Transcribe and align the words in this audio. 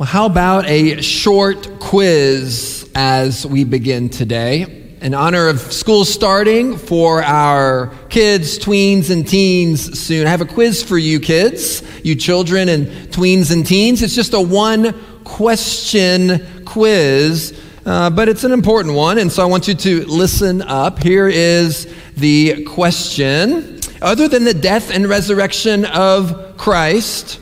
Well, 0.00 0.06
how 0.06 0.24
about 0.24 0.64
a 0.64 1.02
short 1.02 1.78
quiz 1.78 2.90
as 2.94 3.44
we 3.44 3.64
begin 3.64 4.08
today? 4.08 4.94
In 5.02 5.12
honor 5.12 5.48
of 5.48 5.60
school 5.60 6.06
starting 6.06 6.78
for 6.78 7.22
our 7.22 7.92
kids, 8.08 8.58
tweens, 8.58 9.10
and 9.10 9.28
teens 9.28 10.00
soon, 10.00 10.26
I 10.26 10.30
have 10.30 10.40
a 10.40 10.46
quiz 10.46 10.82
for 10.82 10.96
you 10.96 11.20
kids, 11.20 11.82
you 12.02 12.14
children 12.14 12.70
and 12.70 12.86
tweens 13.12 13.52
and 13.52 13.66
teens. 13.66 14.02
It's 14.02 14.14
just 14.14 14.32
a 14.32 14.40
one 14.40 14.98
question 15.24 16.64
quiz, 16.64 17.60
uh, 17.84 18.08
but 18.08 18.30
it's 18.30 18.44
an 18.44 18.52
important 18.52 18.94
one, 18.94 19.18
and 19.18 19.30
so 19.30 19.42
I 19.42 19.46
want 19.46 19.68
you 19.68 19.74
to 19.74 20.06
listen 20.06 20.62
up. 20.62 20.98
Here 20.98 21.28
is 21.28 21.94
the 22.16 22.64
question 22.64 23.80
Other 24.00 24.28
than 24.28 24.44
the 24.44 24.54
death 24.54 24.90
and 24.90 25.06
resurrection 25.06 25.84
of 25.84 26.56
Christ, 26.56 27.39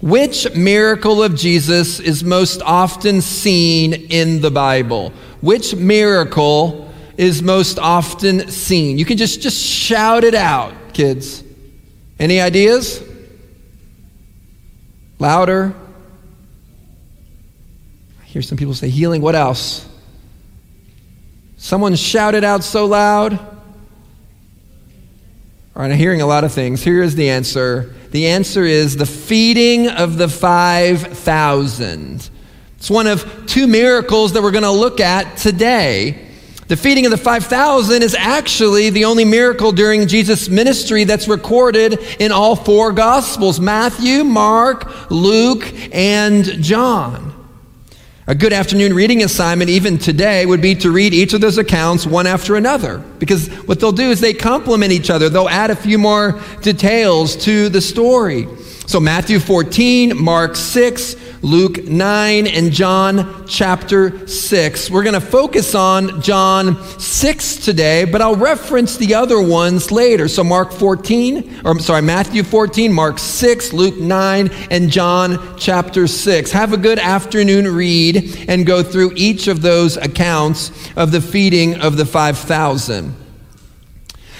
which 0.00 0.54
miracle 0.54 1.22
of 1.22 1.34
Jesus 1.34 1.98
is 1.98 2.22
most 2.22 2.62
often 2.62 3.20
seen 3.20 3.92
in 3.92 4.40
the 4.40 4.50
Bible? 4.50 5.12
Which 5.40 5.74
miracle 5.74 6.92
is 7.16 7.42
most 7.42 7.78
often 7.78 8.48
seen? 8.48 8.98
You 8.98 9.04
can 9.04 9.16
just, 9.16 9.40
just 9.40 9.60
shout 9.60 10.22
it 10.22 10.34
out, 10.34 10.72
kids. 10.92 11.42
Any 12.18 12.40
ideas? 12.40 13.02
Louder? 15.18 15.74
I 18.20 18.24
hear 18.24 18.42
some 18.42 18.56
people 18.56 18.74
say 18.74 18.88
healing. 18.88 19.20
What 19.20 19.34
else? 19.34 19.88
Someone 21.56 21.96
shouted 21.96 22.44
out 22.44 22.62
so 22.62 22.86
loud. 22.86 23.57
All 25.78 25.84
right, 25.84 25.92
I'm 25.92 25.98
hearing 25.98 26.22
a 26.22 26.26
lot 26.26 26.42
of 26.42 26.52
things. 26.52 26.82
Here 26.82 27.04
is 27.04 27.14
the 27.14 27.30
answer 27.30 27.94
the 28.10 28.26
answer 28.26 28.64
is 28.64 28.96
the 28.96 29.06
feeding 29.06 29.86
of 29.86 30.18
the 30.18 30.28
5,000. 30.28 32.30
It's 32.76 32.90
one 32.90 33.06
of 33.06 33.46
two 33.46 33.68
miracles 33.68 34.32
that 34.32 34.42
we're 34.42 34.50
going 34.50 34.64
to 34.64 34.72
look 34.72 34.98
at 34.98 35.36
today. 35.36 36.26
The 36.66 36.76
feeding 36.76 37.04
of 37.04 37.12
the 37.12 37.16
5,000 37.16 38.02
is 38.02 38.16
actually 38.16 38.90
the 38.90 39.04
only 39.04 39.24
miracle 39.24 39.70
during 39.70 40.08
Jesus' 40.08 40.48
ministry 40.48 41.04
that's 41.04 41.28
recorded 41.28 42.00
in 42.18 42.32
all 42.32 42.56
four 42.56 42.90
Gospels 42.90 43.60
Matthew, 43.60 44.24
Mark, 44.24 45.12
Luke, 45.12 45.62
and 45.94 46.44
John. 46.44 47.27
A 48.28 48.34
good 48.34 48.52
afternoon 48.52 48.92
reading 48.92 49.22
assignment, 49.22 49.70
even 49.70 49.96
today, 49.96 50.44
would 50.44 50.60
be 50.60 50.74
to 50.74 50.90
read 50.90 51.14
each 51.14 51.32
of 51.32 51.40
those 51.40 51.56
accounts 51.56 52.06
one 52.06 52.26
after 52.26 52.56
another. 52.56 52.98
Because 53.18 53.48
what 53.64 53.80
they'll 53.80 53.90
do 53.90 54.10
is 54.10 54.20
they 54.20 54.34
complement 54.34 54.92
each 54.92 55.08
other, 55.08 55.30
they'll 55.30 55.48
add 55.48 55.70
a 55.70 55.74
few 55.74 55.96
more 55.96 56.38
details 56.60 57.36
to 57.46 57.70
the 57.70 57.80
story. 57.80 58.46
So, 58.86 59.00
Matthew 59.00 59.38
14, 59.38 60.22
Mark 60.22 60.56
6, 60.56 61.16
Luke 61.42 61.84
9, 61.84 62.46
and 62.46 62.72
John 62.72 63.46
chapter 63.46 64.26
6. 64.26 64.90
We're 64.90 65.04
going 65.04 65.14
to 65.14 65.20
focus 65.20 65.74
on 65.74 66.20
John 66.20 66.82
6 66.98 67.56
today, 67.56 68.04
but 68.04 68.20
I'll 68.20 68.34
reference 68.34 68.96
the 68.96 69.14
other 69.14 69.40
ones 69.40 69.92
later. 69.92 70.26
So, 70.26 70.42
Mark 70.42 70.72
14, 70.72 71.60
or 71.64 71.70
I'm 71.70 71.80
sorry, 71.80 72.02
Matthew 72.02 72.42
14, 72.42 72.92
Mark 72.92 73.18
6, 73.18 73.72
Luke 73.72 73.98
9, 73.98 74.48
and 74.70 74.90
John 74.90 75.56
chapter 75.56 76.06
6. 76.08 76.50
Have 76.50 76.72
a 76.72 76.76
good 76.76 76.98
afternoon 76.98 77.72
read 77.72 78.46
and 78.48 78.66
go 78.66 78.82
through 78.82 79.12
each 79.14 79.46
of 79.46 79.62
those 79.62 79.96
accounts 79.96 80.72
of 80.96 81.12
the 81.12 81.20
feeding 81.20 81.80
of 81.80 81.96
the 81.96 82.06
5,000. 82.06 83.27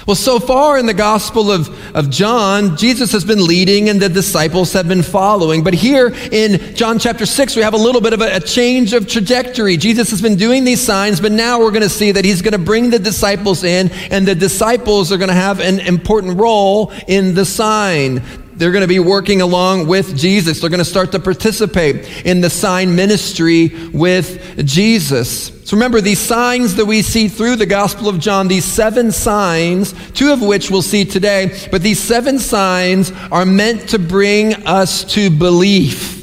Well, 0.09 0.15
so 0.15 0.41
far 0.41 0.79
in 0.79 0.87
the 0.87 0.95
Gospel 0.95 1.53
of, 1.53 1.69
of 1.95 2.09
John, 2.09 2.79
Jesus 2.79 3.13
has 3.13 3.27
been 3.27 3.47
leading 3.47 3.91
and 3.91 4.01
the 4.01 4.09
disciples 4.09 4.73
have 4.73 4.89
been 4.89 5.03
following. 5.03 5.63
But 5.63 5.75
here 5.75 6.15
in 6.33 6.75
John 6.75 6.99
chapter 6.99 7.27
6, 7.27 7.55
we 7.55 7.61
have 7.61 7.75
a 7.75 7.77
little 7.77 8.01
bit 8.01 8.15
of 8.15 8.23
a, 8.23 8.37
a 8.37 8.41
change 8.41 8.95
of 8.95 9.07
trajectory. 9.07 9.77
Jesus 9.77 10.09
has 10.09 10.23
been 10.23 10.37
doing 10.37 10.65
these 10.65 10.81
signs, 10.81 11.21
but 11.21 11.31
now 11.31 11.61
we're 11.61 11.73
going 11.73 11.83
to 11.83 11.91
see 11.91 12.11
that 12.13 12.25
he's 12.25 12.41
going 12.41 12.53
to 12.53 12.59
bring 12.59 12.89
the 12.89 12.99
disciples 12.99 13.65
in, 13.65 13.91
and 14.11 14.27
the 14.27 14.35
disciples 14.35 15.13
are 15.13 15.19
going 15.19 15.29
to 15.29 15.35
have 15.35 15.61
an 15.61 15.79
important 15.81 16.41
role 16.41 16.91
in 17.07 17.35
the 17.35 17.45
sign 17.45 18.23
they're 18.59 18.73
going 18.73 18.83
to 18.83 18.89
be 18.89 18.99
working 18.99 19.41
along 19.41 19.87
with 19.87 20.17
Jesus. 20.17 20.61
They're 20.61 20.71
going 20.71 20.79
to 20.79 20.85
start 20.85 21.13
to 21.13 21.21
participate 21.21 22.27
in 22.27 22.41
the 22.41 22.51
sign 22.51 22.97
ministry 22.97 23.69
with 23.93 24.67
Jesus. 24.67 25.47
So 25.65 25.77
remember, 25.77 26.01
these 26.01 26.19
signs 26.19 26.75
that 26.75 26.87
we 26.87 27.03
see 27.03 27.29
through 27.29 27.57
the 27.57 27.67
Gospel 27.67 28.09
of 28.09 28.19
John, 28.19 28.49
these 28.49 28.65
seven 28.65 29.13
signs, 29.13 29.93
two 30.11 30.33
of 30.33 30.43
which 30.43 30.71
we'll 30.71 30.83
see 30.83 31.05
today, 31.05 31.57
but 31.71 31.83
these 31.83 32.01
seven 32.01 32.39
signs 32.39 33.13
are 33.31 33.47
meant 33.47 33.91
to 33.91 33.99
bring 33.99 34.55
us 34.67 35.05
to 35.15 35.31
belief. 35.31 36.17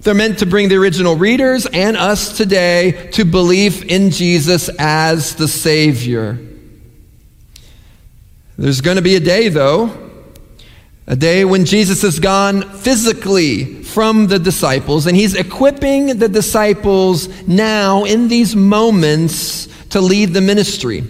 They're 0.00 0.14
meant 0.14 0.40
to 0.40 0.46
bring 0.46 0.68
the 0.68 0.76
original 0.76 1.14
readers 1.14 1.66
and 1.66 1.96
us 1.96 2.36
today 2.36 3.10
to 3.12 3.24
belief 3.24 3.84
in 3.84 4.10
Jesus 4.10 4.68
as 4.78 5.36
the 5.36 5.46
Savior. 5.46 6.40
There's 8.58 8.80
going 8.80 8.96
to 8.96 9.02
be 9.02 9.14
a 9.14 9.20
day, 9.20 9.48
though, 9.48 10.10
a 11.12 11.16
day 11.16 11.44
when 11.44 11.66
Jesus 11.66 12.04
is 12.04 12.18
gone 12.18 12.62
physically 12.62 13.82
from 13.82 14.28
the 14.28 14.38
disciples, 14.38 15.06
and 15.06 15.14
he's 15.14 15.34
equipping 15.34 16.18
the 16.18 16.26
disciples 16.26 17.28
now 17.46 18.04
in 18.04 18.28
these 18.28 18.56
moments 18.56 19.68
to 19.90 20.00
lead 20.00 20.32
the 20.32 20.40
ministry. 20.40 21.04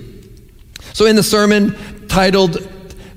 So, 0.93 1.07
in 1.07 1.15
the 1.15 1.23
sermon 1.23 2.09
titled 2.09 2.55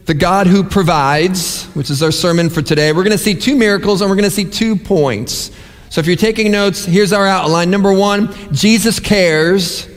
The 0.06 0.14
God 0.14 0.46
Who 0.46 0.64
Provides, 0.64 1.66
which 1.74 1.90
is 1.90 2.04
our 2.04 2.12
sermon 2.12 2.52
for 2.52 2.62
today, 2.62 2.92
we're 2.92 3.04
going 3.04 3.18
to 3.18 3.24
see 3.24 3.34
two 3.34 3.56
miracles 3.56 4.02
and 4.02 4.10
we're 4.10 4.16
going 4.16 4.30
to 4.30 4.36
see 4.36 4.46
two 4.46 4.76
points. 4.76 5.50
So, 5.90 6.02
if 6.02 6.06
you're 6.06 6.16
taking 6.16 6.52
notes, 6.52 6.86
here's 6.86 7.14
our 7.14 7.26
outline. 7.26 7.72
Number 7.72 7.94
one, 7.94 8.32
Jesus 8.54 9.00
cares. 9.00 9.88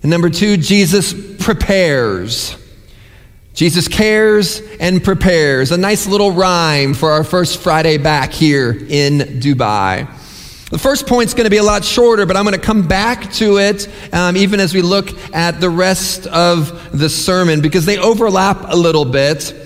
And 0.00 0.10
number 0.10 0.30
two, 0.30 0.56
Jesus 0.56 1.12
prepares. 1.44 2.56
Jesus 3.54 3.86
cares 3.86 4.60
and 4.80 5.02
prepares. 5.02 5.70
A 5.70 5.76
nice 5.76 6.08
little 6.08 6.32
rhyme 6.32 6.92
for 6.92 7.12
our 7.12 7.22
first 7.22 7.62
Friday 7.62 7.98
back 7.98 8.32
here 8.32 8.72
in 8.72 9.20
Dubai. 9.40 10.08
The 10.70 10.78
first 10.78 11.06
point's 11.06 11.34
going 11.34 11.44
to 11.44 11.50
be 11.50 11.58
a 11.58 11.62
lot 11.62 11.84
shorter, 11.84 12.26
but 12.26 12.36
I'm 12.36 12.42
going 12.42 12.56
to 12.56 12.60
come 12.60 12.88
back 12.88 13.32
to 13.34 13.58
it 13.58 13.88
um, 14.12 14.36
even 14.36 14.58
as 14.58 14.74
we 14.74 14.82
look 14.82 15.08
at 15.32 15.60
the 15.60 15.70
rest 15.70 16.26
of 16.26 16.98
the 16.98 17.08
sermon 17.08 17.60
because 17.60 17.86
they 17.86 17.96
overlap 17.96 18.64
a 18.64 18.76
little 18.76 19.04
bit. 19.04 19.63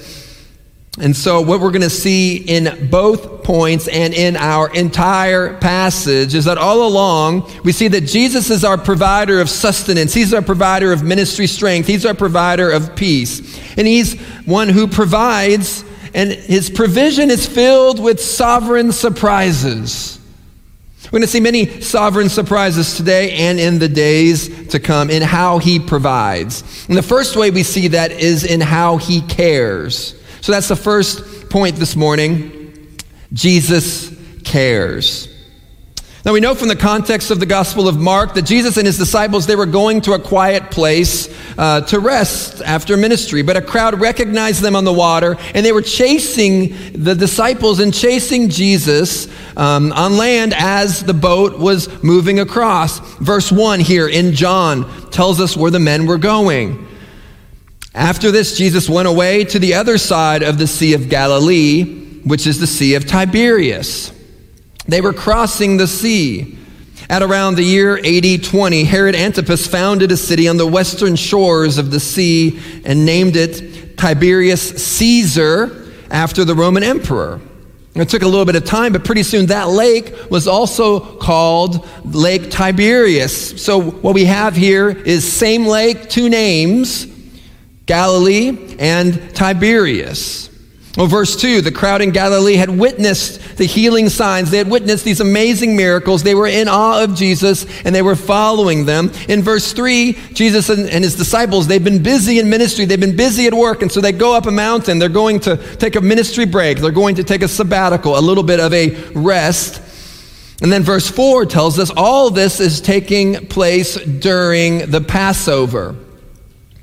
And 1.01 1.17
so, 1.17 1.41
what 1.41 1.61
we're 1.61 1.71
going 1.71 1.83
to 1.83 1.91
see 1.91 2.37
in 2.39 2.89
both 2.91 3.45
points 3.45 3.87
and 3.87 4.13
in 4.13 4.37
our 4.37 4.73
entire 4.75 5.57
passage 5.59 6.35
is 6.35 6.47
that 6.47 6.59
all 6.59 6.87
along 6.87 7.49
we 7.63 7.71
see 7.71 7.87
that 7.89 8.01
Jesus 8.01 8.51
is 8.51 8.65
our 8.65 8.77
provider 8.77 9.41
of 9.41 9.49
sustenance. 9.49 10.13
He's 10.13 10.35
our 10.35 10.43
provider 10.43 10.93
of 10.93 11.05
ministry 11.05 11.47
strength. 11.47 11.87
He's 11.87 12.05
our 12.05 12.15
provider 12.15 12.71
of 12.71 12.97
peace. 12.97 13.39
And 13.79 13.87
He's 13.87 14.21
one 14.45 14.69
who 14.69 14.89
provides, 14.89 15.85
and 16.15 16.33
His 16.33 16.69
provision 16.69 17.31
is 17.31 17.47
filled 17.47 18.03
with 18.03 18.21
sovereign 18.21 18.91
surprises. 18.91 20.19
We're 21.05 21.21
going 21.21 21.23
to 21.23 21.29
see 21.29 21.41
many 21.41 21.81
sovereign 21.81 22.29
surprises 22.29 22.97
today 22.97 23.33
and 23.33 23.59
in 23.59 23.79
the 23.79 23.89
days 23.89 24.69
to 24.69 24.81
come 24.81 25.11
in 25.11 25.23
how 25.23 25.59
He 25.59 25.79
provides. 25.79 26.87
And 26.89 26.99
the 26.99 27.03
first 27.03 27.37
way 27.37 27.51
we 27.51 27.63
see 27.63 27.89
that 27.89 28.11
is 28.11 28.45
in 28.45 28.61
how 28.61 28.97
He 28.97 29.23
cares. 29.23 30.18
So 30.41 30.53
that's 30.53 30.69
the 30.69 30.77
first 30.77 31.51
point 31.51 31.77
this 31.77 31.97
morning. 31.97 32.97
Jesus 33.33 34.15
cares. 34.45 35.29
Now 36.25 36.35
we 36.35 36.41
know 36.41 36.55
from 36.55 36.69
the 36.69 36.77
context 36.77 37.31
of 37.31 37.41
the 37.41 37.47
Gospel 37.47 37.89
of 37.89 37.99
Mark 37.99 38.35
that 38.35 38.43
Jesus 38.43 38.77
and 38.77 38.87
his 38.87 38.99
disciples 38.99 39.47
they 39.47 39.57
were 39.57 39.67
going 39.67 40.01
to 40.03 40.13
a 40.13 40.19
quiet 40.19 40.71
place 40.71 41.35
uh, 41.57 41.81
to 41.83 42.01
rest 42.01 42.61
after 42.61 42.97
ministry, 42.97 43.43
but 43.43 43.57
a 43.57 43.63
crowd 43.63 43.99
recognized 44.01 44.61
them 44.61 44.77
on 44.77 44.85
the 44.85 44.93
water, 44.93 45.37
and 45.55 45.65
they 45.65 45.73
were 45.73 45.81
chasing 45.81 46.75
the 46.93 47.15
disciples 47.15 47.81
and 47.81 47.95
chasing 47.95 48.51
Jesus 48.51 49.29
um, 49.57 49.93
on 49.93 50.17
land 50.17 50.55
as 50.55 51.03
the 51.03 51.15
boat 51.15 51.59
was 51.59 52.03
moving 52.03 52.41
across. 52.41 52.99
Verse 53.19 53.51
one 53.51 53.81
here 53.81 54.09
in 54.09 54.35
John 54.35 55.11
tells 55.11 55.41
us 55.41 55.57
where 55.57 55.71
the 55.71 55.81
men 55.81 56.07
were 56.07 56.19
going. 56.19 56.87
After 57.99 58.31
this, 58.31 58.57
Jesus 58.57 58.89
went 58.89 59.09
away 59.09 59.43
to 59.47 59.59
the 59.59 59.75
other 59.75 59.99
side 59.99 60.45
of 60.45 60.57
the 60.57 60.69
Sea 60.69 60.95
of 60.95 61.09
Galilee, 61.09 62.21
which 62.23 62.47
is 62.47 62.61
the 62.61 62.67
Sea 62.69 62.95
of 62.95 63.07
Tiberias. 63.07 64.13
They 64.87 65.01
were 65.01 65.13
crossing 65.13 65.79
the 65.79 65.89
sea. 65.89 66.57
At 67.11 67.25
around 67.25 67.57
the 67.57 67.65
year 67.65 67.99
AD 67.99 68.45
20, 68.45 68.85
Herod 68.85 69.17
Antipas 69.17 69.67
founded 69.67 70.13
a 70.13 70.17
city 70.17 70.47
on 70.47 70.59
the 70.59 70.67
western 70.67 71.17
shores 71.17 71.77
of 71.77 71.91
the 71.91 71.99
sea 71.99 72.61
and 72.85 73.05
named 73.05 73.35
it 73.35 73.99
Tiberius 73.99 74.81
Caesar 74.81 75.93
after 76.09 76.45
the 76.45 76.55
Roman 76.55 76.85
emperor. 76.85 77.41
It 77.97 78.09
took 78.09 78.23
a 78.23 78.29
little 78.29 78.45
bit 78.45 78.55
of 78.55 78.65
time, 78.65 78.93
but 78.93 79.05
pretty 79.05 79.25
soon 79.25 79.47
that 79.47 79.71
lake 79.71 80.15
was 80.31 80.47
also 80.47 81.01
called 81.17 81.85
Lake 82.05 82.49
Tiberias. 82.49 83.61
So 83.61 83.81
what 83.81 84.15
we 84.15 84.27
have 84.27 84.55
here 84.55 84.89
is 84.89 85.31
same 85.31 85.67
lake, 85.67 86.09
two 86.09 86.29
names, 86.29 87.18
Galilee 87.89 88.77
and 88.79 89.35
Tiberias. 89.35 90.49
Well, 90.99 91.07
verse 91.07 91.37
2 91.37 91.61
the 91.61 91.73
crowd 91.73 92.03
in 92.03 92.11
Galilee 92.11 92.57
had 92.57 92.71
witnessed 92.71 93.57
the 93.57 93.65
healing 93.65 94.09
signs. 94.09 94.51
They 94.51 94.59
had 94.59 94.69
witnessed 94.69 95.05
these 95.05 95.21
amazing 95.21 95.77
miracles. 95.77 96.23
They 96.23 96.35
were 96.35 96.47
in 96.47 96.69
awe 96.69 97.03
of 97.03 97.15
Jesus 97.15 97.67
and 97.85 97.95
they 97.95 98.03
were 98.03 98.17
following 98.17 98.85
them. 98.85 99.11
In 99.29 99.43
verse 99.43 99.73
3, 99.73 100.13
Jesus 100.33 100.69
and, 100.69 100.89
and 100.91 101.05
his 101.05 101.15
disciples, 101.15 101.67
they've 101.67 101.83
been 101.83 102.03
busy 102.03 102.39
in 102.39 102.51
ministry. 102.51 102.85
They've 102.85 103.01
been 103.01 103.17
busy 103.17 103.47
at 103.47 103.55
work. 103.55 103.83
And 103.83 103.91
so 103.91 104.01
they 104.01 104.13
go 104.13 104.35
up 104.35 104.47
a 104.47 104.51
mountain. 104.51 104.99
They're 104.99 105.09
going 105.09 105.41
to 105.41 105.57
take 105.77 105.97
a 105.97 106.01
ministry 106.01 106.47
break. 106.47 106.79
They're 106.79 106.91
going 106.91 107.15
to 107.15 107.25
take 107.25 107.43
a 107.43 107.49
sabbatical, 107.49 108.19
a 108.19 108.21
little 108.21 108.45
bit 108.45 108.61
of 108.61 108.75
a 108.75 108.97
rest. 109.13 109.81
And 110.61 110.73
then 110.73 110.83
verse 110.83 111.09
4 111.09 111.47
tells 111.47 111.79
us 111.79 111.91
all 111.97 112.31
this 112.31 112.59
is 112.59 112.81
taking 112.81 113.47
place 113.47 113.95
during 113.95 114.91
the 114.91 115.01
Passover. 115.01 115.95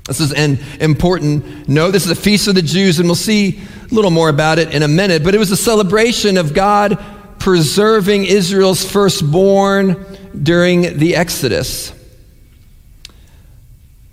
This 0.06 0.20
is 0.20 0.32
an 0.32 0.58
important 0.80 1.68
note. 1.68 1.90
This 1.90 2.04
is 2.04 2.12
a 2.12 2.16
feast 2.16 2.46
of 2.46 2.54
the 2.54 2.62
Jews, 2.62 3.00
and 3.00 3.08
we'll 3.08 3.16
see 3.16 3.60
a 3.90 3.94
little 3.94 4.12
more 4.12 4.28
about 4.28 4.58
it 4.58 4.72
in 4.72 4.82
a 4.82 4.88
minute. 4.88 5.24
But 5.24 5.34
it 5.34 5.38
was 5.38 5.50
a 5.50 5.56
celebration 5.56 6.36
of 6.36 6.54
God 6.54 7.02
preserving 7.40 8.24
Israel's 8.24 8.84
firstborn 8.88 10.04
during 10.40 10.98
the 10.98 11.16
Exodus. 11.16 11.92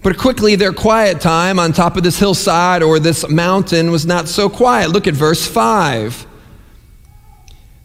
But 0.01 0.17
quickly, 0.17 0.55
their 0.55 0.73
quiet 0.73 1.21
time 1.21 1.59
on 1.59 1.71
top 1.73 1.95
of 1.95 2.03
this 2.03 2.19
hillside 2.19 2.83
or 2.83 2.99
this 2.99 3.27
mountain 3.29 3.89
was 3.89 4.05
not 4.05 4.27
so 4.27 4.49
quiet. 4.49 4.89
Look 4.89 5.07
at 5.07 5.13
verse 5.13 5.47
5. 5.47 6.27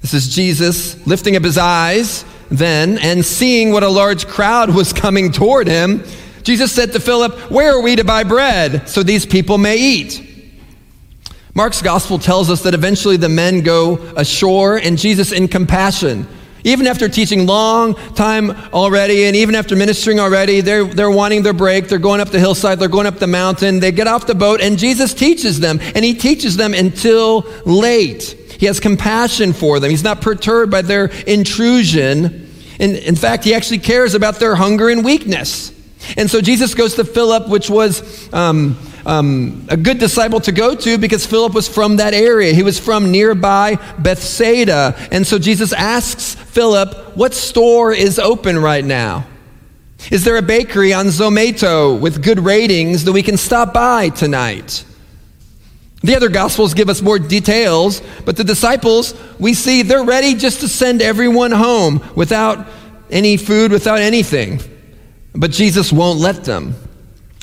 This 0.00 0.14
is 0.14 0.34
Jesus 0.34 1.06
lifting 1.06 1.36
up 1.36 1.44
his 1.44 1.58
eyes 1.58 2.24
then 2.50 2.98
and 2.98 3.24
seeing 3.24 3.72
what 3.72 3.82
a 3.82 3.88
large 3.88 4.26
crowd 4.26 4.74
was 4.74 4.92
coming 4.92 5.30
toward 5.30 5.66
him 5.66 6.02
Jesus 6.48 6.72
said 6.72 6.92
to 6.92 6.98
Philip, 6.98 7.50
Where 7.50 7.74
are 7.74 7.82
we 7.82 7.94
to 7.96 8.04
buy 8.04 8.24
bread 8.24 8.88
so 8.88 9.02
these 9.02 9.26
people 9.26 9.58
may 9.58 9.76
eat? 9.76 10.50
Mark's 11.54 11.82
gospel 11.82 12.18
tells 12.18 12.48
us 12.48 12.62
that 12.62 12.72
eventually 12.72 13.18
the 13.18 13.28
men 13.28 13.60
go 13.60 13.98
ashore, 14.16 14.78
and 14.78 14.96
Jesus, 14.96 15.30
in 15.30 15.48
compassion, 15.48 16.26
even 16.64 16.86
after 16.86 17.06
teaching 17.06 17.46
long 17.46 17.96
time 18.14 18.52
already, 18.72 19.24
and 19.24 19.36
even 19.36 19.54
after 19.54 19.76
ministering 19.76 20.20
already, 20.20 20.62
they're, 20.62 20.86
they're 20.86 21.10
wanting 21.10 21.42
their 21.42 21.52
break. 21.52 21.86
They're 21.88 21.98
going 21.98 22.22
up 22.22 22.30
the 22.30 22.40
hillside, 22.40 22.78
they're 22.78 22.88
going 22.88 23.06
up 23.06 23.18
the 23.18 23.26
mountain. 23.26 23.78
They 23.78 23.92
get 23.92 24.06
off 24.06 24.26
the 24.26 24.34
boat, 24.34 24.62
and 24.62 24.78
Jesus 24.78 25.12
teaches 25.12 25.60
them, 25.60 25.78
and 25.94 26.02
he 26.02 26.14
teaches 26.14 26.56
them 26.56 26.72
until 26.72 27.40
late. 27.66 28.22
He 28.58 28.64
has 28.64 28.80
compassion 28.80 29.52
for 29.52 29.80
them. 29.80 29.90
He's 29.90 30.02
not 30.02 30.22
perturbed 30.22 30.72
by 30.72 30.80
their 30.80 31.08
intrusion. 31.26 32.50
In, 32.78 32.96
in 32.96 33.16
fact, 33.16 33.44
he 33.44 33.52
actually 33.52 33.80
cares 33.80 34.14
about 34.14 34.36
their 34.36 34.54
hunger 34.54 34.88
and 34.88 35.04
weakness. 35.04 35.74
And 36.16 36.30
so 36.30 36.40
Jesus 36.40 36.74
goes 36.74 36.94
to 36.94 37.04
Philip, 37.04 37.48
which 37.48 37.68
was 37.68 38.32
um, 38.32 38.78
um, 39.04 39.66
a 39.68 39.76
good 39.76 39.98
disciple 39.98 40.40
to 40.40 40.52
go 40.52 40.74
to 40.74 40.98
because 40.98 41.26
Philip 41.26 41.54
was 41.54 41.68
from 41.68 41.96
that 41.96 42.14
area. 42.14 42.52
He 42.52 42.62
was 42.62 42.78
from 42.78 43.10
nearby 43.10 43.76
Bethsaida. 43.98 44.94
And 45.10 45.26
so 45.26 45.38
Jesus 45.38 45.72
asks 45.72 46.34
Philip, 46.34 47.16
What 47.16 47.34
store 47.34 47.92
is 47.92 48.18
open 48.18 48.58
right 48.58 48.84
now? 48.84 49.26
Is 50.10 50.24
there 50.24 50.36
a 50.36 50.42
bakery 50.42 50.92
on 50.92 51.06
Zomato 51.06 51.98
with 51.98 52.22
good 52.22 52.38
ratings 52.38 53.04
that 53.04 53.12
we 53.12 53.22
can 53.22 53.36
stop 53.36 53.74
by 53.74 54.10
tonight? 54.10 54.84
The 56.02 56.14
other 56.14 56.28
gospels 56.28 56.74
give 56.74 56.88
us 56.88 57.02
more 57.02 57.18
details, 57.18 58.00
but 58.24 58.36
the 58.36 58.44
disciples, 58.44 59.14
we 59.40 59.52
see 59.52 59.82
they're 59.82 60.04
ready 60.04 60.34
just 60.34 60.60
to 60.60 60.68
send 60.68 61.02
everyone 61.02 61.50
home 61.50 62.08
without 62.14 62.68
any 63.10 63.36
food, 63.36 63.72
without 63.72 63.98
anything. 63.98 64.60
But 65.38 65.52
Jesus 65.52 65.92
won't 65.92 66.18
let 66.18 66.44
them. 66.44 66.74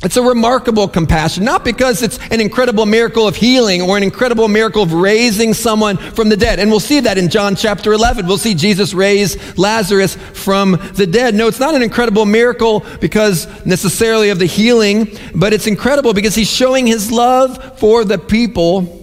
It's 0.04 0.18
a 0.18 0.22
remarkable 0.22 0.90
compassion, 0.90 1.46
not 1.46 1.64
because 1.64 2.04
it's 2.04 2.20
an 2.30 2.42
incredible 2.42 2.86
miracle 2.86 3.26
of 3.26 3.38
healing 3.38 3.82
or 3.82 3.96
an 3.96 4.04
incredible 4.04 4.50
miracle 4.50 4.84
of 4.84 4.92
raising 4.92 5.54
someone 5.54 5.96
from 5.98 6.28
the 6.28 6.36
dead. 6.36 6.60
And 6.60 6.70
we'll 6.70 6.82
see 6.82 7.00
that 7.00 7.18
in 7.18 7.30
John 7.30 7.56
chapter 7.56 7.94
11. 7.94 8.28
We'll 8.28 8.38
see 8.38 8.54
Jesus 8.54 8.94
raise 8.94 9.58
Lazarus 9.58 10.16
from 10.34 10.74
the 10.94 11.08
dead. 11.08 11.34
No, 11.34 11.48
it's 11.48 11.62
not 11.62 11.74
an 11.74 11.82
incredible 11.82 12.26
miracle 12.26 12.86
because 13.00 13.48
necessarily 13.66 14.30
of 14.30 14.38
the 14.38 14.46
healing, 14.46 15.18
but 15.34 15.54
it's 15.54 15.66
incredible 15.66 16.14
because 16.14 16.36
he's 16.36 16.52
showing 16.52 16.86
his 16.86 17.14
love 17.14 17.80
for 17.80 18.04
the 18.04 18.18
people 18.20 19.02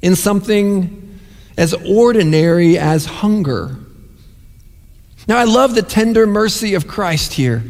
in 0.00 0.16
something 0.16 1.20
as 1.58 1.74
ordinary 1.74 2.78
as 2.78 3.04
hunger. 3.04 3.76
Now, 5.28 5.36
I 5.36 5.44
love 5.44 5.74
the 5.74 5.82
tender 5.82 6.26
mercy 6.26 6.74
of 6.74 6.88
Christ 6.88 7.34
here. 7.34 7.62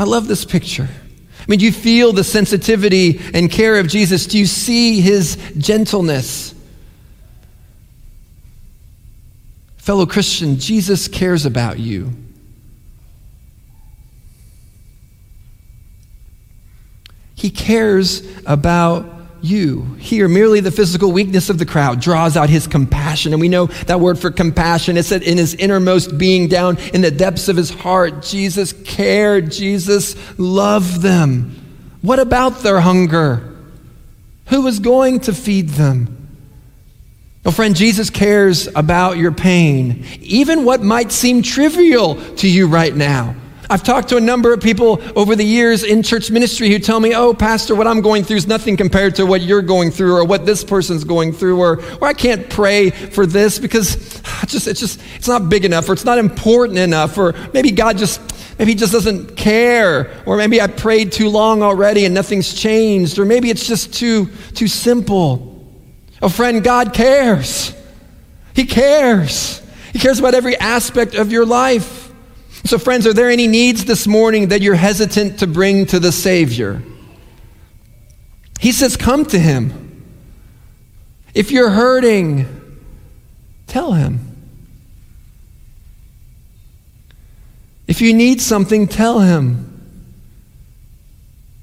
I 0.00 0.04
love 0.04 0.28
this 0.28 0.46
picture. 0.46 0.88
I 0.88 1.44
mean, 1.46 1.58
do 1.58 1.66
you 1.66 1.72
feel 1.72 2.14
the 2.14 2.24
sensitivity 2.24 3.20
and 3.34 3.50
care 3.50 3.78
of 3.78 3.86
Jesus? 3.86 4.26
Do 4.26 4.38
you 4.38 4.46
see 4.46 5.02
his 5.02 5.36
gentleness? 5.58 6.54
Fellow 9.76 10.06
Christian, 10.06 10.58
Jesus 10.58 11.06
cares 11.06 11.44
about 11.44 11.78
you. 11.78 12.14
He 17.34 17.50
cares 17.50 18.22
about 18.46 19.19
you. 19.42 19.82
Here, 19.98 20.28
merely 20.28 20.60
the 20.60 20.70
physical 20.70 21.12
weakness 21.12 21.50
of 21.50 21.58
the 21.58 21.66
crowd 21.66 22.00
draws 22.00 22.36
out 22.36 22.48
his 22.48 22.66
compassion. 22.66 23.32
And 23.32 23.40
we 23.40 23.48
know 23.48 23.66
that 23.86 24.00
word 24.00 24.18
for 24.18 24.30
compassion 24.30 24.96
is 24.96 25.08
that 25.10 25.22
in 25.22 25.38
his 25.38 25.54
innermost 25.54 26.16
being, 26.18 26.48
down 26.48 26.78
in 26.94 27.00
the 27.00 27.10
depths 27.10 27.48
of 27.48 27.56
his 27.56 27.70
heart. 27.70 28.22
Jesus 28.22 28.72
cared. 28.84 29.50
Jesus 29.50 30.16
loved 30.38 31.02
them. 31.02 31.56
What 32.02 32.18
about 32.18 32.60
their 32.60 32.80
hunger? 32.80 33.56
Who 34.46 34.62
was 34.62 34.78
going 34.80 35.20
to 35.20 35.32
feed 35.32 35.70
them? 35.70 36.16
Oh, 37.44 37.50
friend, 37.50 37.74
Jesus 37.74 38.10
cares 38.10 38.68
about 38.74 39.16
your 39.16 39.32
pain, 39.32 40.04
even 40.20 40.64
what 40.64 40.82
might 40.82 41.10
seem 41.10 41.42
trivial 41.42 42.16
to 42.36 42.48
you 42.48 42.66
right 42.66 42.94
now. 42.94 43.34
I've 43.70 43.84
talked 43.84 44.08
to 44.08 44.16
a 44.16 44.20
number 44.20 44.52
of 44.52 44.60
people 44.60 45.00
over 45.14 45.36
the 45.36 45.44
years 45.44 45.84
in 45.84 46.02
church 46.02 46.28
ministry 46.28 46.68
who 46.70 46.80
tell 46.80 46.98
me, 46.98 47.14
oh, 47.14 47.32
Pastor, 47.32 47.76
what 47.76 47.86
I'm 47.86 48.00
going 48.00 48.24
through 48.24 48.38
is 48.38 48.48
nothing 48.48 48.76
compared 48.76 49.14
to 49.14 49.24
what 49.24 49.42
you're 49.42 49.62
going 49.62 49.92
through 49.92 50.16
or 50.16 50.24
what 50.24 50.44
this 50.44 50.64
person's 50.64 51.04
going 51.04 51.32
through, 51.32 51.60
or, 51.60 51.80
or 52.00 52.08
I 52.08 52.12
can't 52.12 52.50
pray 52.50 52.90
for 52.90 53.26
this 53.26 53.60
because 53.60 53.94
it's 54.42 54.52
just, 54.52 54.66
it's 54.66 54.80
just, 54.80 55.00
it's 55.14 55.28
not 55.28 55.48
big 55.48 55.64
enough 55.64 55.88
or 55.88 55.92
it's 55.92 56.04
not 56.04 56.18
important 56.18 56.80
enough, 56.80 57.16
or 57.16 57.32
maybe 57.54 57.70
God 57.70 57.96
just, 57.96 58.20
maybe 58.58 58.72
he 58.72 58.74
just 58.74 58.92
doesn't 58.92 59.36
care, 59.36 60.20
or 60.26 60.36
maybe 60.36 60.60
I 60.60 60.66
prayed 60.66 61.12
too 61.12 61.28
long 61.28 61.62
already 61.62 62.04
and 62.06 62.12
nothing's 62.12 62.52
changed, 62.52 63.20
or 63.20 63.24
maybe 63.24 63.50
it's 63.50 63.68
just 63.68 63.94
too, 63.94 64.30
too 64.52 64.66
simple. 64.66 65.64
Oh, 66.20 66.28
friend, 66.28 66.64
God 66.64 66.92
cares. 66.92 67.72
He 68.52 68.66
cares. 68.66 69.62
He 69.92 70.00
cares 70.00 70.18
about 70.18 70.34
every 70.34 70.56
aspect 70.56 71.14
of 71.14 71.30
your 71.30 71.46
life. 71.46 72.09
So, 72.64 72.78
friends, 72.78 73.06
are 73.06 73.12
there 73.12 73.30
any 73.30 73.46
needs 73.46 73.84
this 73.84 74.06
morning 74.06 74.48
that 74.48 74.60
you're 74.60 74.74
hesitant 74.74 75.38
to 75.40 75.46
bring 75.46 75.86
to 75.86 75.98
the 75.98 76.12
Savior? 76.12 76.82
He 78.60 78.72
says, 78.72 78.96
Come 78.96 79.24
to 79.26 79.38
Him. 79.38 80.04
If 81.34 81.50
you're 81.50 81.70
hurting, 81.70 82.46
tell 83.66 83.92
Him. 83.92 84.26
If 87.86 88.00
you 88.00 88.12
need 88.14 88.40
something, 88.40 88.86
tell 88.86 89.20
Him. 89.20 89.66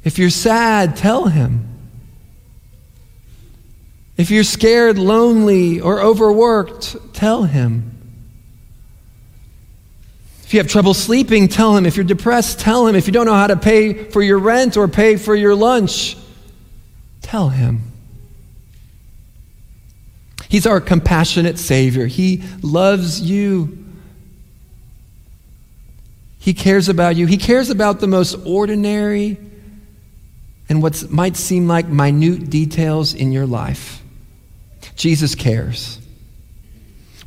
If 0.03 0.17
you're 0.17 0.29
sad, 0.29 0.95
tell 0.95 1.25
Him. 1.25 1.67
If 4.17 4.31
you're 4.31 4.43
scared, 4.43 4.97
lonely, 4.97 5.79
or 5.79 6.01
overworked, 6.01 7.13
tell 7.13 7.43
Him. 7.43 7.96
If 10.47 10.53
you 10.53 10.61
have 10.61 10.69
trouble 10.69 10.93
sleeping, 10.93 11.49
tell 11.49 11.75
him. 11.75 11.85
If 11.85 11.97
you're 11.97 12.05
depressed, 12.05 12.61
tell 12.61 12.87
him. 12.87 12.95
If 12.95 13.05
you 13.05 13.11
don't 13.11 13.25
know 13.25 13.33
how 13.33 13.47
to 13.47 13.57
pay 13.57 14.05
for 14.05 14.21
your 14.21 14.37
rent 14.37 14.77
or 14.77 14.87
pay 14.87 15.17
for 15.17 15.35
your 15.35 15.53
lunch, 15.53 16.15
tell 17.21 17.49
him. 17.49 17.81
He's 20.47 20.65
our 20.65 20.79
compassionate 20.79 21.59
Savior. 21.59 22.05
He 22.05 22.43
loves 22.61 23.19
you. 23.19 23.77
He 26.39 26.53
cares 26.53 26.87
about 26.87 27.17
you. 27.17 27.25
He 27.25 27.35
cares 27.35 27.69
about 27.69 27.99
the 27.99 28.07
most 28.07 28.35
ordinary 28.45 29.37
and 30.69 30.81
what 30.81 31.11
might 31.11 31.35
seem 31.35 31.67
like 31.67 31.89
minute 31.89 32.49
details 32.49 33.13
in 33.13 33.33
your 33.33 33.45
life. 33.45 34.01
Jesus 34.95 35.35
cares. 35.35 35.99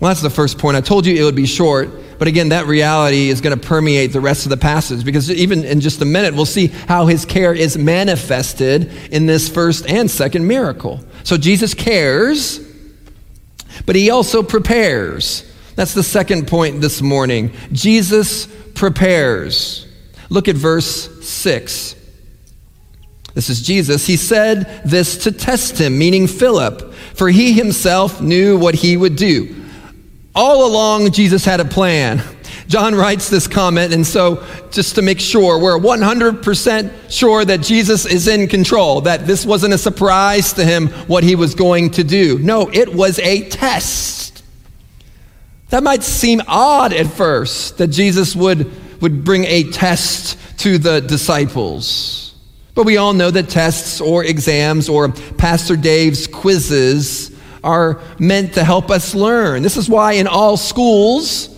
Well, 0.01 0.09
that's 0.09 0.23
the 0.23 0.31
first 0.31 0.59
point. 0.59 0.79
I 0.79 0.81
told 0.81 1.05
you 1.05 1.15
it 1.15 1.25
would 1.25 1.37
be 1.37 1.47
short. 1.47 1.91
But 2.19 2.29
again, 2.29 2.51
that 2.51 2.67
reality 2.67 3.29
is 3.29 3.41
going 3.41 3.59
to 3.59 3.67
permeate 3.67 4.13
the 4.13 4.21
rest 4.21 4.45
of 4.45 4.51
the 4.51 4.57
passage 4.57 5.05
because 5.05 5.31
even 5.31 5.65
in 5.65 5.81
just 5.81 6.03
a 6.03 6.05
minute, 6.05 6.35
we'll 6.35 6.47
see 6.47 6.67
how 6.67 7.07
his 7.07 7.25
care 7.25 7.55
is 7.55 7.79
manifested 7.79 8.93
in 9.11 9.27
this 9.27 9.49
first 9.49 9.89
and 9.89 10.11
second 10.11 10.47
miracle. 10.47 11.01
So 11.25 11.37
Jesus 11.37 11.73
cares, 11.75 12.61
but 13.87 13.97
he 13.97 14.11
also 14.11 14.43
prepares. 14.43 15.51
That's 15.77 15.95
the 15.95 16.03
second 16.03 16.47
point 16.47 16.83
this 16.83 17.01
morning. 17.01 17.53
Jesus 17.73 18.47
prepares. 18.75 19.87
Look 20.29 20.49
at 20.49 20.57
verse 20.57 21.27
6. 21.27 21.97
This 23.35 23.49
is 23.49 23.63
Jesus. 23.63 24.07
He 24.07 24.17
said 24.17 24.83
this 24.85 25.25
to 25.25 25.33
test 25.33 25.79
him, 25.79 25.99
meaning 25.99 26.27
Philip. 26.27 26.93
for 27.15 27.29
he 27.29 27.53
himself 27.53 28.21
knew 28.21 28.59
what 28.59 28.75
he 28.75 28.97
would 28.97 29.17
do. 29.17 29.61
All 30.35 30.67
along, 30.67 31.11
Jesus 31.11 31.45
had 31.45 31.61
a 31.61 31.65
plan. 31.65 32.23
John 32.69 32.95
writes 32.95 33.29
this 33.29 33.49
comment, 33.49 33.93
and 33.93 34.07
so 34.07 34.47
just 34.71 34.95
to 34.95 35.03
make 35.03 35.19
sure, 35.19 35.59
we're 35.59 35.79
100% 35.79 37.11
sure 37.11 37.45
that 37.45 37.63
Jesus 37.63 38.07
is 38.07 38.29
in 38.29 38.47
control, 38.47 39.01
that 39.03 39.27
this 39.27 39.45
wasn't 39.45 39.75
a 39.75 39.79
surprise 39.79 40.53
to 40.53 40.65
him 40.65 40.89
what 41.09 41.25
he 41.25 41.35
was 41.35 41.57
going 41.57 41.91
to 41.91 42.05
do. 42.05 42.39
No, 42.39 42.71
it 42.73 42.95
was 42.95 43.19
a 43.19 43.49
test. 43.49 44.45
That 45.71 45.83
might 45.83 46.05
seem 46.05 46.41
odd 46.47 46.93
at 46.93 47.09
first 47.09 47.79
that 47.79 47.89
Jesus 47.89 48.37
would, 48.37 48.71
would 49.01 49.25
bring 49.25 49.45
a 49.47 49.65
test 49.65 50.39
to 50.61 50.79
the 50.79 51.01
disciples. 51.01 52.35
But 52.75 52.87
we 52.87 52.99
all 52.99 53.15
know 53.15 53.33
that 53.33 53.49
tests 53.49 54.01
or 54.01 54.25
exams 54.25 54.89
or 54.89 55.09
Pastor 55.09 55.77
Dave's 55.77 56.29
quizzes 56.29 57.30
are 57.63 58.01
meant 58.19 58.55
to 58.55 58.65
help 58.65 58.91
us 58.91 59.15
learn. 59.15 59.63
This 59.63 59.77
is 59.77 59.89
why 59.89 60.13
in 60.13 60.27
all 60.27 60.57
schools, 60.57 61.49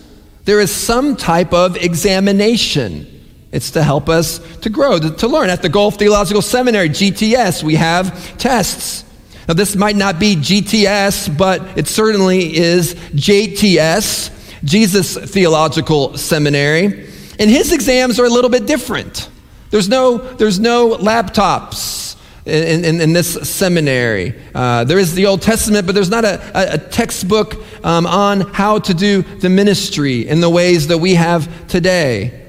there 0.45 0.59
is 0.59 0.71
some 0.71 1.15
type 1.15 1.53
of 1.53 1.77
examination. 1.77 3.07
It's 3.51 3.71
to 3.71 3.83
help 3.83 4.09
us 4.09 4.39
to 4.61 4.69
grow, 4.69 4.99
to, 4.99 5.11
to 5.11 5.27
learn. 5.27 5.49
At 5.49 5.61
the 5.61 5.69
Gulf 5.69 5.97
Theological 5.97 6.41
Seminary, 6.41 6.89
GTS, 6.89 7.63
we 7.63 7.75
have 7.75 8.37
tests. 8.37 9.05
Now, 9.47 9.53
this 9.53 9.75
might 9.75 9.95
not 9.95 10.19
be 10.19 10.35
GTS, 10.35 11.37
but 11.37 11.77
it 11.77 11.87
certainly 11.87 12.55
is 12.55 12.95
JTS, 12.95 14.63
Jesus 14.63 15.17
Theological 15.17 16.17
Seminary. 16.17 17.09
And 17.39 17.49
his 17.49 17.71
exams 17.73 18.19
are 18.19 18.25
a 18.25 18.29
little 18.29 18.49
bit 18.49 18.65
different. 18.65 19.29
There's 19.69 19.89
no, 19.89 20.17
there's 20.17 20.59
no 20.59 20.95
laptops 20.97 22.12
in, 22.45 22.83
in, 22.83 23.01
in 23.01 23.13
this 23.13 23.33
seminary. 23.49 24.35
Uh, 24.53 24.83
there 24.83 24.99
is 24.99 25.15
the 25.15 25.25
Old 25.25 25.41
Testament, 25.41 25.85
but 25.85 25.95
there's 25.95 26.09
not 26.09 26.25
a, 26.25 26.73
a, 26.73 26.77
textbook 26.77 27.55
um, 27.85 28.05
on 28.05 28.41
how 28.41 28.79
to 28.79 28.93
do 28.93 29.21
the 29.21 29.49
ministry 29.49 30.27
in 30.27 30.41
the 30.41 30.49
ways 30.49 30.87
that 30.87 30.97
we 30.97 31.15
have 31.15 31.67
today. 31.67 32.41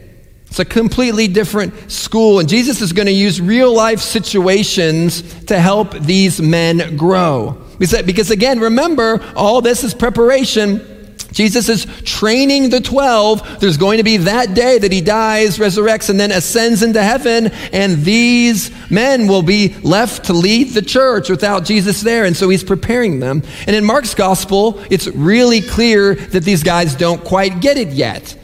It's 0.47 0.59
a 0.59 0.65
completely 0.65 1.29
different 1.29 1.91
school, 1.91 2.39
and 2.39 2.49
Jesus 2.49 2.81
is 2.81 2.93
going 2.93 3.07
to 3.07 3.13
use 3.13 3.41
real 3.41 3.75
life 3.75 4.01
situations 4.01 5.45
to 5.47 5.59
help 5.59 5.93
these 5.93 6.41
men 6.41 6.97
grow. 6.97 7.61
Because 7.79 8.31
again, 8.31 8.61
remember, 8.61 9.21
all 9.35 9.61
this 9.61 9.83
is 9.83 9.95
preparation 9.95 10.94
Jesus 11.35 11.69
is 11.69 11.85
training 12.05 12.71
the 12.71 12.81
12. 12.81 13.59
There's 13.59 13.77
going 13.77 13.99
to 13.99 14.05
be 14.05 14.19
that 14.19 14.55
day 14.55 14.79
that 14.79 14.93
he 14.93 15.01
dies, 15.01 15.59
resurrects, 15.59 16.09
and 16.09 16.19
then 16.19 16.31
ascends 16.31 16.83
into 16.83 17.03
heaven, 17.03 17.49
and 17.73 18.05
these 18.05 18.71
men 18.89 19.27
will 19.27 19.43
be 19.43 19.75
left 19.83 20.27
to 20.27 20.33
lead 20.33 20.71
the 20.71 20.83
church 20.83 21.29
without 21.29 21.65
Jesus 21.65 22.01
there. 22.03 22.25
And 22.25 22.37
so 22.37 22.49
he's 22.49 22.63
preparing 22.63 23.19
them. 23.19 23.43
And 23.67 23.75
in 23.75 23.85
Mark's 23.85 24.15
gospel, 24.15 24.81
it's 24.91 25.09
really 25.09 25.61
clear 25.61 26.15
that 26.15 26.45
these 26.45 26.63
guys 26.63 26.95
don't 26.95 27.23
quite 27.25 27.61
get 27.61 27.79
it 27.79 27.89
yet. 27.89 28.39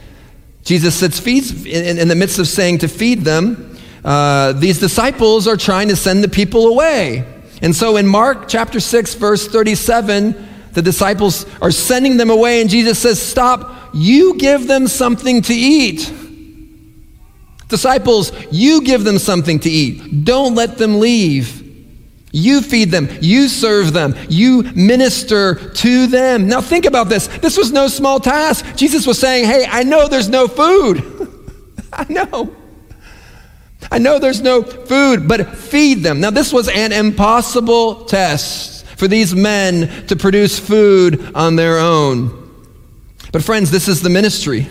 Jesus 0.63 0.93
sits 0.93 1.17
feeds 1.17 1.65
in, 1.65 1.97
in 1.97 2.09
the 2.09 2.15
midst 2.15 2.39
of 2.39 2.47
saying 2.47 2.79
to 2.79 2.89
feed 2.89 3.21
them. 3.21 3.77
Uh, 4.03 4.51
these 4.51 4.79
disciples 4.79 5.47
are 5.47 5.57
trying 5.57 5.87
to 5.87 5.95
send 5.95 6.23
the 6.23 6.29
people 6.29 6.67
away. 6.67 7.25
And 7.61 7.73
so 7.73 7.95
in 7.95 8.05
Mark 8.05 8.49
chapter 8.49 8.81
6, 8.81 9.15
verse 9.15 9.47
37, 9.47 10.49
the 10.73 10.81
disciples 10.81 11.45
are 11.61 11.71
sending 11.71 12.17
them 12.17 12.29
away, 12.29 12.61
and 12.61 12.69
Jesus 12.69 12.99
says, 12.99 13.21
Stop, 13.21 13.89
you 13.93 14.37
give 14.37 14.67
them 14.67 14.87
something 14.87 15.41
to 15.43 15.53
eat. 15.53 16.11
Disciples, 17.67 18.31
you 18.51 18.81
give 18.83 19.03
them 19.03 19.17
something 19.17 19.59
to 19.59 19.69
eat. 19.69 20.25
Don't 20.25 20.55
let 20.55 20.77
them 20.77 20.99
leave. 20.99 21.59
You 22.33 22.61
feed 22.61 22.91
them, 22.91 23.09
you 23.19 23.49
serve 23.49 23.91
them, 23.91 24.15
you 24.29 24.63
minister 24.73 25.55
to 25.55 26.07
them. 26.07 26.47
Now, 26.47 26.61
think 26.61 26.85
about 26.85 27.09
this. 27.09 27.27
This 27.27 27.57
was 27.57 27.73
no 27.73 27.89
small 27.89 28.21
task. 28.21 28.65
Jesus 28.77 29.05
was 29.05 29.19
saying, 29.19 29.45
Hey, 29.45 29.65
I 29.69 29.83
know 29.83 30.07
there's 30.07 30.29
no 30.29 30.47
food. 30.47 31.03
I 31.93 32.05
know. 32.09 32.55
I 33.91 33.97
know 33.97 34.19
there's 34.19 34.41
no 34.41 34.63
food, 34.63 35.27
but 35.27 35.55
feed 35.57 36.03
them. 36.03 36.21
Now, 36.21 36.29
this 36.29 36.53
was 36.53 36.69
an 36.69 36.93
impossible 36.93 38.05
test 38.05 38.80
for 39.01 39.07
these 39.07 39.33
men 39.33 40.05
to 40.05 40.15
produce 40.15 40.59
food 40.59 41.33
on 41.33 41.55
their 41.55 41.79
own. 41.79 42.29
But, 43.31 43.43
friends, 43.43 43.71
this 43.71 43.87
is 43.87 44.03
the 44.03 44.11
ministry. 44.11 44.67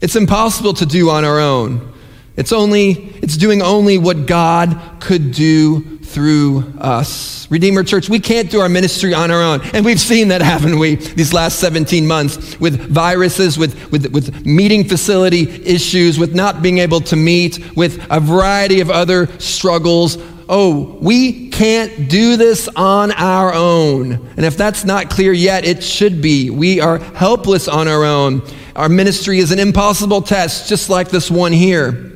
It's 0.00 0.14
impossible 0.14 0.74
to 0.74 0.86
do 0.86 1.10
on 1.10 1.24
our 1.24 1.40
own. 1.40 1.92
It's 2.36 2.52
only 2.52 2.92
it's 3.20 3.36
doing 3.36 3.60
only 3.60 3.98
what 3.98 4.26
God 4.26 4.80
could 5.00 5.32
do 5.32 5.98
through 5.98 6.72
us. 6.78 7.50
Redeemer 7.50 7.82
Church, 7.82 8.08
we 8.08 8.20
can't 8.20 8.48
do 8.48 8.60
our 8.60 8.68
ministry 8.68 9.12
on 9.12 9.32
our 9.32 9.42
own. 9.42 9.60
And 9.74 9.84
we've 9.84 10.00
seen 10.00 10.28
that, 10.28 10.40
haven't 10.40 10.78
we, 10.78 10.94
these 10.94 11.32
last 11.32 11.58
17 11.58 12.06
months 12.06 12.60
with 12.60 12.78
viruses, 12.90 13.58
with, 13.58 13.90
with, 13.90 14.06
with 14.12 14.46
meeting 14.46 14.84
facility 14.84 15.50
issues, 15.64 16.16
with 16.16 16.32
not 16.32 16.62
being 16.62 16.78
able 16.78 17.00
to 17.00 17.16
meet, 17.16 17.76
with 17.76 18.06
a 18.08 18.20
variety 18.20 18.80
of 18.80 18.88
other 18.88 19.26
struggles 19.40 20.16
oh, 20.48 20.98
we 21.00 21.50
can't 21.50 22.08
do 22.08 22.36
this 22.36 22.68
on 22.68 23.12
our 23.12 23.52
own. 23.54 24.12
And 24.36 24.44
if 24.44 24.56
that's 24.56 24.84
not 24.84 25.10
clear 25.10 25.32
yet, 25.32 25.64
it 25.64 25.82
should 25.82 26.20
be. 26.20 26.50
We 26.50 26.80
are 26.80 26.98
helpless 26.98 27.68
on 27.68 27.88
our 27.88 28.04
own. 28.04 28.42
Our 28.74 28.88
ministry 28.88 29.38
is 29.38 29.52
an 29.52 29.58
impossible 29.58 30.22
test, 30.22 30.68
just 30.68 30.90
like 30.90 31.08
this 31.08 31.30
one 31.30 31.52
here. 31.52 32.12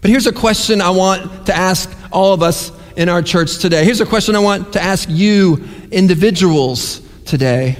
But 0.00 0.10
here's 0.10 0.26
a 0.26 0.32
question 0.32 0.82
I 0.82 0.90
want 0.90 1.46
to 1.46 1.54
ask 1.54 1.90
all 2.12 2.34
of 2.34 2.42
us 2.42 2.70
in 2.96 3.08
our 3.08 3.22
church 3.22 3.58
today. 3.58 3.84
Here's 3.84 4.00
a 4.00 4.06
question 4.06 4.36
I 4.36 4.40
want 4.40 4.74
to 4.74 4.82
ask 4.82 5.08
you, 5.08 5.66
individuals, 5.90 7.00
today. 7.24 7.78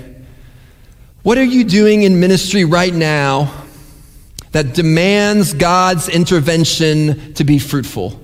What 1.22 1.38
are 1.38 1.44
you 1.44 1.64
doing 1.64 2.02
in 2.02 2.20
ministry 2.20 2.64
right 2.64 2.94
now 2.94 3.52
that 4.52 4.74
demands 4.74 5.54
God's 5.54 6.08
intervention 6.08 7.34
to 7.34 7.44
be 7.44 7.58
fruitful? 7.58 8.23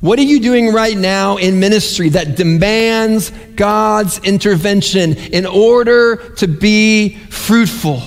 What 0.00 0.18
are 0.18 0.22
you 0.22 0.40
doing 0.40 0.72
right 0.72 0.96
now 0.96 1.36
in 1.36 1.60
ministry 1.60 2.08
that 2.10 2.34
demands 2.34 3.30
God's 3.54 4.18
intervention 4.20 5.14
in 5.14 5.44
order 5.44 6.16
to 6.36 6.48
be 6.48 7.16
fruitful? 7.16 8.02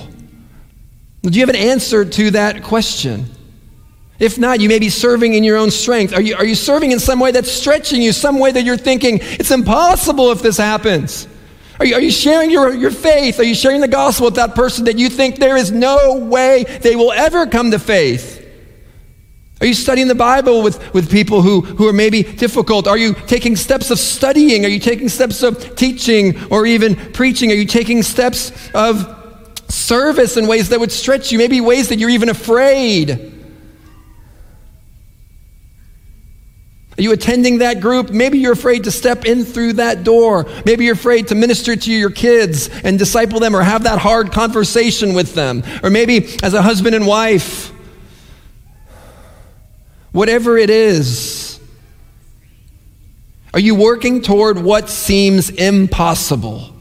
Do 1.22 1.30
you 1.30 1.46
have 1.46 1.50
an 1.50 1.56
answer 1.56 2.04
to 2.04 2.32
that 2.32 2.64
question? 2.64 3.26
If 4.20 4.40
not, 4.40 4.60
you 4.60 4.70
may 4.70 4.80
be 4.80 4.90
serving 4.90 5.36
in 5.36 5.44
your 5.44 5.58
own 5.58 5.70
strength. 5.70 6.14
Are 6.14 6.22
you, 6.22 6.36
are 6.36 6.46
you 6.46 6.56
serving 6.56 6.92
in 6.92 7.00
some 7.00 7.20
way 7.20 7.32
that's 7.32 7.52
stretching 7.52 8.02
you, 8.02 8.12
some 8.12 8.40
way 8.40 8.52
that 8.52 8.64
you're 8.64 8.78
thinking, 8.78 9.20
it's 9.22 9.52
impossible 9.52 10.32
if 10.32 10.42
this 10.42 10.58
happens? 10.58 11.28
Are 11.80 11.86
you, 11.86 11.96
are 11.96 12.02
you 12.02 12.12
sharing 12.12 12.50
your, 12.50 12.74
your 12.74 12.92
faith? 12.92 13.40
Are 13.40 13.44
you 13.44 13.56
sharing 13.56 13.82
the 13.82 13.88
gospel 13.88 14.26
with 14.26 14.36
that 14.36 14.56
person 14.56 14.86
that 14.86 14.98
you 14.98 15.10
think 15.10 15.38
there 15.38 15.58
is 15.58 15.72
no 15.72 16.18
way 16.18 16.64
they 16.82 16.96
will 16.96 17.12
ever 17.12 17.46
come 17.46 17.72
to 17.72 17.80
faith? 17.80 18.43
Are 19.64 19.66
you 19.66 19.74
studying 19.74 20.10
the 20.10 20.14
Bible 20.14 20.62
with, 20.62 20.94
with 20.94 21.10
people 21.10 21.42
who, 21.42 21.62
who 21.62 21.88
are 21.88 21.94
maybe 21.94 22.22
difficult? 22.22 22.86
Are 22.86 22.98
you 22.98 23.14
taking 23.14 23.56
steps 23.56 23.92
of 23.92 23.98
studying? 23.98 24.66
Are 24.66 24.68
you 24.68 24.78
taking 24.78 25.08
steps 25.08 25.42
of 25.42 25.78
teaching 25.78 26.36
or 26.52 26.66
even 26.66 26.98
preaching? 27.14 27.50
Are 27.50 27.56
you 27.56 27.66
taking 27.66 28.04
steps 28.04 28.52
of 28.74 29.62
service 29.70 30.36
in 30.36 30.48
ways 30.48 30.68
that 30.68 30.82
would 30.82 30.92
stretch 30.92 31.32
you? 31.32 31.38
Maybe 31.38 31.62
ways 31.62 31.88
that 31.88 31.98
you're 31.98 32.10
even 32.10 32.28
afraid. 32.28 33.12
Are 36.98 37.02
you 37.02 37.14
attending 37.14 37.60
that 37.60 37.80
group? 37.80 38.10
Maybe 38.10 38.40
you're 38.40 38.52
afraid 38.52 38.84
to 38.84 38.92
step 38.92 39.24
in 39.24 39.46
through 39.46 39.74
that 39.74 40.04
door. 40.04 40.46
Maybe 40.66 40.84
you're 40.84 40.96
afraid 40.96 41.30
to 41.30 41.36
minister 41.36 41.78
to 41.78 41.90
your 41.90 42.10
kids 42.10 42.68
and 42.84 43.00
disciple 43.00 43.40
them 43.40 43.56
or 43.56 43.62
have 43.62 43.84
that 43.84 44.00
hard 44.00 44.34
conversation 44.34 45.14
with 45.14 45.36
them. 45.36 45.64
Or 45.82 45.90
maybe 45.90 46.38
as 46.44 46.54
a 46.54 46.62
husband 46.62 46.96
and 46.96 47.08
wife, 47.08 47.70
whatever 50.14 50.58
it 50.58 50.70
is? 50.70 51.60
Are 53.54 53.60
you 53.60 53.76
working 53.76 54.22
toward 54.22 54.58
what 54.58 54.90
seems 54.90 55.50
impossible? 55.50 56.74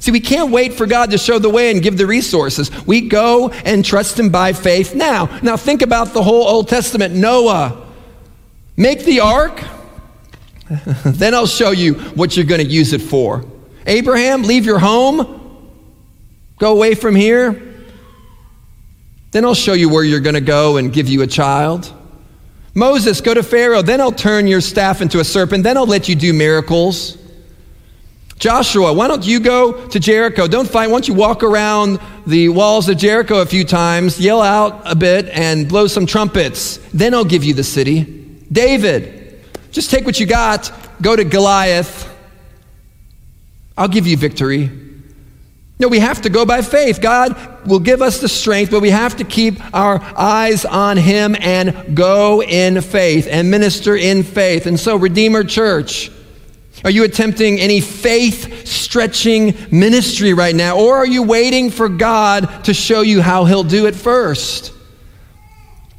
See, 0.00 0.10
we 0.10 0.20
can't 0.20 0.52
wait 0.52 0.74
for 0.74 0.86
God 0.86 1.12
to 1.12 1.18
show 1.18 1.38
the 1.38 1.48
way 1.48 1.70
and 1.70 1.82
give 1.82 1.96
the 1.96 2.06
resources. 2.06 2.70
We 2.86 3.08
go 3.08 3.48
and 3.48 3.82
trust 3.82 4.18
Him 4.18 4.28
by 4.28 4.52
faith 4.52 4.94
now. 4.94 5.38
Now, 5.42 5.56
think 5.56 5.80
about 5.80 6.12
the 6.12 6.22
whole 6.22 6.46
Old 6.46 6.68
Testament 6.68 7.14
Noah. 7.14 7.86
Make 8.76 9.04
the 9.04 9.20
ark, 9.20 9.64
then 11.06 11.34
I'll 11.34 11.46
show 11.46 11.70
you 11.70 11.94
what 11.94 12.36
you're 12.36 12.44
going 12.44 12.60
to 12.60 12.70
use 12.70 12.92
it 12.92 13.00
for. 13.00 13.44
Abraham, 13.86 14.42
leave 14.42 14.66
your 14.66 14.78
home, 14.78 15.70
go 16.58 16.72
away 16.72 16.94
from 16.94 17.14
here, 17.14 17.62
then 19.30 19.44
I'll 19.44 19.54
show 19.54 19.72
you 19.72 19.88
where 19.88 20.04
you're 20.04 20.20
going 20.20 20.34
to 20.34 20.40
go 20.40 20.76
and 20.76 20.92
give 20.92 21.08
you 21.08 21.22
a 21.22 21.26
child. 21.26 21.92
Moses, 22.74 23.20
go 23.20 23.32
to 23.32 23.42
Pharaoh, 23.42 23.82
then 23.82 24.00
I'll 24.00 24.12
turn 24.12 24.46
your 24.48 24.60
staff 24.60 25.00
into 25.00 25.20
a 25.20 25.24
serpent, 25.24 25.62
then 25.62 25.76
I'll 25.76 25.86
let 25.86 26.08
you 26.08 26.16
do 26.16 26.32
miracles. 26.32 27.16
Joshua, 28.38 28.92
why 28.92 29.06
don't 29.06 29.24
you 29.24 29.38
go 29.38 29.86
to 29.88 30.00
Jericho? 30.00 30.48
Don't 30.48 30.68
fight. 30.68 30.88
Why 30.88 30.94
don't 30.94 31.06
you 31.08 31.14
walk 31.14 31.44
around 31.44 32.00
the 32.26 32.48
walls 32.48 32.88
of 32.88 32.98
Jericho 32.98 33.40
a 33.40 33.46
few 33.46 33.64
times, 33.64 34.20
yell 34.20 34.42
out 34.42 34.82
a 34.84 34.96
bit, 34.96 35.28
and 35.28 35.68
blow 35.68 35.86
some 35.86 36.04
trumpets? 36.04 36.78
Then 36.92 37.14
I'll 37.14 37.24
give 37.24 37.44
you 37.44 37.54
the 37.54 37.62
city. 37.62 38.02
David, 38.50 39.40
just 39.70 39.90
take 39.90 40.04
what 40.04 40.18
you 40.18 40.26
got, 40.26 40.72
go 41.00 41.14
to 41.14 41.24
Goliath, 41.24 42.10
I'll 43.76 43.88
give 43.88 44.06
you 44.06 44.16
victory. 44.16 44.83
No, 45.78 45.88
we 45.88 45.98
have 45.98 46.22
to 46.22 46.30
go 46.30 46.46
by 46.46 46.62
faith. 46.62 47.00
God 47.00 47.66
will 47.66 47.80
give 47.80 48.00
us 48.00 48.20
the 48.20 48.28
strength, 48.28 48.70
but 48.70 48.80
we 48.80 48.90
have 48.90 49.16
to 49.16 49.24
keep 49.24 49.56
our 49.74 50.00
eyes 50.16 50.64
on 50.64 50.96
Him 50.96 51.34
and 51.40 51.96
go 51.96 52.42
in 52.42 52.80
faith 52.80 53.26
and 53.28 53.50
minister 53.50 53.96
in 53.96 54.22
faith. 54.22 54.66
And 54.66 54.78
so, 54.78 54.96
Redeemer 54.96 55.42
Church, 55.42 56.12
are 56.84 56.90
you 56.90 57.02
attempting 57.02 57.58
any 57.58 57.80
faith 57.80 58.68
stretching 58.68 59.56
ministry 59.72 60.32
right 60.32 60.54
now? 60.54 60.78
Or 60.78 60.96
are 60.96 61.06
you 61.06 61.24
waiting 61.24 61.70
for 61.70 61.88
God 61.88 62.64
to 62.64 62.74
show 62.74 63.00
you 63.00 63.20
how 63.20 63.44
He'll 63.44 63.64
do 63.64 63.86
it 63.86 63.96
first? 63.96 64.72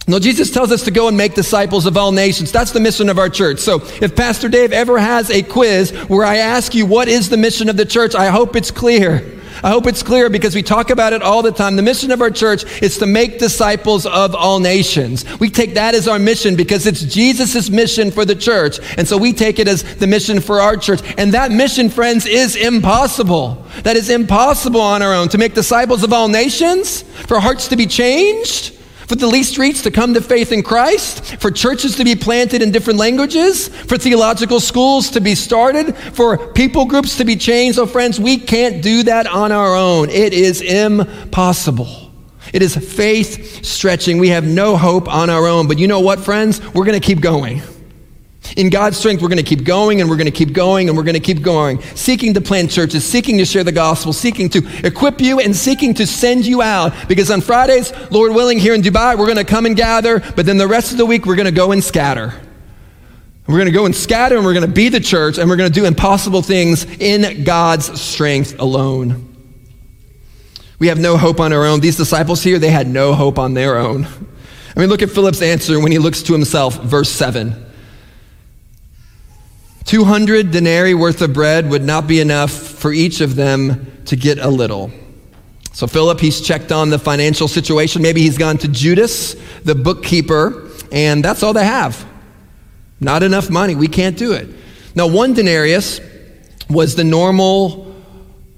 No, 0.07 0.19
Jesus 0.19 0.51
tells 0.51 0.71
us 0.71 0.83
to 0.83 0.91
go 0.91 1.07
and 1.09 1.17
make 1.17 1.33
disciples 1.33 1.85
of 1.85 1.97
all 1.97 2.11
nations. 2.11 2.51
That's 2.51 2.71
the 2.71 2.79
mission 2.79 3.09
of 3.09 3.17
our 3.17 3.27
church. 3.27 3.59
So 3.59 3.81
if 4.01 4.15
Pastor 4.15 4.47
Dave 4.47 4.71
ever 4.71 4.99
has 4.99 5.31
a 5.31 5.41
quiz 5.41 5.91
where 6.07 6.23
I 6.23 6.37
ask 6.37 6.75
you, 6.75 6.85
what 6.85 7.07
is 7.07 7.29
the 7.29 7.37
mission 7.37 7.67
of 7.67 7.75
the 7.75 7.85
church? 7.85 8.13
I 8.13 8.27
hope 8.27 8.55
it's 8.55 8.71
clear. 8.71 9.41
I 9.65 9.69
hope 9.69 9.87
it's 9.87 10.03
clear 10.03 10.29
because 10.29 10.53
we 10.53 10.61
talk 10.61 10.91
about 10.91 11.11
it 11.11 11.23
all 11.23 11.41
the 11.41 11.51
time. 11.51 11.75
The 11.75 11.81
mission 11.81 12.11
of 12.11 12.21
our 12.21 12.29
church 12.29 12.83
is 12.83 12.99
to 12.99 13.07
make 13.07 13.39
disciples 13.39 14.05
of 14.05 14.35
all 14.35 14.59
nations. 14.59 15.25
We 15.39 15.49
take 15.49 15.73
that 15.73 15.95
as 15.95 16.07
our 16.07 16.19
mission 16.19 16.55
because 16.55 16.85
it's 16.85 17.01
Jesus' 17.01 17.71
mission 17.71 18.11
for 18.11 18.25
the 18.25 18.35
church. 18.35 18.77
And 18.95 19.07
so 19.07 19.17
we 19.17 19.33
take 19.33 19.57
it 19.57 19.67
as 19.67 19.81
the 19.95 20.05
mission 20.05 20.39
for 20.39 20.61
our 20.61 20.77
church. 20.77 21.01
And 21.17 21.33
that 21.33 21.51
mission, 21.51 21.89
friends, 21.89 22.27
is 22.27 22.55
impossible. 22.55 23.65
That 23.81 23.95
is 23.95 24.11
impossible 24.11 24.81
on 24.81 25.01
our 25.01 25.15
own. 25.15 25.29
To 25.29 25.39
make 25.39 25.55
disciples 25.55 26.03
of 26.03 26.13
all 26.13 26.27
nations, 26.27 27.01
for 27.01 27.39
hearts 27.39 27.67
to 27.69 27.75
be 27.75 27.87
changed, 27.87 28.77
for 29.07 29.15
the 29.15 29.27
least 29.27 29.57
reached 29.57 29.83
to 29.83 29.91
come 29.91 30.13
to 30.13 30.21
faith 30.21 30.51
in 30.51 30.63
Christ, 30.63 31.37
for 31.37 31.51
churches 31.51 31.95
to 31.97 32.03
be 32.03 32.15
planted 32.15 32.61
in 32.61 32.71
different 32.71 32.99
languages, 32.99 33.67
for 33.67 33.97
theological 33.97 34.59
schools 34.59 35.09
to 35.11 35.21
be 35.21 35.35
started, 35.35 35.95
for 35.95 36.37
people 36.53 36.85
groups 36.85 37.17
to 37.17 37.25
be 37.25 37.35
changed. 37.35 37.79
Oh, 37.79 37.85
friends, 37.85 38.19
we 38.19 38.37
can't 38.37 38.81
do 38.81 39.03
that 39.03 39.27
on 39.27 39.51
our 39.51 39.75
own. 39.75 40.09
It 40.09 40.33
is 40.33 40.61
impossible. 40.61 42.11
It 42.53 42.61
is 42.61 42.75
faith 42.75 43.65
stretching. 43.65 44.17
We 44.17 44.29
have 44.29 44.45
no 44.45 44.77
hope 44.77 45.07
on 45.07 45.29
our 45.29 45.47
own. 45.47 45.67
But 45.67 45.77
you 45.79 45.87
know 45.87 45.99
what, 45.99 46.19
friends? 46.19 46.61
We're 46.73 46.85
going 46.85 46.99
to 46.99 47.05
keep 47.05 47.19
going. 47.19 47.61
In 48.55 48.69
God's 48.69 48.97
strength, 48.97 49.21
we're 49.21 49.27
going 49.27 49.37
to 49.37 49.43
keep 49.43 49.65
going 49.65 49.99
and 49.99 50.09
we're 50.09 50.15
going 50.15 50.25
to 50.25 50.31
keep 50.31 50.53
going 50.53 50.87
and 50.87 50.97
we're 50.97 51.03
going 51.03 51.15
to 51.15 51.19
keep 51.19 51.41
going, 51.41 51.81
seeking 51.93 52.33
to 52.35 52.41
plant 52.41 52.71
churches, 52.71 53.03
seeking 53.03 53.37
to 53.39 53.45
share 53.45 53.65
the 53.65 53.71
gospel, 53.73 54.13
seeking 54.13 54.49
to 54.49 54.61
equip 54.85 55.19
you 55.19 55.41
and 55.41 55.53
seeking 55.53 55.93
to 55.95 56.07
send 56.07 56.45
you 56.45 56.61
out. 56.61 56.93
Because 57.09 57.29
on 57.29 57.41
Fridays, 57.41 57.91
Lord 58.11 58.33
willing, 58.33 58.57
here 58.57 58.73
in 58.73 58.81
Dubai, 58.81 59.17
we're 59.17 59.25
going 59.25 59.37
to 59.37 59.43
come 59.43 59.65
and 59.65 59.75
gather, 59.75 60.21
but 60.35 60.45
then 60.45 60.57
the 60.57 60.67
rest 60.67 60.93
of 60.93 60.97
the 60.97 61.05
week, 61.05 61.25
we're 61.25 61.35
going 61.35 61.47
to 61.47 61.51
go 61.51 61.73
and 61.73 61.83
scatter. 61.83 62.33
We're 63.45 63.57
going 63.57 63.67
to 63.67 63.73
go 63.73 63.85
and 63.85 63.95
scatter 63.95 64.37
and 64.37 64.45
we're 64.45 64.53
going 64.53 64.65
to 64.65 64.71
be 64.71 64.89
the 64.89 65.01
church 65.01 65.37
and 65.37 65.49
we're 65.49 65.57
going 65.57 65.71
to 65.71 65.79
do 65.79 65.85
impossible 65.85 66.41
things 66.41 66.85
in 66.99 67.43
God's 67.43 67.99
strength 67.99 68.59
alone. 68.59 69.35
We 70.79 70.87
have 70.87 70.97
no 70.97 71.17
hope 71.17 71.39
on 71.39 71.51
our 71.51 71.65
own. 71.65 71.81
These 71.81 71.97
disciples 71.97 72.41
here, 72.41 72.57
they 72.57 72.71
had 72.71 72.87
no 72.87 73.13
hope 73.13 73.37
on 73.37 73.53
their 73.53 73.77
own. 73.77 74.07
I 74.75 74.79
mean, 74.79 74.89
look 74.89 75.01
at 75.01 75.09
Philip's 75.09 75.41
answer 75.41 75.79
when 75.79 75.91
he 75.91 75.99
looks 75.99 76.23
to 76.23 76.33
himself, 76.33 76.75
verse 76.81 77.09
7. 77.09 77.64
200 79.85 80.51
denarii 80.51 80.95
worth 80.95 81.21
of 81.21 81.33
bread 81.33 81.69
would 81.69 81.83
not 81.83 82.07
be 82.07 82.19
enough 82.19 82.51
for 82.51 82.91
each 82.91 83.21
of 83.21 83.35
them 83.35 84.01
to 84.05 84.15
get 84.15 84.39
a 84.39 84.49
little. 84.49 84.91
So 85.73 85.87
Philip, 85.87 86.19
he's 86.19 86.41
checked 86.41 86.71
on 86.71 86.89
the 86.89 86.97
financial 86.97 87.47
situation. 87.47 88.01
Maybe 88.01 88.21
he's 88.21 88.37
gone 88.37 88.57
to 88.59 88.67
Judas, 88.67 89.35
the 89.63 89.75
bookkeeper, 89.75 90.69
and 90.91 91.23
that's 91.23 91.43
all 91.43 91.53
they 91.53 91.65
have. 91.65 92.05
Not 92.99 93.23
enough 93.23 93.49
money. 93.49 93.75
We 93.75 93.87
can't 93.87 94.17
do 94.17 94.31
it. 94.33 94.49
Now, 94.95 95.07
one 95.07 95.33
denarius 95.33 95.99
was 96.69 96.95
the 96.95 97.03
normal 97.03 97.93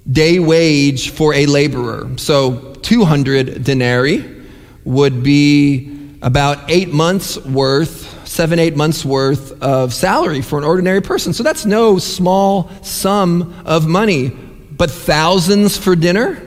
day 0.10 0.40
wage 0.40 1.10
for 1.10 1.34
a 1.34 1.46
laborer. 1.46 2.18
So 2.18 2.76
200 2.84 3.64
denarii 3.64 4.46
would 4.86 5.24
be 5.24 6.18
about 6.22 6.70
eight 6.70 6.94
months 6.94 7.38
worth 7.44 8.07
seven, 8.28 8.60
eight 8.60 8.76
months 8.76 9.06
worth 9.06 9.62
of 9.62 9.94
salary 9.94 10.42
for 10.42 10.58
an 10.60 10.66
ordinary 10.66 11.02
person. 11.02 11.34
So 11.34 11.44
that's 11.44 11.66
no 11.66 11.98
small 11.98 12.70
sum 12.84 13.56
of 13.66 13.88
money. 13.88 14.30
But 14.30 14.92
thousands 14.92 15.78
for 15.78 15.96
dinner? 15.96 16.44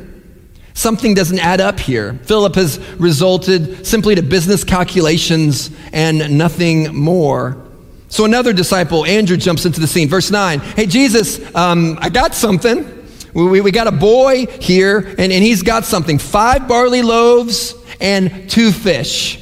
Something 0.74 1.14
doesn't 1.14 1.38
add 1.40 1.60
up 1.60 1.80
here. 1.80 2.14
Philip 2.24 2.54
has 2.54 2.78
resulted 2.98 3.86
simply 3.86 4.14
to 4.14 4.22
business 4.22 4.64
calculations 4.64 5.70
and 5.92 6.38
nothing 6.38 6.94
more. 6.94 7.56
So 8.08 8.24
another 8.24 8.52
disciple, 8.52 9.04
Andrew, 9.04 9.36
jumps 9.36 9.66
into 9.66 9.80
the 9.80 9.86
scene. 9.86 10.08
Verse 10.08 10.30
9 10.30 10.60
Hey, 10.60 10.86
Jesus, 10.86 11.38
um, 11.54 11.98
I 12.00 12.08
got 12.08 12.34
something. 12.34 12.98
We, 13.34 13.46
we, 13.46 13.60
we, 13.60 13.70
got 13.70 13.86
a 13.86 13.92
boy 13.92 14.46
here, 14.46 14.98
and, 14.98 15.32
and 15.32 15.44
he's 15.44 15.62
got 15.62 15.84
something 15.84 16.18
five 16.18 16.66
barley 16.66 17.02
loaves 17.02 17.74
and 18.00 18.50
two 18.50 18.72
fish. 18.72 19.38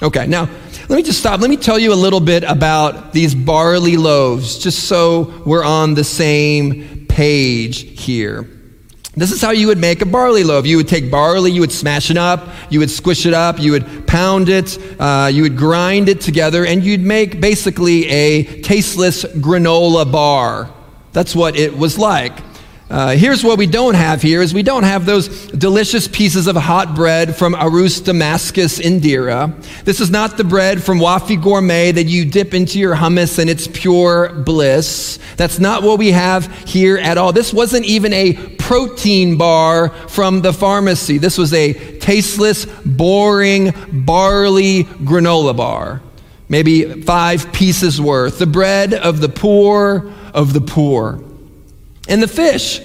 Okay, 0.00 0.26
now 0.26 0.48
let 0.92 0.98
me 0.98 1.02
just 1.04 1.20
stop. 1.20 1.40
Let 1.40 1.48
me 1.48 1.56
tell 1.56 1.78
you 1.78 1.94
a 1.94 1.96
little 1.96 2.20
bit 2.20 2.44
about 2.44 3.14
these 3.14 3.34
barley 3.34 3.96
loaves, 3.96 4.58
just 4.58 4.88
so 4.88 5.42
we're 5.46 5.64
on 5.64 5.94
the 5.94 6.04
same 6.04 7.06
page 7.06 7.98
here. 7.98 8.46
This 9.14 9.32
is 9.32 9.40
how 9.40 9.52
you 9.52 9.68
would 9.68 9.78
make 9.78 10.02
a 10.02 10.04
barley 10.04 10.44
loaf. 10.44 10.66
You 10.66 10.76
would 10.76 10.88
take 10.88 11.10
barley, 11.10 11.50
you 11.50 11.62
would 11.62 11.72
smash 11.72 12.10
it 12.10 12.18
up, 12.18 12.46
you 12.68 12.78
would 12.80 12.90
squish 12.90 13.24
it 13.24 13.32
up, 13.32 13.58
you 13.58 13.72
would 13.72 14.06
pound 14.06 14.50
it, 14.50 14.78
uh, 15.00 15.30
you 15.32 15.44
would 15.44 15.56
grind 15.56 16.10
it 16.10 16.20
together, 16.20 16.66
and 16.66 16.84
you'd 16.84 17.00
make 17.00 17.40
basically 17.40 18.06
a 18.08 18.60
tasteless 18.60 19.24
granola 19.24 20.12
bar. 20.12 20.68
That's 21.14 21.34
what 21.34 21.56
it 21.56 21.74
was 21.74 21.98
like. 21.98 22.34
Uh, 22.90 23.16
here's 23.16 23.42
what 23.42 23.56
we 23.56 23.66
don't 23.66 23.94
have 23.94 24.20
here 24.20 24.42
is 24.42 24.52
we 24.52 24.62
don't 24.62 24.82
have 24.82 25.06
those 25.06 25.46
delicious 25.52 26.06
pieces 26.08 26.46
of 26.46 26.56
hot 26.56 26.94
bread 26.94 27.34
from 27.34 27.54
Arus 27.54 28.04
Damascus 28.04 28.78
in 28.80 29.00
Deira. 29.00 29.50
This 29.84 29.98
is 29.98 30.10
not 30.10 30.36
the 30.36 30.44
bread 30.44 30.82
from 30.82 30.98
Wafi 30.98 31.42
Gourmet 31.42 31.92
that 31.92 32.04
you 32.04 32.26
dip 32.26 32.52
into 32.52 32.78
your 32.78 32.94
hummus 32.94 33.38
and 33.38 33.48
it's 33.48 33.66
pure 33.66 34.34
bliss. 34.34 35.18
That's 35.38 35.58
not 35.58 35.82
what 35.82 35.98
we 35.98 36.12
have 36.12 36.52
here 36.68 36.98
at 36.98 37.16
all. 37.16 37.32
This 37.32 37.52
wasn't 37.54 37.86
even 37.86 38.12
a 38.12 38.34
protein 38.56 39.38
bar 39.38 39.88
from 40.08 40.42
the 40.42 40.52
pharmacy. 40.52 41.16
This 41.16 41.38
was 41.38 41.54
a 41.54 41.98
tasteless, 41.98 42.66
boring 42.84 43.72
barley 43.90 44.84
granola 44.84 45.56
bar. 45.56 46.02
Maybe 46.50 47.00
five 47.02 47.54
pieces 47.54 48.02
worth. 48.02 48.38
The 48.38 48.46
bread 48.46 48.92
of 48.92 49.20
the 49.22 49.30
poor 49.30 50.12
of 50.34 50.52
the 50.52 50.60
poor 50.60 51.22
and 52.08 52.22
the 52.22 52.28
fish. 52.28 52.80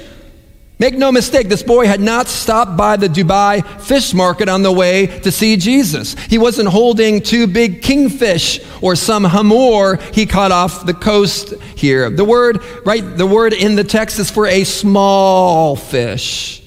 Make 0.79 0.93
no 0.93 1.11
mistake, 1.11 1.49
this 1.49 1.63
boy 1.63 1.87
had 1.87 1.99
not 1.99 2.27
stopped 2.27 2.77
by 2.77 2.97
the 2.97 3.07
Dubai 3.07 3.65
fish 3.81 4.13
market 4.13 4.47
on 4.47 4.61
the 4.61 4.71
way 4.71 5.07
to 5.07 5.31
see 5.31 5.57
Jesus. 5.57 6.13
He 6.25 6.37
wasn't 6.37 6.69
holding 6.69 7.21
two 7.21 7.47
big 7.47 7.81
kingfish 7.81 8.59
or 8.79 8.95
some 8.95 9.23
hamor 9.23 9.95
he 10.13 10.27
caught 10.27 10.51
off 10.51 10.85
the 10.85 10.93
coast 10.93 11.55
here. 11.75 12.11
The 12.11 12.23
word, 12.23 12.61
right, 12.85 13.01
the 13.01 13.25
word 13.25 13.53
in 13.53 13.75
the 13.75 13.83
text 13.83 14.19
is 14.19 14.29
for 14.29 14.45
a 14.45 14.63
small 14.63 15.75
fish, 15.75 16.61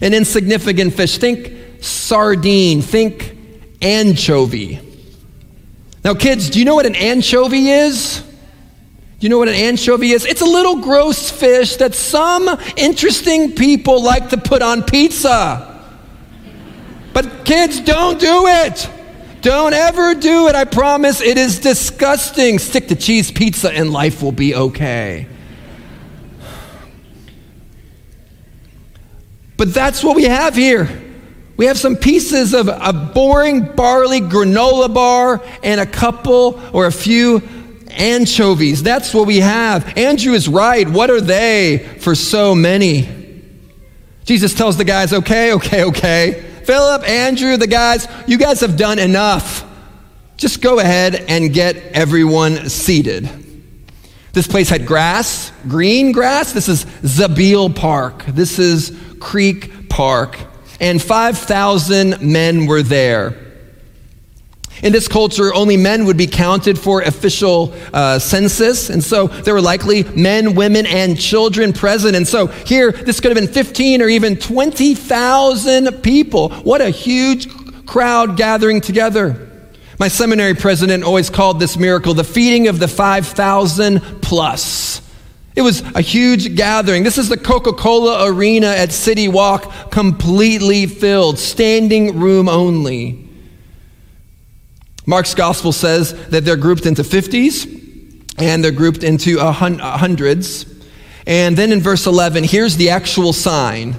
an 0.00 0.14
insignificant 0.14 0.94
fish. 0.94 1.18
Think 1.18 1.52
sardine, 1.82 2.80
think 2.80 3.36
anchovy. 3.82 4.80
Now, 6.02 6.14
kids, 6.14 6.48
do 6.48 6.58
you 6.58 6.64
know 6.64 6.74
what 6.74 6.86
an 6.86 6.96
anchovy 6.96 7.68
is? 7.68 8.22
You 9.22 9.28
know 9.28 9.38
what 9.38 9.48
an 9.48 9.54
anchovy 9.54 10.10
is? 10.10 10.26
It's 10.26 10.40
a 10.40 10.46
little 10.46 10.80
gross 10.80 11.30
fish 11.30 11.76
that 11.76 11.94
some 11.94 12.48
interesting 12.76 13.54
people 13.54 14.02
like 14.02 14.30
to 14.30 14.36
put 14.36 14.62
on 14.62 14.82
pizza. 14.82 15.80
But 17.12 17.44
kids, 17.44 17.78
don't 17.80 18.18
do 18.18 18.46
it. 18.48 18.90
Don't 19.40 19.74
ever 19.74 20.14
do 20.14 20.48
it. 20.48 20.56
I 20.56 20.64
promise 20.64 21.20
it 21.20 21.38
is 21.38 21.60
disgusting. 21.60 22.58
Stick 22.58 22.88
to 22.88 22.96
cheese 22.96 23.30
pizza 23.30 23.72
and 23.72 23.92
life 23.92 24.22
will 24.22 24.32
be 24.32 24.56
okay. 24.56 25.28
But 29.56 29.72
that's 29.72 30.02
what 30.02 30.16
we 30.16 30.24
have 30.24 30.56
here. 30.56 30.88
We 31.56 31.66
have 31.66 31.78
some 31.78 31.94
pieces 31.94 32.54
of 32.54 32.66
a 32.66 32.92
boring 32.92 33.76
barley 33.76 34.20
granola 34.20 34.92
bar 34.92 35.40
and 35.62 35.80
a 35.80 35.86
couple 35.86 36.60
or 36.72 36.86
a 36.86 36.92
few 36.92 37.40
anchovies. 37.92 38.82
That's 38.82 39.12
what 39.14 39.26
we 39.26 39.38
have. 39.40 39.96
Andrew 39.96 40.32
is 40.32 40.48
right. 40.48 40.88
What 40.88 41.10
are 41.10 41.20
they 41.20 41.78
for 42.00 42.14
so 42.14 42.54
many? 42.54 43.08
Jesus 44.24 44.54
tells 44.54 44.76
the 44.76 44.84
guys, 44.84 45.12
okay, 45.12 45.52
okay, 45.54 45.84
okay. 45.84 46.44
Philip, 46.64 47.08
Andrew, 47.08 47.56
the 47.56 47.66
guys, 47.66 48.06
you 48.26 48.38
guys 48.38 48.60
have 48.60 48.76
done 48.76 48.98
enough. 48.98 49.68
Just 50.36 50.60
go 50.60 50.78
ahead 50.78 51.14
and 51.14 51.52
get 51.52 51.76
everyone 51.92 52.68
seated. 52.68 53.28
This 54.32 54.46
place 54.46 54.70
had 54.70 54.86
grass, 54.86 55.52
green 55.68 56.12
grass. 56.12 56.52
This 56.52 56.68
is 56.68 56.84
Zabeel 56.84 57.74
Park. 57.74 58.24
This 58.26 58.58
is 58.58 58.96
Creek 59.20 59.88
Park. 59.88 60.38
And 60.80 61.00
5,000 61.02 62.22
men 62.22 62.66
were 62.66 62.82
there. 62.82 63.51
In 64.82 64.92
this 64.92 65.06
culture, 65.06 65.54
only 65.54 65.76
men 65.76 66.06
would 66.06 66.16
be 66.16 66.26
counted 66.26 66.76
for 66.76 67.02
official 67.02 67.72
uh, 67.92 68.18
census. 68.18 68.90
And 68.90 69.02
so 69.02 69.28
there 69.28 69.54
were 69.54 69.60
likely 69.60 70.02
men, 70.02 70.56
women, 70.56 70.86
and 70.86 71.18
children 71.18 71.72
present. 71.72 72.16
And 72.16 72.26
so 72.26 72.48
here, 72.48 72.90
this 72.90 73.20
could 73.20 73.30
have 73.30 73.38
been 73.38 73.52
15 73.52 74.02
or 74.02 74.08
even 74.08 74.36
20,000 74.36 76.02
people. 76.02 76.50
What 76.50 76.80
a 76.80 76.90
huge 76.90 77.48
crowd 77.86 78.36
gathering 78.36 78.80
together. 78.80 79.48
My 80.00 80.08
seminary 80.08 80.54
president 80.54 81.04
always 81.04 81.30
called 81.30 81.60
this 81.60 81.76
miracle 81.76 82.12
the 82.12 82.24
feeding 82.24 82.66
of 82.66 82.80
the 82.80 82.88
5,000 82.88 84.00
plus. 84.20 85.00
It 85.54 85.62
was 85.62 85.82
a 85.94 86.00
huge 86.00 86.56
gathering. 86.56 87.04
This 87.04 87.18
is 87.18 87.28
the 87.28 87.36
Coca 87.36 87.72
Cola 87.72 88.26
arena 88.26 88.66
at 88.66 88.90
City 88.90 89.28
Walk, 89.28 89.92
completely 89.92 90.86
filled, 90.86 91.38
standing 91.38 92.18
room 92.18 92.48
only. 92.48 93.28
Mark's 95.06 95.34
gospel 95.34 95.72
says 95.72 96.12
that 96.28 96.44
they're 96.44 96.56
grouped 96.56 96.86
into 96.86 97.02
50s 97.02 97.66
and 98.38 98.62
they're 98.62 98.70
grouped 98.70 99.02
into 99.02 99.38
hundreds. 99.38 100.66
And 101.26 101.56
then 101.56 101.72
in 101.72 101.80
verse 101.80 102.06
11, 102.06 102.44
here's 102.44 102.76
the 102.76 102.90
actual 102.90 103.32
sign. 103.32 103.96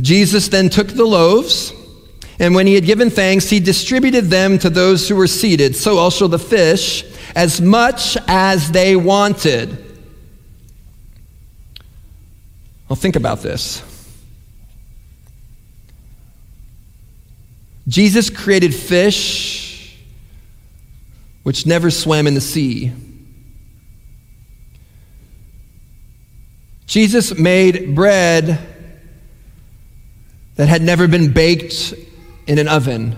Jesus 0.00 0.48
then 0.48 0.70
took 0.70 0.88
the 0.88 1.04
loaves, 1.04 1.72
and 2.38 2.54
when 2.54 2.66
he 2.66 2.74
had 2.74 2.84
given 2.86 3.10
thanks, 3.10 3.50
he 3.50 3.60
distributed 3.60 4.26
them 4.26 4.58
to 4.60 4.70
those 4.70 5.06
who 5.08 5.16
were 5.16 5.26
seated, 5.26 5.76
so 5.76 5.98
also 5.98 6.26
the 6.26 6.38
fish, 6.38 7.04
as 7.36 7.60
much 7.60 8.16
as 8.26 8.70
they 8.70 8.96
wanted. 8.96 9.76
Well, 12.88 12.96
think 12.96 13.16
about 13.16 13.42
this. 13.42 13.82
Jesus 17.90 18.30
created 18.30 18.72
fish 18.72 19.98
which 21.42 21.66
never 21.66 21.90
swam 21.90 22.28
in 22.28 22.34
the 22.34 22.40
sea. 22.40 22.92
Jesus 26.86 27.36
made 27.36 27.96
bread 27.96 28.60
that 30.54 30.68
had 30.68 30.82
never 30.82 31.08
been 31.08 31.32
baked 31.32 31.92
in 32.46 32.60
an 32.60 32.68
oven. 32.68 33.16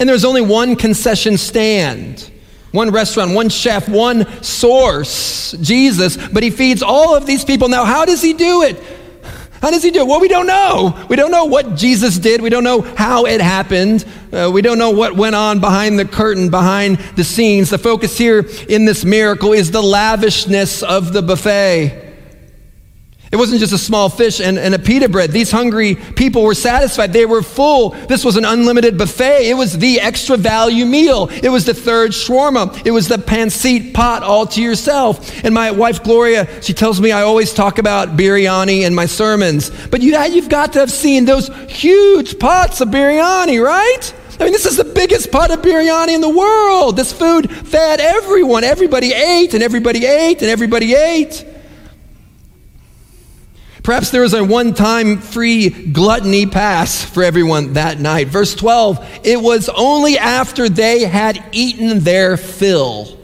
And 0.00 0.08
there's 0.08 0.24
only 0.24 0.40
one 0.40 0.74
concession 0.74 1.36
stand, 1.36 2.30
one 2.72 2.90
restaurant, 2.90 3.34
one 3.34 3.50
chef, 3.50 3.86
one 3.86 4.42
source, 4.42 5.52
Jesus, 5.60 6.16
but 6.16 6.42
he 6.42 6.48
feeds 6.48 6.82
all 6.82 7.14
of 7.14 7.26
these 7.26 7.44
people. 7.44 7.68
Now, 7.68 7.84
how 7.84 8.06
does 8.06 8.22
he 8.22 8.32
do 8.32 8.62
it? 8.62 8.82
How 9.60 9.70
does 9.70 9.82
he 9.82 9.90
do 9.90 10.00
it? 10.00 10.06
Well, 10.06 10.20
we 10.20 10.28
don't 10.28 10.46
know. 10.46 11.06
We 11.08 11.16
don't 11.16 11.30
know 11.30 11.46
what 11.46 11.74
Jesus 11.74 12.18
did. 12.18 12.40
We 12.40 12.50
don't 12.50 12.64
know 12.64 12.80
how 12.80 13.26
it 13.26 13.40
happened. 13.40 14.04
Uh, 14.32 14.50
we 14.52 14.62
don't 14.62 14.78
know 14.78 14.90
what 14.90 15.16
went 15.16 15.34
on 15.34 15.60
behind 15.60 15.98
the 15.98 16.04
curtain, 16.04 16.48
behind 16.50 16.98
the 17.16 17.24
scenes. 17.24 17.70
The 17.70 17.78
focus 17.78 18.16
here 18.16 18.46
in 18.68 18.84
this 18.84 19.04
miracle 19.04 19.52
is 19.52 19.70
the 19.70 19.82
lavishness 19.82 20.82
of 20.82 21.12
the 21.12 21.22
buffet. 21.22 22.07
It 23.30 23.36
wasn't 23.36 23.60
just 23.60 23.74
a 23.74 23.78
small 23.78 24.08
fish 24.08 24.40
and, 24.40 24.58
and, 24.58 24.74
a 24.74 24.78
pita 24.78 25.06
bread. 25.06 25.32
These 25.32 25.50
hungry 25.50 25.96
people 25.96 26.42
were 26.42 26.54
satisfied. 26.54 27.12
They 27.12 27.26
were 27.26 27.42
full. 27.42 27.90
This 27.90 28.24
was 28.24 28.36
an 28.36 28.46
unlimited 28.46 28.96
buffet. 28.96 29.50
It 29.50 29.54
was 29.54 29.76
the 29.76 30.00
extra 30.00 30.38
value 30.38 30.86
meal. 30.86 31.28
It 31.30 31.50
was 31.50 31.66
the 31.66 31.74
third 31.74 32.12
shawarma. 32.12 32.86
It 32.86 32.90
was 32.90 33.06
the 33.06 33.16
pancit 33.16 33.92
pot 33.92 34.22
all 34.22 34.46
to 34.46 34.62
yourself. 34.62 35.44
And 35.44 35.52
my 35.52 35.70
wife 35.70 36.02
Gloria, 36.02 36.62
she 36.62 36.72
tells 36.72 37.02
me 37.02 37.12
I 37.12 37.22
always 37.22 37.52
talk 37.52 37.78
about 37.78 38.16
biryani 38.16 38.86
in 38.86 38.94
my 38.94 39.04
sermons. 39.04 39.70
But 39.88 40.00
you, 40.00 40.18
you've 40.18 40.48
got 40.48 40.72
to 40.72 40.78
have 40.78 40.90
seen 40.90 41.26
those 41.26 41.48
huge 41.68 42.38
pots 42.38 42.80
of 42.80 42.88
biryani, 42.88 43.62
right? 43.62 44.14
I 44.40 44.44
mean, 44.44 44.52
this 44.52 44.64
is 44.64 44.78
the 44.78 44.84
biggest 44.84 45.30
pot 45.30 45.50
of 45.50 45.60
biryani 45.60 46.14
in 46.14 46.22
the 46.22 46.30
world. 46.30 46.96
This 46.96 47.12
food 47.12 47.50
fed 47.50 48.00
everyone. 48.00 48.64
Everybody 48.64 49.12
ate, 49.12 49.52
and 49.52 49.62
everybody 49.62 50.06
ate, 50.06 50.40
and 50.40 50.50
everybody 50.50 50.94
ate. 50.94 51.44
Perhaps 53.88 54.10
there 54.10 54.20
was 54.20 54.34
a 54.34 54.44
one 54.44 54.74
time 54.74 55.16
free 55.16 55.70
gluttony 55.70 56.44
pass 56.44 57.02
for 57.02 57.22
everyone 57.22 57.72
that 57.72 57.98
night. 57.98 58.28
Verse 58.28 58.54
12 58.54 59.20
it 59.24 59.40
was 59.40 59.70
only 59.70 60.18
after 60.18 60.68
they 60.68 61.04
had 61.04 61.42
eaten 61.52 62.00
their 62.00 62.36
fill. 62.36 63.18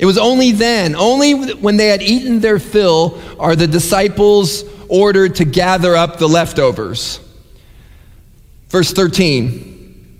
It 0.00 0.06
was 0.06 0.18
only 0.18 0.50
then, 0.50 0.96
only 0.96 1.54
when 1.54 1.76
they 1.76 1.86
had 1.86 2.02
eaten 2.02 2.40
their 2.40 2.58
fill, 2.58 3.20
are 3.38 3.54
the 3.54 3.68
disciples 3.68 4.64
ordered 4.88 5.36
to 5.36 5.44
gather 5.44 5.94
up 5.94 6.18
the 6.18 6.26
leftovers. 6.26 7.20
Verse 8.68 8.92
13. 8.92 10.18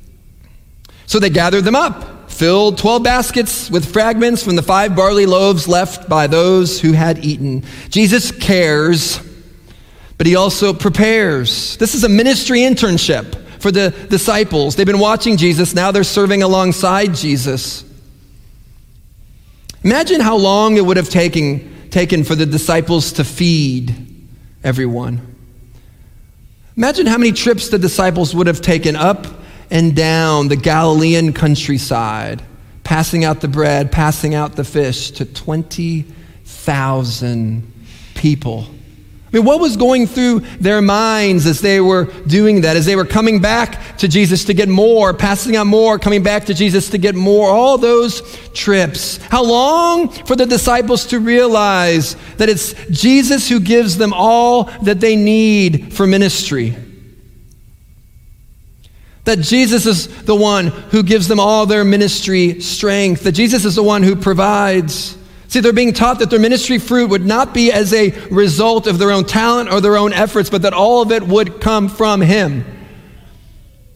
So 1.07 1.19
they 1.19 1.31
gathered 1.31 1.65
them 1.65 1.75
up 1.75 2.10
filled 2.41 2.79
12 2.79 3.03
baskets 3.03 3.71
with 3.71 3.93
fragments 3.93 4.43
from 4.43 4.57
the 4.57 4.63
five 4.63 4.97
barley 4.97 5.27
loaves 5.27 5.69
left 5.69 6.09
by 6.09 6.27
those 6.27 6.81
who 6.81 6.93
had 6.93 7.23
eaten. 7.23 7.63
Jesus 7.91 8.33
cares, 8.33 9.21
but 10.17 10.27
he 10.27 10.37
also 10.37 10.73
prepares. 10.73 11.77
This 11.77 11.95
is 11.95 12.03
a 12.03 12.09
ministry 12.09 12.61
internship 12.61 13.35
for 13.61 13.71
the 13.71 13.91
disciples. 14.09 14.75
They've 14.75 14.87
been 14.87 14.99
watching 14.99 15.37
Jesus, 15.37 15.75
now 15.75 15.91
they're 15.91 16.03
serving 16.03 16.43
alongside 16.43 17.15
Jesus. 17.15 17.85
Imagine 19.85 20.23
how 20.23 20.39
long 20.39 20.79
it 20.79 20.87
would 20.87 20.97
have 20.97 21.11
taken, 21.11 21.91
taken 21.91 22.25
for 22.25 22.35
the 22.35 22.47
disciples 22.47 23.13
to 23.13 23.25
feed 23.25 23.95
everyone. 24.65 25.37
Imagine 26.75 27.05
how 27.05 27.19
many 27.19 27.33
trips 27.33 27.69
the 27.69 27.79
disciples 27.79 28.35
would 28.35 28.47
have 28.47 28.63
taken 28.63 28.97
up 28.97 29.27
and 29.71 29.95
down 29.95 30.49
the 30.49 30.57
Galilean 30.57 31.33
countryside, 31.33 32.43
passing 32.85 33.25
out 33.25 33.41
the 33.41 33.49
bread, 33.49 33.91
passing 33.93 34.35
out 34.35 34.57
the 34.57 34.65
fish 34.65 35.13
to 35.13 35.25
20,000 35.25 37.73
people. 38.15 38.67
I 39.33 39.37
mean, 39.37 39.45
what 39.45 39.61
was 39.61 39.77
going 39.77 40.09
through 40.09 40.41
their 40.59 40.83
minds 40.83 41.47
as 41.47 41.61
they 41.61 41.81
were 41.81 42.07
doing 42.27 42.63
that, 42.63 42.77
as 42.77 42.85
they 42.85 42.97
were 42.97 43.05
coming 43.05 43.39
back 43.39 43.97
to 43.99 44.09
Jesus 44.09 44.45
to 44.47 44.55
get 44.55 44.69
more, 44.69 45.15
passing 45.15 45.55
out 45.55 45.69
more, 45.69 46.01
coming 46.01 46.25
back 46.25 46.47
to 46.47 46.55
Jesus 46.55 46.91
to 46.91 46.99
get 46.99 47.15
more, 47.15 47.49
all 47.49 47.79
those 47.79 48.23
trips? 48.55 49.19
How 49.19 49.45
long 49.45 50.09
for 50.09 50.35
the 50.35 50.47
disciples 50.47 51.07
to 51.07 51.21
realize 51.21 52.17
that 52.39 52.49
it's 52.49 52.75
Jesus 52.91 53.49
who 53.49 53.61
gives 53.61 53.97
them 53.97 54.13
all 54.13 54.65
that 54.83 54.99
they 54.99 55.15
need 55.15 55.95
for 55.95 56.09
ministry? 56.09 56.75
That 59.31 59.43
Jesus 59.43 59.87
is 59.87 60.09
the 60.25 60.35
one 60.35 60.67
who 60.67 61.05
gives 61.05 61.29
them 61.29 61.39
all 61.39 61.65
their 61.65 61.85
ministry 61.85 62.61
strength, 62.61 63.23
that 63.23 63.31
Jesus 63.31 63.65
is 63.65 63.77
the 63.77 63.83
one 63.83 64.03
who 64.03 64.17
provides. 64.17 65.17
See, 65.47 65.61
they're 65.61 65.73
being 65.73 65.93
taught 65.93 66.19
that 66.19 66.31
their 66.31 66.41
ministry 66.41 66.79
fruit 66.79 67.11
would 67.11 67.25
not 67.25 67.55
be 67.55 67.71
as 67.71 67.95
a 67.95 68.11
result 68.31 68.89
of 68.89 68.99
their 68.99 69.13
own 69.13 69.25
talent 69.25 69.73
or 69.73 69.81
their 69.81 69.97
own 69.97 70.13
efforts, 70.13 70.51
but 70.51 70.63
that 70.63 70.73
all 70.73 71.01
of 71.01 71.13
it 71.13 71.23
would 71.23 71.61
come 71.61 71.89
from 71.89 72.21
Him. 72.21 72.65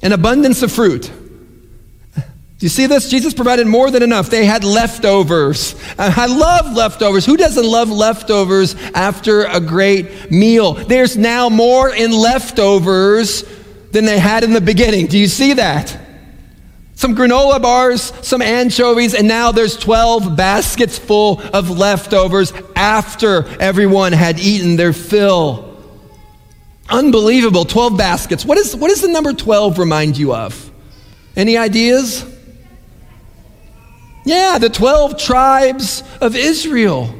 An 0.04 0.12
abundance 0.12 0.62
of 0.62 0.70
fruit. 0.70 1.10
Do 2.14 2.22
you 2.60 2.68
see 2.68 2.86
this? 2.86 3.10
Jesus 3.10 3.34
provided 3.34 3.66
more 3.66 3.90
than 3.90 4.04
enough. 4.04 4.30
They 4.30 4.44
had 4.44 4.62
leftovers. 4.62 5.74
I 5.98 6.26
love 6.26 6.76
leftovers. 6.76 7.26
Who 7.26 7.36
doesn't 7.36 7.66
love 7.66 7.90
leftovers 7.90 8.76
after 8.94 9.46
a 9.46 9.58
great 9.58 10.30
meal? 10.30 10.74
There's 10.74 11.16
now 11.16 11.48
more 11.48 11.92
in 11.92 12.12
leftovers 12.12 13.42
than 13.94 14.04
they 14.04 14.18
had 14.18 14.44
in 14.44 14.52
the 14.52 14.60
beginning. 14.60 15.06
Do 15.06 15.16
you 15.18 15.28
see 15.28 15.54
that? 15.54 15.96
Some 16.96 17.14
granola 17.14 17.62
bars, 17.62 18.12
some 18.22 18.42
anchovies, 18.42 19.14
and 19.14 19.26
now 19.26 19.52
there's 19.52 19.76
12 19.76 20.36
baskets 20.36 20.98
full 20.98 21.40
of 21.52 21.70
leftovers 21.70 22.52
after 22.76 23.46
everyone 23.58 24.12
had 24.12 24.38
eaten 24.38 24.76
their 24.76 24.92
fill. 24.92 25.80
Unbelievable. 26.88 27.64
12 27.64 27.96
baskets. 27.96 28.44
What, 28.44 28.58
is, 28.58 28.76
what 28.76 28.88
does 28.88 29.00
the 29.00 29.08
number 29.08 29.32
12 29.32 29.78
remind 29.78 30.18
you 30.18 30.34
of? 30.34 30.70
Any 31.36 31.56
ideas? 31.56 32.24
Yeah, 34.24 34.58
the 34.58 34.68
12 34.70 35.18
tribes 35.18 36.02
of 36.20 36.36
Israel. 36.36 37.14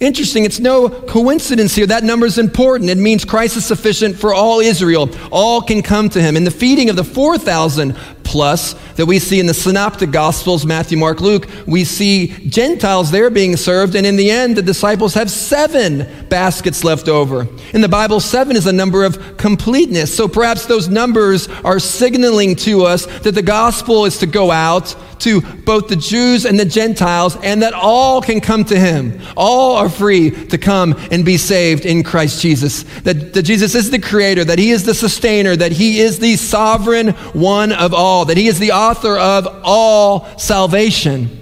Interesting, 0.00 0.44
it's 0.44 0.60
no 0.60 0.88
coincidence 0.88 1.74
here. 1.74 1.86
That 1.86 2.04
number 2.04 2.24
is 2.24 2.38
important. 2.38 2.88
It 2.88 2.98
means 2.98 3.24
Christ 3.24 3.56
is 3.56 3.66
sufficient 3.66 4.16
for 4.16 4.32
all 4.32 4.60
Israel. 4.60 5.10
All 5.32 5.60
can 5.60 5.82
come 5.82 6.08
to 6.10 6.22
him. 6.22 6.36
In 6.36 6.44
the 6.44 6.52
feeding 6.52 6.88
of 6.88 6.94
the 6.94 7.02
4,000 7.02 7.96
plus 8.22 8.74
that 8.94 9.06
we 9.06 9.18
see 9.18 9.40
in 9.40 9.46
the 9.46 9.54
synoptic 9.54 10.12
gospels, 10.12 10.64
Matthew, 10.64 10.98
Mark, 10.98 11.20
Luke, 11.20 11.48
we 11.66 11.82
see 11.82 12.28
Gentiles 12.48 13.10
there 13.10 13.28
being 13.28 13.56
served. 13.56 13.96
And 13.96 14.06
in 14.06 14.14
the 14.14 14.30
end, 14.30 14.54
the 14.54 14.62
disciples 14.62 15.14
have 15.14 15.32
seven 15.32 16.06
baskets 16.28 16.84
left 16.84 17.08
over. 17.08 17.48
In 17.72 17.80
the 17.80 17.88
Bible, 17.88 18.20
seven 18.20 18.54
is 18.54 18.66
a 18.66 18.72
number 18.72 19.02
of 19.02 19.36
completeness. 19.36 20.14
So 20.14 20.28
perhaps 20.28 20.66
those 20.66 20.88
numbers 20.88 21.48
are 21.64 21.80
signaling 21.80 22.54
to 22.56 22.84
us 22.84 23.06
that 23.22 23.34
the 23.34 23.42
gospel 23.42 24.04
is 24.04 24.18
to 24.18 24.26
go 24.26 24.52
out 24.52 24.94
to 25.20 25.40
both 25.40 25.88
the 25.88 25.96
Jews 25.96 26.44
and 26.44 26.58
the 26.58 26.64
Gentiles, 26.64 27.36
and 27.42 27.62
that 27.62 27.74
all 27.74 28.20
can 28.20 28.40
come 28.40 28.64
to 28.66 28.78
him. 28.78 29.20
All 29.36 29.76
are 29.76 29.88
free 29.88 30.30
to 30.46 30.58
come 30.58 30.94
and 31.10 31.24
be 31.24 31.36
saved 31.36 31.84
in 31.86 32.02
Christ 32.02 32.40
Jesus. 32.40 32.84
That, 33.02 33.34
that 33.34 33.42
Jesus 33.42 33.74
is 33.74 33.90
the 33.90 33.98
creator, 33.98 34.44
that 34.44 34.58
he 34.58 34.70
is 34.70 34.84
the 34.84 34.94
sustainer, 34.94 35.56
that 35.56 35.72
he 35.72 36.00
is 36.00 36.18
the 36.18 36.36
sovereign 36.36 37.08
one 37.32 37.72
of 37.72 37.94
all, 37.94 38.24
that 38.26 38.36
he 38.36 38.48
is 38.48 38.58
the 38.58 38.72
author 38.72 39.16
of 39.16 39.46
all 39.64 40.38
salvation. 40.38 41.34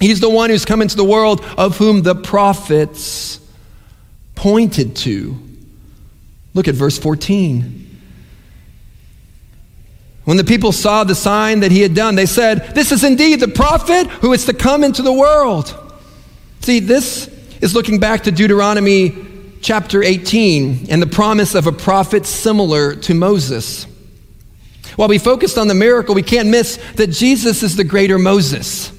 He's 0.00 0.20
the 0.20 0.30
one 0.30 0.50
who's 0.50 0.64
come 0.64 0.82
into 0.82 0.96
the 0.96 1.04
world 1.04 1.44
of 1.56 1.76
whom 1.76 2.02
the 2.02 2.14
prophets 2.14 3.40
pointed 4.34 4.94
to. 4.96 5.36
Look 6.54 6.68
at 6.68 6.74
verse 6.74 6.98
14. 6.98 7.87
When 10.28 10.36
the 10.36 10.44
people 10.44 10.72
saw 10.72 11.04
the 11.04 11.14
sign 11.14 11.60
that 11.60 11.72
he 11.72 11.80
had 11.80 11.94
done, 11.94 12.14
they 12.14 12.26
said, 12.26 12.74
This 12.74 12.92
is 12.92 13.02
indeed 13.02 13.40
the 13.40 13.48
prophet 13.48 14.08
who 14.08 14.34
is 14.34 14.44
to 14.44 14.52
come 14.52 14.84
into 14.84 15.00
the 15.00 15.10
world. 15.10 15.74
See, 16.60 16.80
this 16.80 17.28
is 17.62 17.74
looking 17.74 17.98
back 17.98 18.24
to 18.24 18.30
Deuteronomy 18.30 19.16
chapter 19.62 20.02
18 20.02 20.88
and 20.90 21.00
the 21.00 21.06
promise 21.06 21.54
of 21.54 21.66
a 21.66 21.72
prophet 21.72 22.26
similar 22.26 22.94
to 22.96 23.14
Moses. 23.14 23.86
While 24.96 25.08
we 25.08 25.16
focused 25.16 25.56
on 25.56 25.66
the 25.66 25.74
miracle, 25.74 26.14
we 26.14 26.22
can't 26.22 26.50
miss 26.50 26.76
that 26.96 27.06
Jesus 27.06 27.62
is 27.62 27.76
the 27.76 27.84
greater 27.84 28.18
Moses. 28.18 28.92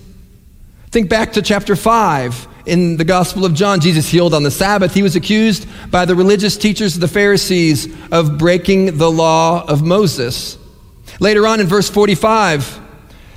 Think 0.90 1.12
back 1.12 1.34
to 1.34 1.44
chapter 1.44 1.76
5 1.76 2.48
in 2.66 2.98
the 2.98 3.06
Gospel 3.06 3.46
of 3.46 3.54
John. 3.54 3.82
Jesus 3.82 4.10
healed 4.10 4.34
on 4.34 4.42
the 4.42 4.50
Sabbath. 4.50 4.96
He 4.96 5.04
was 5.04 5.16
accused 5.16 5.68
by 5.92 6.06
the 6.06 6.16
religious 6.16 6.58
teachers 6.58 6.96
of 6.96 7.02
the 7.02 7.08
Pharisees 7.08 7.88
of 8.12 8.40
breaking 8.40 8.98
the 8.98 9.12
law 9.12 9.64
of 9.68 9.84
Moses. 9.84 10.58
Later 11.20 11.46
on 11.46 11.60
in 11.60 11.68
verse 11.68 11.90
45, 11.90 12.80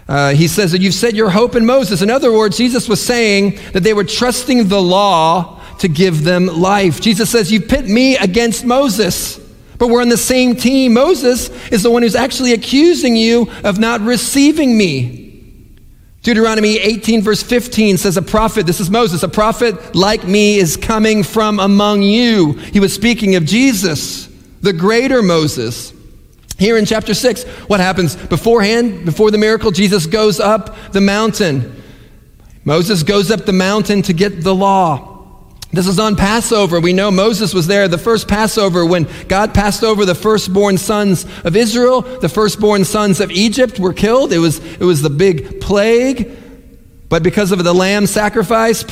uh, 0.09 0.31
he 0.35 0.49
says 0.49 0.73
that 0.73 0.81
you've 0.81 0.95
set 0.95 1.14
your 1.14 1.31
hope 1.31 1.57
in 1.57 1.64
Moses. 1.66 2.03
In 2.03 2.11
other 2.11 2.33
words, 2.33 2.57
Jesus 2.57 2.88
was 2.88 3.05
saying 3.05 3.59
that 3.73 3.83
they 3.83 3.95
were 3.95 4.05
trusting 4.05 4.68
the 4.68 4.81
law 4.81 5.61
to 5.79 5.88
give 5.88 6.23
them 6.23 6.47
life. 6.47 7.01
Jesus 7.01 7.31
says, 7.31 7.51
You 7.51 7.61
pit 7.61 7.88
me 7.88 8.16
against 8.16 8.64
Moses, 8.64 9.38
but 9.79 9.88
we're 9.88 10.03
on 10.03 10.09
the 10.09 10.16
same 10.16 10.55
team. 10.55 10.95
Moses 10.95 11.51
is 11.71 11.83
the 11.83 11.90
one 11.90 12.03
who's 12.03 12.14
actually 12.14 12.53
accusing 12.53 13.16
you 13.16 13.51
of 13.64 13.79
not 13.79 14.01
receiving 14.01 14.77
me. 14.77 15.23
Deuteronomy 16.23 16.79
18, 16.79 17.23
verse 17.23 17.42
15 17.42 17.99
says, 17.99 18.16
A 18.16 18.23
prophet, 18.23 18.64
this 18.64 18.79
is 18.79 18.90
Moses, 18.90 19.25
a 19.25 19.29
prophet 19.29 19.95
like 19.95 20.25
me 20.25 20.57
is 20.57 20.77
coming 20.77 21.25
from 21.25 21.59
among 21.59 22.03
you. 22.03 22.53
He 22.53 22.79
was 22.79 22.95
speaking 22.95 23.35
of 23.35 23.45
Jesus, 23.45 24.29
the 24.61 24.73
greater 24.73 25.21
Moses. 25.21 25.92
Here 26.62 26.79
in 26.79 26.85
chapter 26.85 27.12
6, 27.12 27.42
what 27.66 27.81
happens 27.81 28.14
beforehand, 28.14 29.05
before 29.05 29.33
the 29.33 29.37
miracle? 29.37 29.72
Jesus 29.72 30.07
goes 30.07 30.38
up 30.38 30.92
the 30.92 31.01
mountain. 31.01 31.83
Moses 32.64 33.03
goes 33.03 33.33
up 33.33 33.46
the 33.46 33.53
mountain 33.53 34.01
to 34.03 34.12
get 34.12 34.44
the 34.44 34.55
law. 34.55 35.48
This 35.72 35.88
is 35.88 35.98
on 35.98 36.14
Passover. 36.14 36.79
We 36.79 36.92
know 36.92 37.11
Moses 37.11 37.53
was 37.53 37.66
there, 37.66 37.88
the 37.88 37.98
first 37.98 38.29
Passover, 38.29 38.87
when 38.87 39.09
God 39.27 39.53
passed 39.53 39.83
over 39.83 40.05
the 40.05 40.14
firstborn 40.14 40.79
sons 40.79 41.27
of 41.42 41.57
Israel. 41.57 42.03
The 42.03 42.29
firstborn 42.29 42.85
sons 42.85 43.18
of 43.18 43.33
Egypt 43.33 43.81
were 43.81 43.92
killed. 43.92 44.33
It 44.33 44.38
was, 44.38 44.61
it 44.75 44.85
was 44.85 45.03
the 45.03 45.11
big 45.11 45.61
plague. 45.61 46.31
But 47.09 47.25
because 47.25 47.51
of 47.51 47.64
the 47.64 47.75
lamb 47.75 48.07
sacrifice, 48.07 48.85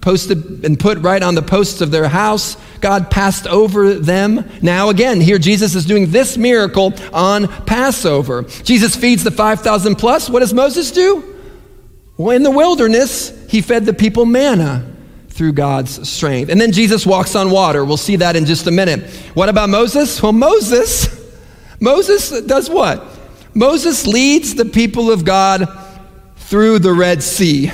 posted 0.00 0.64
and 0.64 0.80
put 0.80 0.96
right 1.00 1.22
on 1.22 1.34
the 1.34 1.42
posts 1.42 1.82
of 1.82 1.90
their 1.90 2.08
house. 2.08 2.56
God 2.80 3.10
passed 3.10 3.46
over 3.46 3.94
them. 3.94 4.48
Now, 4.62 4.88
again, 4.88 5.20
here 5.20 5.38
Jesus 5.38 5.74
is 5.74 5.84
doing 5.84 6.10
this 6.10 6.36
miracle 6.36 6.94
on 7.12 7.48
Passover. 7.64 8.42
Jesus 8.42 8.96
feeds 8.96 9.24
the 9.24 9.30
5,000 9.30 9.96
plus. 9.96 10.28
What 10.30 10.40
does 10.40 10.54
Moses 10.54 10.90
do? 10.90 11.36
Well, 12.16 12.36
in 12.36 12.42
the 12.42 12.50
wilderness, 12.50 13.32
he 13.48 13.62
fed 13.62 13.86
the 13.86 13.94
people 13.94 14.26
manna 14.26 14.86
through 15.28 15.54
God's 15.54 16.08
strength. 16.08 16.50
And 16.50 16.60
then 16.60 16.72
Jesus 16.72 17.06
walks 17.06 17.34
on 17.34 17.50
water. 17.50 17.84
We'll 17.84 17.96
see 17.96 18.16
that 18.16 18.36
in 18.36 18.44
just 18.44 18.66
a 18.66 18.70
minute. 18.70 19.08
What 19.34 19.48
about 19.48 19.70
Moses? 19.70 20.22
Well, 20.22 20.32
Moses, 20.32 21.08
Moses 21.80 22.42
does 22.42 22.68
what? 22.68 23.02
Moses 23.54 24.06
leads 24.06 24.54
the 24.54 24.66
people 24.66 25.10
of 25.10 25.24
God 25.24 25.66
through 26.36 26.80
the 26.80 26.92
Red 26.92 27.22
Sea. 27.22 27.72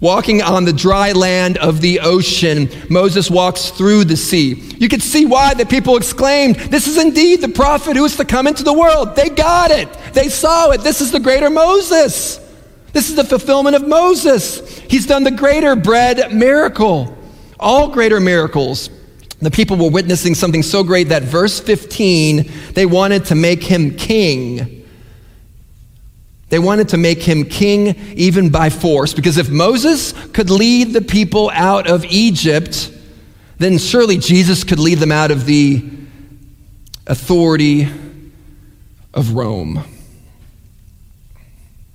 Walking 0.00 0.42
on 0.42 0.64
the 0.64 0.72
dry 0.72 1.12
land 1.12 1.56
of 1.58 1.80
the 1.80 2.00
ocean, 2.00 2.68
Moses 2.90 3.30
walks 3.30 3.70
through 3.70 4.04
the 4.04 4.16
sea. 4.16 4.54
You 4.78 4.88
could 4.88 5.02
see 5.02 5.24
why 5.24 5.54
the 5.54 5.64
people 5.64 5.96
exclaimed, 5.96 6.56
This 6.56 6.86
is 6.86 6.98
indeed 6.98 7.40
the 7.40 7.48
prophet 7.48 7.96
who 7.96 8.04
is 8.04 8.16
to 8.16 8.24
come 8.24 8.46
into 8.46 8.62
the 8.62 8.74
world. 8.74 9.16
They 9.16 9.30
got 9.30 9.70
it. 9.70 9.88
They 10.12 10.28
saw 10.28 10.70
it. 10.70 10.82
This 10.82 11.00
is 11.00 11.12
the 11.12 11.20
greater 11.20 11.48
Moses. 11.48 12.38
This 12.92 13.08
is 13.08 13.16
the 13.16 13.24
fulfillment 13.24 13.76
of 13.76 13.88
Moses. 13.88 14.78
He's 14.80 15.06
done 15.06 15.24
the 15.24 15.30
greater 15.30 15.76
bread 15.76 16.32
miracle. 16.32 17.16
All 17.58 17.88
greater 17.88 18.20
miracles. 18.20 18.90
The 19.40 19.50
people 19.50 19.76
were 19.76 19.90
witnessing 19.90 20.34
something 20.34 20.62
so 20.62 20.82
great 20.82 21.08
that 21.08 21.22
verse 21.22 21.60
15, 21.60 22.50
they 22.72 22.86
wanted 22.86 23.26
to 23.26 23.34
make 23.34 23.62
him 23.62 23.96
king. 23.96 24.75
They 26.48 26.58
wanted 26.58 26.90
to 26.90 26.96
make 26.96 27.22
him 27.22 27.44
king 27.44 27.96
even 28.14 28.50
by 28.50 28.70
force, 28.70 29.12
because 29.12 29.36
if 29.36 29.50
Moses 29.50 30.12
could 30.28 30.48
lead 30.48 30.92
the 30.92 31.02
people 31.02 31.50
out 31.52 31.88
of 31.88 32.04
Egypt, 32.04 32.92
then 33.58 33.78
surely 33.78 34.16
Jesus 34.16 34.62
could 34.62 34.78
lead 34.78 34.98
them 34.98 35.10
out 35.10 35.30
of 35.30 35.46
the 35.46 35.84
authority 37.06 37.88
of 39.12 39.32
Rome. 39.32 39.82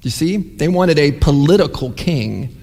You 0.02 0.10
see, 0.10 0.38
they 0.38 0.68
wanted 0.68 0.98
a 0.98 1.12
political 1.12 1.92
king. 1.92 2.58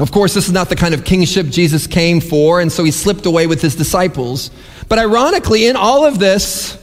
Of 0.00 0.10
course, 0.10 0.34
this 0.34 0.46
is 0.46 0.52
not 0.52 0.68
the 0.68 0.76
kind 0.76 0.94
of 0.94 1.04
kingship 1.04 1.46
Jesus 1.48 1.86
came 1.86 2.20
for, 2.20 2.60
and 2.60 2.72
so 2.72 2.82
he 2.82 2.90
slipped 2.90 3.26
away 3.26 3.46
with 3.46 3.62
his 3.62 3.76
disciples. 3.76 4.50
But 4.88 4.98
ironically, 4.98 5.66
in 5.66 5.76
all 5.76 6.04
of 6.04 6.18
this, 6.18 6.78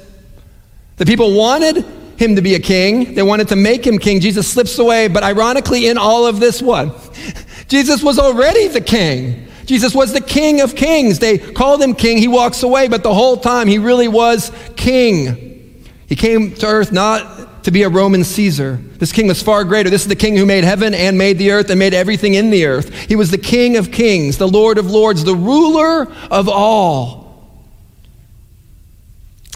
the 0.97 1.05
people 1.05 1.35
wanted 1.35 1.85
him 2.17 2.35
to 2.35 2.41
be 2.41 2.55
a 2.55 2.59
king. 2.59 3.15
They 3.15 3.23
wanted 3.23 3.47
to 3.49 3.55
make 3.55 3.85
him 3.85 3.97
king. 3.97 4.19
Jesus 4.19 4.47
slips 4.47 4.77
away. 4.79 5.07
But 5.07 5.23
ironically, 5.23 5.87
in 5.87 5.97
all 5.97 6.25
of 6.25 6.39
this, 6.39 6.61
what? 6.61 7.11
Jesus 7.67 8.03
was 8.03 8.19
already 8.19 8.67
the 8.67 8.81
king. 8.81 9.47
Jesus 9.65 9.95
was 9.95 10.13
the 10.13 10.21
king 10.21 10.61
of 10.61 10.75
kings. 10.75 11.19
They 11.19 11.37
called 11.37 11.81
him 11.81 11.95
king. 11.95 12.17
He 12.17 12.27
walks 12.27 12.63
away, 12.63 12.87
but 12.87 13.03
the 13.03 13.13
whole 13.13 13.37
time 13.37 13.67
he 13.67 13.79
really 13.79 14.07
was 14.07 14.51
king. 14.75 15.85
He 16.07 16.15
came 16.15 16.53
to 16.55 16.67
earth 16.67 16.91
not 16.91 17.63
to 17.63 17.71
be 17.71 17.83
a 17.83 17.89
Roman 17.89 18.23
Caesar. 18.23 18.79
This 18.97 19.11
king 19.11 19.27
was 19.27 19.41
far 19.41 19.63
greater. 19.63 19.89
This 19.89 20.01
is 20.01 20.09
the 20.09 20.15
king 20.15 20.35
who 20.35 20.45
made 20.45 20.65
heaven 20.65 20.93
and 20.93 21.17
made 21.17 21.37
the 21.37 21.51
earth 21.51 21.69
and 21.69 21.79
made 21.79 21.93
everything 21.93 22.33
in 22.33 22.49
the 22.49 22.65
earth. 22.65 22.93
He 23.07 23.15
was 23.15 23.31
the 23.31 23.37
king 23.37 23.77
of 23.77 23.91
kings, 23.91 24.37
the 24.37 24.47
Lord 24.47 24.77
of 24.77 24.91
lords, 24.91 25.23
the 25.23 25.35
ruler 25.35 26.11
of 26.29 26.49
all. 26.49 27.23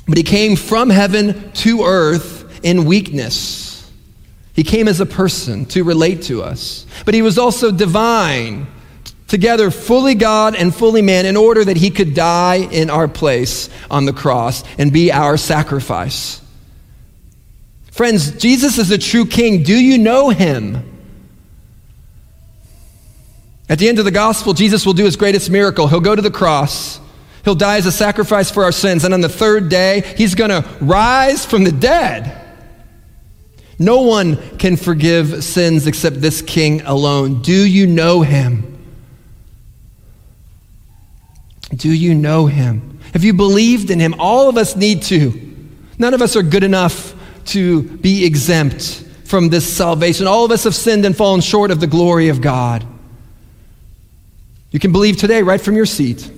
But 0.07 0.17
he 0.17 0.23
came 0.23 0.55
from 0.55 0.89
heaven 0.89 1.51
to 1.51 1.83
earth 1.83 2.36
in 2.67 2.83
weakness. 2.83 3.89
He 4.51 4.63
came 4.63 4.89
as 4.89 4.99
a 4.99 5.05
person 5.05 5.65
to 5.67 5.85
relate 5.85 6.23
to 6.23 6.43
us, 6.43 6.85
but 7.05 7.13
he 7.13 7.21
was 7.21 7.37
also 7.37 7.71
divine, 7.71 8.67
together 9.29 9.71
fully 9.71 10.15
God 10.15 10.53
and 10.53 10.75
fully 10.75 11.01
man, 11.01 11.25
in 11.25 11.37
order 11.37 11.63
that 11.63 11.77
he 11.77 11.89
could 11.91 12.13
die 12.13 12.55
in 12.55 12.89
our 12.89 13.07
place 13.07 13.69
on 13.89 14.03
the 14.03 14.11
cross 14.11 14.65
and 14.77 14.91
be 14.91 15.13
our 15.13 15.37
sacrifice. 15.37 16.41
Friends, 17.91 18.31
Jesus 18.31 18.77
is 18.77 18.91
a 18.91 18.97
true 18.97 19.25
king. 19.25 19.63
Do 19.63 19.73
you 19.73 19.97
know 19.97 20.29
him? 20.29 20.83
At 23.69 23.79
the 23.79 23.87
end 23.87 23.97
of 23.99 24.03
the 24.03 24.11
gospel, 24.11 24.53
Jesus 24.53 24.85
will 24.85 24.91
do 24.91 25.05
his 25.05 25.15
greatest 25.15 25.49
miracle. 25.49 25.87
He'll 25.87 26.01
go 26.01 26.17
to 26.17 26.21
the 26.21 26.31
cross. 26.31 26.99
He'll 27.45 27.55
die 27.55 27.77
as 27.77 27.85
a 27.85 27.93
sacrifice 27.93 28.51
for 28.51 28.65
our 28.65 28.73
sins. 28.73 29.05
And 29.05 29.13
on 29.13 29.21
the 29.21 29.29
third 29.29 29.69
day, 29.69 30.01
he's 30.17 30.35
going 30.35 30.49
to 30.49 30.67
rise 30.81 31.45
from 31.45 31.63
the 31.63 31.71
dead. 31.71 32.43
No 33.79 34.01
one 34.01 34.57
can 34.57 34.75
forgive 34.75 35.43
sins 35.43 35.85
except 35.85 36.21
this 36.21 36.41
king 36.41 36.81
alone. 36.81 37.41
Do 37.41 37.53
you 37.53 37.85
know 37.85 38.21
him? 38.21 38.77
Do 41.75 41.93
you 41.93 42.15
know 42.15 42.47
him? 42.47 42.99
Have 43.13 43.23
you 43.23 43.33
believed 43.33 43.91
in 43.91 43.99
him? 43.99 44.15
All 44.19 44.49
of 44.49 44.57
us 44.57 44.75
need 44.75 45.03
to. 45.03 45.55
None 45.99 46.13
of 46.13 46.21
us 46.21 46.35
are 46.35 46.43
good 46.43 46.63
enough 46.63 47.13
to 47.45 47.83
be 47.83 48.25
exempt 48.25 49.03
from 49.25 49.49
this 49.49 49.71
salvation. 49.71 50.27
All 50.27 50.45
of 50.45 50.51
us 50.51 50.63
have 50.63 50.75
sinned 50.75 51.05
and 51.05 51.15
fallen 51.15 51.41
short 51.41 51.69
of 51.71 51.79
the 51.79 51.87
glory 51.87 52.29
of 52.29 52.41
God. 52.41 52.85
You 54.71 54.79
can 54.79 54.91
believe 54.91 55.17
today 55.17 55.41
right 55.43 55.61
from 55.61 55.75
your 55.75 55.85
seat. 55.85 56.31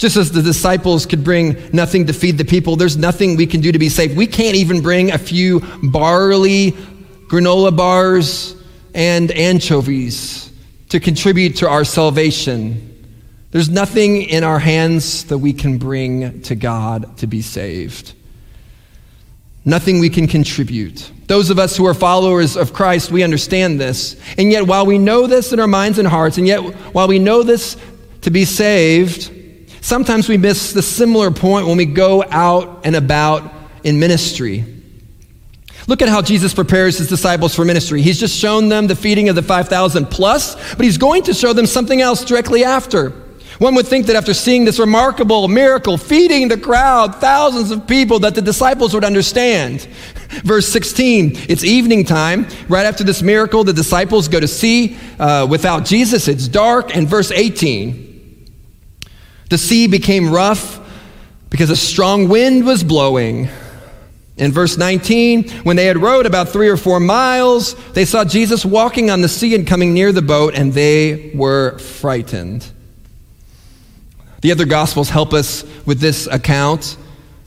Just 0.00 0.16
as 0.16 0.32
the 0.32 0.40
disciples 0.40 1.04
could 1.04 1.22
bring 1.22 1.58
nothing 1.74 2.06
to 2.06 2.14
feed 2.14 2.38
the 2.38 2.44
people, 2.46 2.74
there's 2.74 2.96
nothing 2.96 3.36
we 3.36 3.46
can 3.46 3.60
do 3.60 3.70
to 3.70 3.78
be 3.78 3.90
safe. 3.90 4.16
We 4.16 4.26
can't 4.26 4.56
even 4.56 4.80
bring 4.80 5.10
a 5.10 5.18
few 5.18 5.60
barley, 5.82 6.72
granola 7.28 7.76
bars, 7.76 8.56
and 8.94 9.30
anchovies 9.30 10.50
to 10.88 11.00
contribute 11.00 11.56
to 11.56 11.68
our 11.68 11.84
salvation. 11.84 12.86
There's 13.50 13.68
nothing 13.68 14.22
in 14.22 14.42
our 14.42 14.58
hands 14.58 15.24
that 15.24 15.36
we 15.36 15.52
can 15.52 15.76
bring 15.76 16.40
to 16.44 16.54
God 16.54 17.18
to 17.18 17.26
be 17.26 17.42
saved. 17.42 18.14
Nothing 19.66 19.98
we 19.98 20.08
can 20.08 20.26
contribute. 20.26 21.12
Those 21.26 21.50
of 21.50 21.58
us 21.58 21.76
who 21.76 21.86
are 21.86 21.92
followers 21.92 22.56
of 22.56 22.72
Christ, 22.72 23.10
we 23.10 23.22
understand 23.22 23.78
this. 23.78 24.18
And 24.38 24.50
yet, 24.50 24.66
while 24.66 24.86
we 24.86 24.96
know 24.96 25.26
this 25.26 25.52
in 25.52 25.60
our 25.60 25.66
minds 25.66 25.98
and 25.98 26.08
hearts, 26.08 26.38
and 26.38 26.46
yet, 26.46 26.60
while 26.94 27.06
we 27.06 27.18
know 27.18 27.42
this 27.42 27.76
to 28.22 28.30
be 28.30 28.46
saved, 28.46 29.36
sometimes 29.80 30.28
we 30.28 30.36
miss 30.36 30.72
the 30.72 30.82
similar 30.82 31.30
point 31.30 31.66
when 31.66 31.76
we 31.76 31.86
go 31.86 32.24
out 32.30 32.80
and 32.84 32.96
about 32.96 33.52
in 33.84 33.98
ministry. 33.98 34.64
Look 35.86 36.02
at 36.02 36.08
how 36.08 36.22
Jesus 36.22 36.54
prepares 36.54 36.98
his 36.98 37.08
disciples 37.08 37.54
for 37.54 37.64
ministry. 37.64 38.02
He's 38.02 38.20
just 38.20 38.36
shown 38.36 38.68
them 38.68 38.86
the 38.86 38.94
feeding 38.94 39.28
of 39.28 39.34
the 39.34 39.42
5,000 39.42 40.06
plus, 40.06 40.54
but 40.74 40.84
he's 40.84 40.98
going 40.98 41.24
to 41.24 41.34
show 41.34 41.52
them 41.52 41.66
something 41.66 42.00
else 42.00 42.24
directly 42.24 42.64
after. 42.64 43.10
One 43.58 43.74
would 43.74 43.86
think 43.86 44.06
that 44.06 44.16
after 44.16 44.32
seeing 44.32 44.64
this 44.64 44.78
remarkable 44.78 45.46
miracle, 45.46 45.98
feeding 45.98 46.48
the 46.48 46.56
crowd, 46.56 47.16
thousands 47.16 47.70
of 47.70 47.86
people, 47.86 48.20
that 48.20 48.34
the 48.34 48.40
disciples 48.40 48.94
would 48.94 49.04
understand. 49.04 49.80
Verse 50.44 50.66
16, 50.68 51.32
it's 51.48 51.62
evening 51.62 52.04
time. 52.04 52.46
Right 52.68 52.86
after 52.86 53.04
this 53.04 53.20
miracle, 53.20 53.62
the 53.62 53.74
disciples 53.74 54.28
go 54.28 54.40
to 54.40 54.48
sea 54.48 54.96
uh, 55.18 55.46
without 55.50 55.84
Jesus. 55.84 56.26
It's 56.26 56.48
dark. 56.48 56.96
And 56.96 57.06
verse 57.06 57.32
18, 57.32 58.09
the 59.50 59.58
sea 59.58 59.86
became 59.86 60.30
rough 60.30 60.80
because 61.50 61.68
a 61.70 61.76
strong 61.76 62.28
wind 62.28 62.64
was 62.64 62.82
blowing. 62.82 63.48
In 64.36 64.52
verse 64.52 64.78
19, 64.78 65.50
when 65.64 65.76
they 65.76 65.84
had 65.84 65.98
rowed 65.98 66.24
about 66.24 66.48
three 66.48 66.68
or 66.68 66.78
four 66.78 66.98
miles, 66.98 67.74
they 67.92 68.06
saw 68.06 68.24
Jesus 68.24 68.64
walking 68.64 69.10
on 69.10 69.20
the 69.20 69.28
sea 69.28 69.54
and 69.54 69.66
coming 69.66 69.92
near 69.92 70.12
the 70.12 70.22
boat, 70.22 70.54
and 70.54 70.72
they 70.72 71.32
were 71.34 71.78
frightened. 71.78 72.66
The 74.40 74.52
other 74.52 74.64
Gospels 74.64 75.10
help 75.10 75.34
us 75.34 75.64
with 75.84 76.00
this 76.00 76.26
account. 76.26 76.96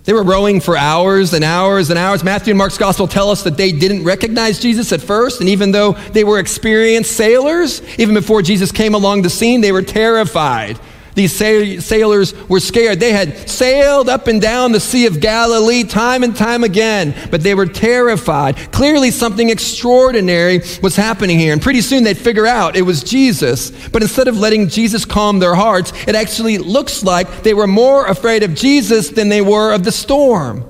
They 0.03 0.13
were 0.13 0.23
rowing 0.23 0.59
for 0.59 0.77
hours 0.77 1.33
and 1.33 1.43
hours 1.43 1.89
and 1.89 1.97
hours. 1.97 2.23
Matthew 2.23 2.51
and 2.51 2.57
Mark's 2.57 2.77
Gospel 2.77 3.07
tell 3.07 3.31
us 3.31 3.43
that 3.43 3.57
they 3.57 3.71
didn't 3.71 4.03
recognize 4.03 4.59
Jesus 4.59 4.91
at 4.91 5.01
first, 5.01 5.39
and 5.39 5.49
even 5.49 5.71
though 5.71 5.93
they 5.93 6.25
were 6.25 6.37
experienced 6.37 7.13
sailors, 7.13 7.81
even 7.97 8.13
before 8.13 8.41
Jesus 8.41 8.71
came 8.71 8.93
along 8.93 9.21
the 9.21 9.29
scene, 9.29 9.61
they 9.61 9.71
were 9.71 9.81
terrified. 9.81 10.77
These 11.15 11.35
sailors 11.35 12.33
were 12.49 12.59
scared. 12.59 12.99
They 12.99 13.11
had 13.11 13.49
sailed 13.49 14.09
up 14.09 14.27
and 14.27 14.41
down 14.41 14.71
the 14.71 14.79
Sea 14.79 15.05
of 15.05 15.19
Galilee 15.19 15.83
time 15.83 16.23
and 16.23 16.35
time 16.35 16.63
again, 16.63 17.15
but 17.29 17.41
they 17.41 17.53
were 17.53 17.65
terrified. 17.65 18.71
Clearly, 18.71 19.11
something 19.11 19.49
extraordinary 19.49 20.61
was 20.81 20.95
happening 20.95 21.37
here. 21.37 21.53
And 21.53 21.61
pretty 21.61 21.81
soon 21.81 22.03
they'd 22.03 22.17
figure 22.17 22.47
out 22.47 22.75
it 22.75 22.81
was 22.81 23.03
Jesus. 23.03 23.71
But 23.89 24.01
instead 24.01 24.27
of 24.27 24.37
letting 24.37 24.69
Jesus 24.69 25.05
calm 25.05 25.39
their 25.39 25.55
hearts, 25.55 25.93
it 26.07 26.15
actually 26.15 26.57
looks 26.57 27.03
like 27.03 27.43
they 27.43 27.53
were 27.53 27.67
more 27.67 28.07
afraid 28.07 28.41
of 28.43 28.55
Jesus 28.55 29.09
than 29.09 29.29
they 29.29 29.41
were 29.41 29.73
of 29.73 29.83
the 29.83 29.91
storm. 29.91 30.65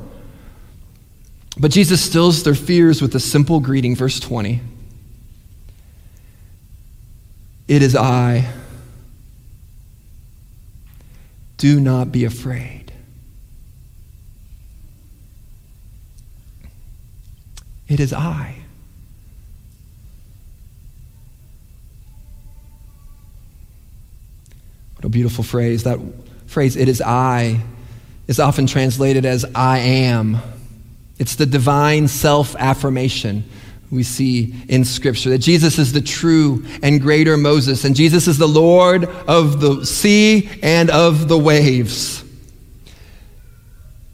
But 1.57 1.71
Jesus 1.71 2.03
stills 2.03 2.43
their 2.43 2.55
fears 2.55 3.01
with 3.01 3.15
a 3.15 3.19
simple 3.19 3.59
greeting, 3.59 3.95
verse 3.95 4.19
20. 4.19 4.59
It 7.67 7.81
is 7.81 7.95
I 7.95 8.51
do 11.57 11.79
not 11.79 12.11
be 12.11 12.25
afraid. 12.25 12.91
It 17.87 17.99
is 17.99 18.13
I. 18.13 18.55
What 24.95 25.05
a 25.05 25.09
beautiful 25.09 25.43
phrase. 25.43 25.83
That 25.83 25.99
phrase, 26.47 26.75
it 26.75 26.87
is 26.87 27.01
I, 27.01 27.61
is 28.27 28.39
often 28.39 28.67
translated 28.67 29.25
as 29.25 29.45
I 29.53 29.79
am. 29.79 30.37
It's 31.19 31.35
the 31.35 31.45
divine 31.45 32.07
self 32.07 32.55
affirmation 32.55 33.43
we 33.93 34.03
see 34.03 34.53
in 34.67 34.83
Scripture 34.83 35.29
that 35.29 35.37
Jesus 35.37 35.77
is 35.77 35.93
the 35.93 36.01
true 36.01 36.65
and 36.81 36.99
greater 36.99 37.37
Moses, 37.37 37.85
and 37.85 37.95
Jesus 37.95 38.27
is 38.27 38.37
the 38.37 38.47
Lord 38.47 39.05
of 39.05 39.61
the 39.61 39.85
sea 39.85 40.49
and 40.63 40.89
of 40.89 41.27
the 41.27 41.37
waves. 41.37 42.23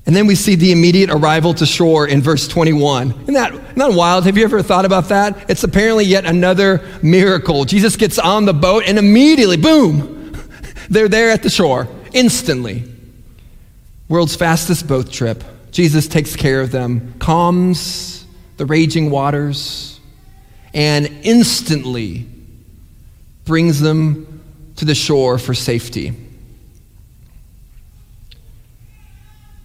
And 0.06 0.16
then 0.16 0.28
we 0.28 0.36
see 0.36 0.56
the 0.56 0.72
immediate 0.72 1.10
arrival 1.10 1.54
to 1.56 1.66
shore 1.66 2.08
in 2.08 2.22
verse 2.22 2.48
21. 2.48 3.12
Isn't 3.12 3.34
that, 3.36 3.54
isn't 3.54 3.76
that 3.76 3.94
wild? 3.94 4.26
Have 4.26 4.38
you 4.38 4.44
ever 4.44 4.62
thought 4.62 4.86
about 4.86 5.10
that? 5.10 5.50
It's 5.50 5.64
apparently 5.64 6.04
yet 6.04 6.26
another 6.26 6.84
miracle. 7.02 7.64
Jesus 7.64 7.96
gets 7.96 8.20
on 8.20 8.46
the 8.46 8.54
boat, 8.54 8.84
and 8.86 8.98
immediately, 8.98 9.58
boom, 9.58 10.36
they're 10.90 11.08
there 11.08 11.30
at 11.30 11.44
the 11.44 11.50
shore, 11.50 11.88
instantly. 12.12 12.84
World's 14.10 14.36
fastest 14.36 14.88
boat 14.88 15.12
trip. 15.12 15.44
Jesus 15.72 16.08
takes 16.08 16.36
care 16.36 16.60
of 16.62 16.72
them, 16.72 17.14
calms 17.20 18.19
the 18.60 18.66
raging 18.66 19.10
waters, 19.10 20.02
and 20.74 21.08
instantly 21.24 22.28
brings 23.46 23.80
them 23.80 24.44
to 24.76 24.84
the 24.84 24.94
shore 24.94 25.38
for 25.38 25.54
safety. 25.54 26.14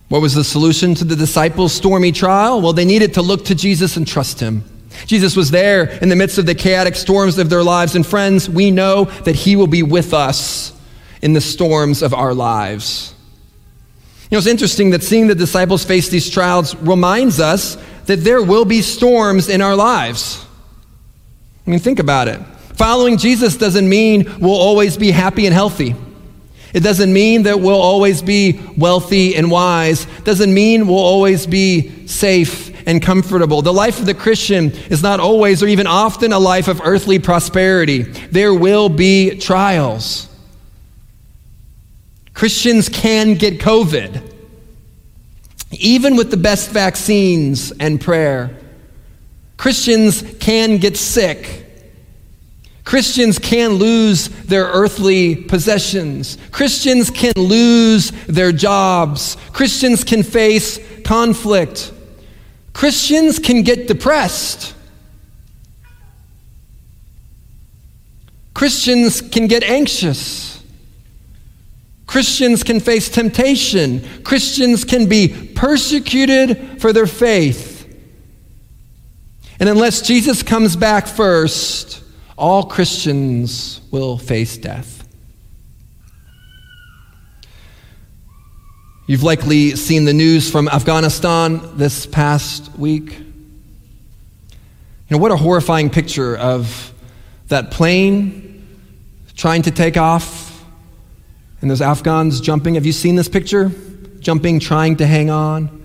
What 0.09 0.23
was 0.23 0.33
the 0.33 0.45
solution 0.45 0.95
to 0.95 1.05
the 1.05 1.17
disciples' 1.17 1.73
stormy 1.73 2.13
trial? 2.13 2.61
Well, 2.61 2.73
they 2.73 2.85
needed 2.85 3.15
to 3.15 3.23
look 3.23 3.47
to 3.47 3.57
Jesus 3.57 3.97
and 3.97 4.07
trust 4.07 4.39
him. 4.39 4.63
Jesus 5.07 5.35
was 5.35 5.51
there 5.51 5.91
in 6.01 6.09
the 6.09 6.15
midst 6.15 6.39
of 6.39 6.47
the 6.47 6.55
chaotic 6.55 6.95
storms 6.95 7.37
of 7.39 7.51
their 7.51 7.65
lives. 7.65 7.97
And 7.97 8.07
friends, 8.07 8.49
we 8.49 8.71
know 8.71 9.07
that 9.25 9.35
he 9.35 9.57
will 9.57 9.67
be 9.67 9.83
with 9.83 10.15
us 10.15 10.73
in 11.21 11.33
the 11.33 11.41
storms 11.41 12.01
of 12.01 12.15
our 12.15 12.33
lives. 12.33 13.13
You 14.31 14.37
know, 14.37 14.39
it's 14.39 14.47
interesting 14.47 14.91
that 14.91 15.03
seeing 15.03 15.27
the 15.27 15.35
disciples 15.35 15.85
face 15.85 16.09
these 16.11 16.31
trials 16.31 16.77
reminds 16.77 17.41
us 17.41 17.77
that 18.07 18.17
there 18.19 18.43
will 18.43 18.65
be 18.65 18.83
storms 18.83 19.49
in 19.49 19.61
our 19.61 19.75
lives. 19.77 20.45
I 21.67 21.71
mean, 21.71 21.79
think 21.79 21.99
about 21.99 22.29
it. 22.29 22.41
Following 22.75 23.19
Jesus 23.19 23.57
doesn't 23.57 23.89
mean 23.89 24.41
we'll 24.41 24.53
always 24.53 24.97
be 24.97 25.11
happy 25.11 25.47
and 25.47 25.55
healthy. 25.55 25.95
It 26.75 26.83
doesn't 26.83 27.13
mean 27.13 27.45
that 27.45 27.61
we'll 27.61 27.81
always 27.81 28.21
be 28.21 28.61
wealthy 28.77 29.37
and 29.37 29.49
wise. 29.49 30.07
It 30.19 30.25
doesn't 30.25 30.53
mean 30.53 30.89
we'll 30.89 30.99
always 30.99 31.47
be 31.47 32.07
safe 32.09 32.73
and 32.87 33.01
comfortable. 33.01 33.63
The 33.63 33.73
life 33.73 34.01
of 34.01 34.07
the 34.07 34.15
Christian 34.15 34.73
is 34.91 35.03
not 35.03 35.21
always 35.21 35.63
or 35.63 35.69
even 35.69 35.87
often 35.87 36.33
a 36.33 36.39
life 36.39 36.67
of 36.67 36.81
earthly 36.85 37.21
prosperity. 37.21 38.03
There 38.03 38.53
will 38.53 38.89
be 38.89 39.39
trials. 39.39 40.29
Christians 42.35 42.89
can 42.89 43.35
get 43.35 43.61
COVID. 43.61 44.34
Even 45.81 46.17
with 46.17 46.31
the 46.31 46.37
best 46.37 46.71
vaccines 46.71 47.73
and 47.73 48.01
prayer, 48.01 48.57
Christians 49.57 50.23
can 50.41 50.79
get 50.79 50.97
sick. 50.97 51.65
Christians 52.85 53.39
can 53.39 53.73
lose 53.73 54.29
their 54.29 54.65
earthly 54.65 55.35
possessions. 55.37 56.37
Christians 56.51 57.11
can 57.11 57.33
lose 57.37 58.11
their 58.27 58.53
jobs. 58.53 59.37
Christians 59.53 60.05
can 60.05 60.23
face 60.23 60.79
conflict. 61.03 61.93
Christians 62.75 63.39
can 63.39 63.63
get 63.63 63.89
depressed. 63.89 64.75
Christians 68.53 69.21
can 69.21 69.47
get 69.47 69.63
anxious. 69.63 70.54
Christians 72.15 72.63
can 72.63 72.79
face 72.79 73.09
temptation. 73.09 74.01
Christians 74.23 74.85
can 74.85 75.09
be 75.09 75.51
persecuted 75.57 76.81
for 76.81 76.93
their 76.93 77.09
faith. 77.09 77.93
And 79.59 79.69
unless 79.69 80.01
Jesus 80.01 80.45
comes 80.45 80.77
back 80.77 81.09
first, 81.09 82.05
all 82.39 82.67
Christians 82.67 83.81
will 83.91 84.17
face 84.17 84.57
death. 84.57 85.05
You've 89.09 89.25
likely 89.25 89.75
seen 89.75 90.05
the 90.05 90.15
news 90.15 90.49
from 90.49 90.69
Afghanistan 90.69 91.77
this 91.77 92.07
past 92.07 92.79
week. 92.79 93.19
You 93.19 93.27
know, 95.11 95.19
what 95.19 95.33
a 95.33 95.37
horrifying 95.37 95.91
picture 95.91 96.37
of 96.37 96.95
that 97.49 97.73
plane 97.73 98.69
trying 99.35 99.63
to 99.63 99.73
take 99.73 99.97
off 99.97 100.54
and 101.65 101.71
those 101.71 101.81
Afghans 101.81 102.43
jumping. 102.43 102.75
Have 102.75 102.85
you 102.85 102.93
seen 102.93 103.17
this 103.17 103.27
picture? 103.27 103.73
Jumping, 104.19 104.61
trying 104.61 104.97
to 104.97 105.07
hang 105.07 105.31
on. 105.31 105.83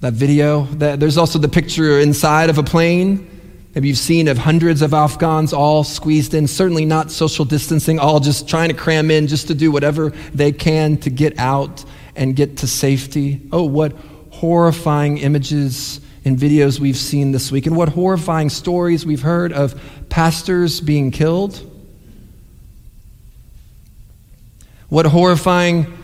That 0.00 0.14
video. 0.14 0.64
There's 0.64 1.18
also 1.18 1.38
the 1.38 1.50
picture 1.50 2.00
inside 2.00 2.48
of 2.48 2.56
a 2.56 2.62
plane. 2.62 3.28
Maybe 3.74 3.88
you've 3.88 3.98
seen 3.98 4.26
of 4.26 4.38
hundreds 4.38 4.80
of 4.80 4.94
Afghans 4.94 5.52
all 5.52 5.84
squeezed 5.84 6.32
in, 6.32 6.46
certainly 6.46 6.86
not 6.86 7.10
social 7.10 7.44
distancing, 7.44 7.98
all 7.98 8.20
just 8.20 8.48
trying 8.48 8.70
to 8.70 8.74
cram 8.74 9.10
in 9.10 9.26
just 9.26 9.48
to 9.48 9.54
do 9.54 9.70
whatever 9.70 10.14
they 10.32 10.50
can 10.50 10.96
to 10.96 11.10
get 11.10 11.38
out 11.38 11.84
and 12.16 12.34
get 12.34 12.56
to 12.56 12.66
safety. 12.66 13.42
Oh, 13.52 13.64
what 13.64 13.94
horrifying 14.30 15.18
images 15.18 16.00
and 16.24 16.38
videos 16.38 16.80
we've 16.80 16.96
seen 16.96 17.32
this 17.32 17.52
week, 17.52 17.66
and 17.66 17.76
what 17.76 17.90
horrifying 17.90 18.48
stories 18.48 19.04
we've 19.04 19.20
heard 19.20 19.52
of 19.52 19.78
pastors 20.08 20.80
being 20.80 21.10
killed 21.10 21.69
What 24.90 25.06
horrifying 25.06 25.96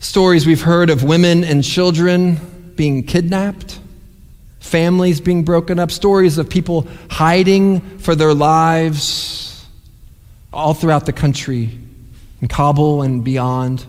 stories 0.00 0.46
we've 0.46 0.60
heard 0.60 0.90
of 0.90 1.02
women 1.02 1.44
and 1.44 1.64
children 1.64 2.72
being 2.76 3.04
kidnapped. 3.04 3.80
families 4.64 5.20
being 5.20 5.44
broken 5.44 5.78
up, 5.78 5.90
stories 5.90 6.38
of 6.38 6.48
people 6.48 6.88
hiding 7.10 7.80
for 7.98 8.14
their 8.14 8.34
lives 8.34 9.64
all 10.52 10.74
throughout 10.74 11.06
the 11.06 11.12
country, 11.12 11.78
in 12.40 12.48
Kabul 12.48 13.02
and 13.02 13.22
beyond. 13.22 13.84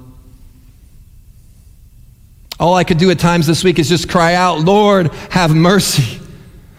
All 2.60 2.76
I 2.76 2.84
could 2.84 2.98
do 2.98 3.10
at 3.10 3.20
times 3.20 3.48
this 3.48 3.64
week 3.64 3.80
is 3.80 3.90
just 3.90 4.10
cry 4.10 4.36
out, 4.36 4.60
Lord, 4.60 5.14
have 5.32 5.56
mercy. 5.56 6.20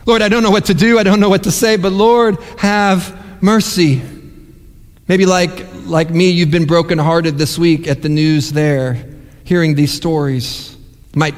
Lord, 0.04 0.22
I 0.22 0.28
don't 0.28 0.42
know 0.42 0.50
what 0.50 0.66
to 0.66 0.74
do. 0.74 0.98
I 0.98 1.02
don't 1.02 1.18
know 1.18 1.28
what 1.28 1.42
to 1.44 1.50
say, 1.50 1.76
but 1.76 1.92
Lord, 1.92 2.38
have 2.58 3.42
mercy. 3.42 4.02
Maybe 5.08 5.26
like, 5.26 5.66
like 5.86 6.10
me, 6.10 6.30
you've 6.30 6.50
been 6.50 6.66
brokenhearted 6.66 7.38
this 7.38 7.58
week 7.58 7.86
at 7.86 8.02
the 8.02 8.08
news 8.08 8.52
there, 8.52 9.04
hearing 9.44 9.74
these 9.74 9.92
stories. 9.92 10.76
It 11.10 11.16
might 11.16 11.34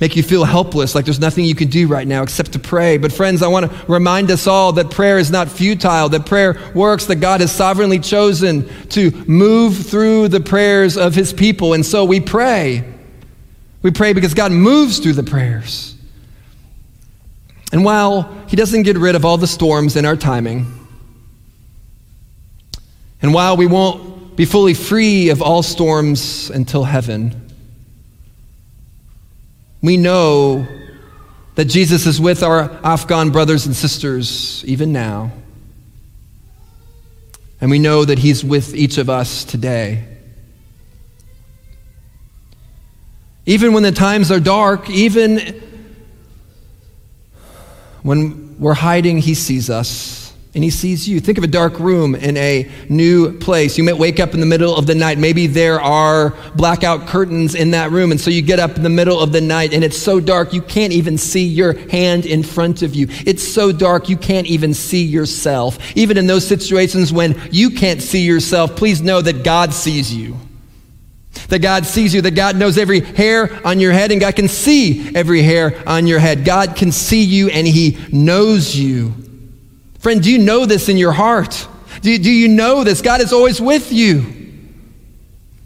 make 0.00 0.16
you 0.16 0.22
feel 0.22 0.44
helpless, 0.44 0.94
like 0.94 1.04
there's 1.04 1.18
nothing 1.18 1.44
you 1.44 1.54
can 1.54 1.68
do 1.68 1.88
right 1.88 2.06
now 2.06 2.22
except 2.22 2.52
to 2.52 2.58
pray. 2.58 2.98
But, 2.98 3.12
friends, 3.12 3.42
I 3.42 3.48
want 3.48 3.70
to 3.70 3.92
remind 3.92 4.30
us 4.30 4.46
all 4.46 4.72
that 4.72 4.90
prayer 4.90 5.18
is 5.18 5.30
not 5.30 5.48
futile, 5.48 6.08
that 6.10 6.24
prayer 6.24 6.58
works, 6.74 7.06
that 7.06 7.16
God 7.16 7.40
has 7.40 7.50
sovereignly 7.50 7.98
chosen 7.98 8.68
to 8.90 9.10
move 9.26 9.76
through 9.76 10.28
the 10.28 10.40
prayers 10.40 10.96
of 10.96 11.14
his 11.14 11.32
people. 11.32 11.74
And 11.74 11.84
so 11.84 12.04
we 12.04 12.20
pray. 12.20 12.84
We 13.82 13.90
pray 13.90 14.12
because 14.12 14.34
God 14.34 14.52
moves 14.52 14.98
through 14.98 15.14
the 15.14 15.24
prayers. 15.24 15.96
And 17.72 17.84
while 17.84 18.22
He 18.48 18.56
doesn't 18.56 18.82
get 18.82 18.96
rid 18.96 19.14
of 19.14 19.24
all 19.24 19.36
the 19.36 19.46
storms 19.46 19.96
in 19.96 20.04
our 20.04 20.16
timing, 20.16 20.66
and 23.20 23.34
while 23.34 23.56
we 23.56 23.66
won't 23.66 24.36
be 24.36 24.44
fully 24.44 24.74
free 24.74 25.30
of 25.30 25.42
all 25.42 25.62
storms 25.62 26.50
until 26.50 26.84
heaven, 26.84 27.48
we 29.82 29.96
know 29.96 30.66
that 31.56 31.64
Jesus 31.64 32.06
is 32.06 32.20
with 32.20 32.44
our 32.44 32.70
Afghan 32.84 33.30
brothers 33.30 33.66
and 33.66 33.74
sisters 33.74 34.64
even 34.64 34.92
now. 34.92 35.32
And 37.60 37.70
we 37.70 37.80
know 37.80 38.04
that 38.04 38.20
He's 38.20 38.44
with 38.44 38.76
each 38.76 38.98
of 38.98 39.10
us 39.10 39.42
today. 39.42 40.04
Even 43.44 43.72
when 43.72 43.82
the 43.82 43.90
times 43.90 44.30
are 44.30 44.38
dark, 44.38 44.88
even 44.88 45.60
when 48.02 48.60
we're 48.60 48.74
hiding, 48.74 49.18
He 49.18 49.34
sees 49.34 49.68
us 49.68 50.27
and 50.58 50.64
He 50.64 50.70
sees 50.70 51.08
you. 51.08 51.20
Think 51.20 51.38
of 51.38 51.44
a 51.44 51.46
dark 51.46 51.78
room 51.78 52.16
in 52.16 52.36
a 52.36 52.68
new 52.88 53.38
place. 53.38 53.78
You 53.78 53.84
might 53.84 53.96
wake 53.96 54.18
up 54.18 54.34
in 54.34 54.40
the 54.40 54.46
middle 54.46 54.74
of 54.74 54.88
the 54.88 54.94
night. 54.96 55.16
Maybe 55.16 55.46
there 55.46 55.80
are 55.80 56.30
blackout 56.56 57.06
curtains 57.06 57.54
in 57.54 57.70
that 57.70 57.92
room, 57.92 58.10
and 58.10 58.20
so 58.20 58.28
you 58.28 58.42
get 58.42 58.58
up 58.58 58.76
in 58.76 58.82
the 58.82 58.88
middle 58.88 59.20
of 59.20 59.30
the 59.30 59.40
night 59.40 59.72
and 59.72 59.84
it's 59.84 59.96
so 59.96 60.18
dark 60.18 60.52
you 60.52 60.60
can't 60.60 60.92
even 60.92 61.16
see 61.16 61.44
your 61.44 61.74
hand 61.90 62.26
in 62.26 62.42
front 62.42 62.82
of 62.82 62.96
you. 62.96 63.06
It's 63.24 63.46
so 63.46 63.70
dark 63.70 64.08
you 64.08 64.16
can't 64.16 64.48
even 64.48 64.74
see 64.74 65.04
yourself. 65.04 65.78
Even 65.96 66.18
in 66.18 66.26
those 66.26 66.44
situations 66.44 67.12
when 67.12 67.40
you 67.52 67.70
can't 67.70 68.02
see 68.02 68.24
yourself, 68.24 68.74
please 68.74 69.00
know 69.00 69.22
that 69.22 69.44
God 69.44 69.72
sees 69.72 70.12
you. 70.12 70.36
That 71.50 71.60
God 71.60 71.86
sees 71.86 72.12
you, 72.12 72.20
that 72.22 72.34
God 72.34 72.56
knows 72.56 72.78
every 72.78 72.98
hair 72.98 73.64
on 73.64 73.78
your 73.78 73.92
head, 73.92 74.10
and 74.10 74.20
God 74.20 74.34
can 74.34 74.48
see 74.48 75.14
every 75.14 75.42
hair 75.42 75.80
on 75.86 76.08
your 76.08 76.18
head. 76.18 76.44
God 76.44 76.74
can 76.74 76.90
see 76.90 77.22
you 77.22 77.48
and 77.48 77.64
He 77.64 77.96
knows 78.10 78.74
you. 78.74 79.14
Friend, 79.98 80.22
do 80.22 80.30
you 80.30 80.38
know 80.38 80.64
this 80.64 80.88
in 80.88 80.96
your 80.96 81.12
heart? 81.12 81.66
Do 82.02 82.10
you, 82.10 82.18
do 82.18 82.30
you 82.30 82.48
know 82.48 82.84
this? 82.84 83.02
God 83.02 83.20
is 83.20 83.32
always 83.32 83.60
with 83.60 83.92
you. 83.92 84.34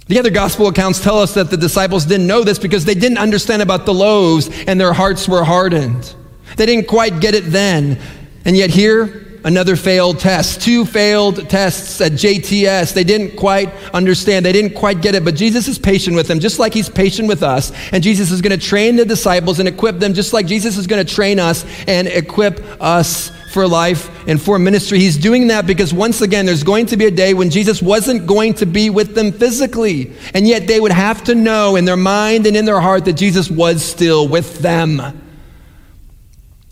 The 0.09 0.19
other 0.19 0.31
gospel 0.31 0.67
accounts 0.67 1.01
tell 1.01 1.19
us 1.19 1.35
that 1.35 1.51
the 1.51 1.57
disciples 1.57 2.07
didn't 2.07 2.27
know 2.27 2.43
this 2.43 2.59
because 2.59 2.85
they 2.85 2.95
didn't 2.95 3.19
understand 3.19 3.63
about 3.63 3.87
the 3.87 3.95
loaves 3.95 4.51
and 4.67 4.81
their 4.81 4.93
hearts 4.93 5.29
were 5.29 5.45
hardened. 5.45 6.15
They 6.57 6.67
didn't 6.67 6.89
quite 6.89 7.21
get 7.21 7.35
it 7.35 7.45
then. 7.45 7.99
And 8.45 8.57
yet, 8.57 8.71
here, 8.71 9.41
another 9.45 9.77
failed 9.77 10.19
test, 10.19 10.61
two 10.61 10.85
failed 10.85 11.49
tests 11.49 12.01
at 12.01 12.13
JTS. 12.13 12.95
They 12.95 13.05
didn't 13.05 13.37
quite 13.37 13.73
understand, 13.95 14.45
they 14.45 14.53
didn't 14.53 14.75
quite 14.75 15.01
get 15.01 15.15
it, 15.15 15.25
but 15.25 15.35
Jesus 15.35 15.69
is 15.69 15.79
patient 15.79 16.17
with 16.17 16.29
them, 16.29 16.41
just 16.41 16.59
like 16.59 16.75
He's 16.75 16.89
patient 16.89 17.29
with 17.29 17.43
us. 17.43 17.73
And 17.93 18.03
Jesus 18.03 18.31
is 18.31 18.41
going 18.41 18.59
to 18.59 18.67
train 18.67 18.97
the 18.97 19.05
disciples 19.05 19.61
and 19.61 19.69
equip 19.69 19.99
them, 19.99 20.15
just 20.15 20.33
like 20.33 20.47
Jesus 20.47 20.77
is 20.77 20.87
going 20.87 21.05
to 21.05 21.15
train 21.15 21.39
us 21.39 21.65
and 21.87 22.09
equip 22.09 22.61
us 22.81 23.31
for 23.53 23.69
life 23.69 24.11
and 24.27 24.41
for 24.41 24.59
ministry. 24.59 24.99
He's 24.99 25.17
doing 25.17 25.49
that 25.49 25.67
because 25.67 25.93
once 25.93 26.21
again, 26.21 26.47
there's 26.47 26.65
going 26.65 26.87
to 26.87 26.97
be 26.97 27.05
a 27.05 27.11
day 27.11 27.35
when 27.35 27.51
Jesus 27.51 27.83
wasn't 27.83 28.27
going 28.27 28.55
to 28.55 28.67
be 28.67 28.91
with 28.91 29.15
them 29.15 29.31
physically. 29.33 30.13
And 30.35 30.47
yet 30.47 30.67
they 30.67 30.81
would 30.81 30.93
have 30.93 31.25
to 31.25 31.35
know 31.35 31.77
in 31.77 31.85
their 31.85 31.97
mind 31.97 32.47
and 32.47 32.57
in 32.57 32.65
their 32.65 32.81
heart 32.81 33.05
that 33.05 33.15
Jesus 33.15 33.51
was 33.51 33.85
still 33.85 34.27
with 34.27 34.59
them. 34.59 35.01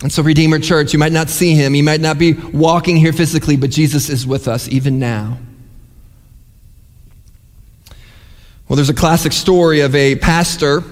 And 0.03 0.11
so, 0.11 0.22
Redeemer 0.22 0.59
Church, 0.59 0.95
you 0.95 0.99
might 0.99 1.12
not 1.12 1.28
see 1.28 1.55
him, 1.55 1.74
you 1.74 1.85
might 1.85 2.01
not 2.01 2.18
be 2.18 2.33
walking 2.33 2.97
here 2.97 3.12
physically, 3.12 3.57
but 3.57 3.70
Jesus 3.70 4.09
is 4.09 4.26
with 4.26 4.49
us 4.49 4.66
even 4.68 4.99
now. 4.99 5.39
Well, 8.66 8.76
there's 8.76 8.89
a 8.89 8.95
classic 8.95 9.33
story 9.33 9.81
of 9.81 9.95
a 9.95 10.16
pastor 10.16 10.83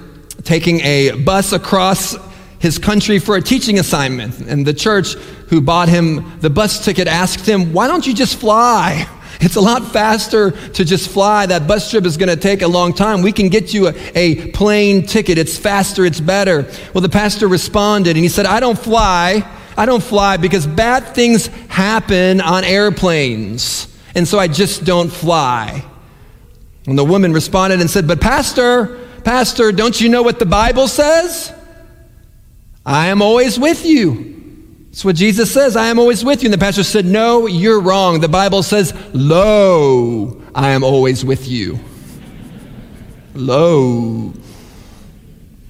taking 0.43 0.80
a 0.80 1.12
bus 1.12 1.53
across 1.53 2.16
his 2.59 2.78
country 2.78 3.18
for 3.18 3.36
a 3.36 3.42
teaching 3.42 3.78
assignment. 3.78 4.40
And 4.40 4.66
the 4.66 4.74
church 4.74 5.14
who 5.48 5.61
bought 5.61 5.88
him 5.88 6.38
the 6.40 6.50
bus 6.50 6.84
ticket 6.84 7.09
asked 7.09 7.46
him, 7.46 7.72
Why 7.72 7.86
don't 7.86 8.06
you 8.06 8.14
just 8.14 8.38
fly? 8.38 9.09
It's 9.40 9.54
a 9.54 9.61
lot 9.61 9.92
faster 9.92 10.50
to 10.50 10.84
just 10.84 11.11
fly. 11.11 11.46
That 11.46 11.68
bus 11.68 11.92
trip 11.92 12.04
is 12.04 12.16
going 12.16 12.28
to 12.28 12.34
take 12.34 12.62
a 12.62 12.66
long 12.66 12.92
time. 12.92 13.22
We 13.22 13.30
can 13.30 13.48
get 13.48 13.72
you 13.72 13.86
a, 13.86 13.94
a 14.16 14.50
plane 14.50 15.06
ticket. 15.06 15.38
It's 15.38 15.56
faster, 15.56 16.04
it's 16.04 16.18
better. 16.18 16.68
Well, 16.92 17.02
the 17.02 17.09
pastor 17.09 17.46
responded 17.46 18.16
and 18.16 18.24
he 18.24 18.28
said, 18.28 18.46
I 18.46 18.59
don't 18.59 18.76
fly. 18.76 19.48
I 19.76 19.86
don't 19.86 20.02
fly 20.02 20.38
because 20.38 20.66
bad 20.66 21.14
things 21.14 21.46
happen 21.68 22.40
on 22.40 22.64
airplanes. 22.64 23.86
And 24.16 24.26
so 24.26 24.40
I 24.40 24.48
just 24.48 24.84
don't 24.84 25.09
fly. 25.09 25.84
And 26.86 26.98
the 26.98 27.04
woman 27.04 27.32
responded 27.32 27.80
and 27.80 27.88
said, 27.88 28.09
But, 28.09 28.20
Pastor, 28.20 29.06
Pastor, 29.22 29.70
don't 29.70 30.00
you 30.00 30.09
know 30.09 30.22
what 30.22 30.40
the 30.40 30.46
Bible 30.46 30.88
says? 30.88 31.52
I 32.89 33.09
am 33.09 33.20
always 33.20 33.59
with 33.59 33.84
you. 33.84 34.86
That's 34.86 35.05
what 35.05 35.14
Jesus 35.14 35.53
says. 35.53 35.76
I 35.76 35.89
am 35.89 35.99
always 35.99 36.24
with 36.24 36.43
you. 36.43 36.47
And 36.47 36.55
the 36.55 36.59
pastor 36.59 36.82
said, 36.82 37.05
No, 37.05 37.47
you're 37.47 37.82
wrong. 37.82 38.20
The 38.20 38.30
Bible 38.30 38.62
says, 38.62 38.95
Lo, 39.12 40.41
I 40.55 40.70
am 40.70 40.82
always 40.82 41.22
with 41.22 41.47
you. 41.47 41.78
Lo. 43.34 44.32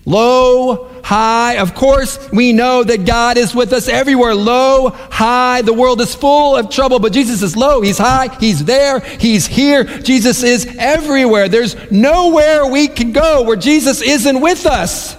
Low, 0.06 0.88
high. 1.02 1.56
Of 1.56 1.74
course, 1.74 2.30
we 2.30 2.52
know 2.52 2.84
that 2.84 3.04
God 3.04 3.36
is 3.36 3.52
with 3.52 3.72
us 3.72 3.88
everywhere. 3.88 4.36
Low, 4.36 4.90
high. 4.90 5.62
The 5.62 5.74
world 5.74 6.00
is 6.00 6.14
full 6.14 6.54
of 6.54 6.70
trouble, 6.70 7.00
but 7.00 7.12
Jesus 7.12 7.42
is 7.42 7.56
low. 7.56 7.80
He's 7.80 7.98
high. 7.98 8.28
He's 8.38 8.64
there. 8.64 9.00
He's 9.00 9.44
here. 9.44 9.82
Jesus 9.82 10.44
is 10.44 10.72
everywhere. 10.78 11.48
There's 11.48 11.74
nowhere 11.90 12.64
we 12.64 12.86
can 12.86 13.10
go 13.10 13.42
where 13.42 13.56
Jesus 13.56 14.02
isn't 14.02 14.40
with 14.40 14.66
us. 14.66 15.17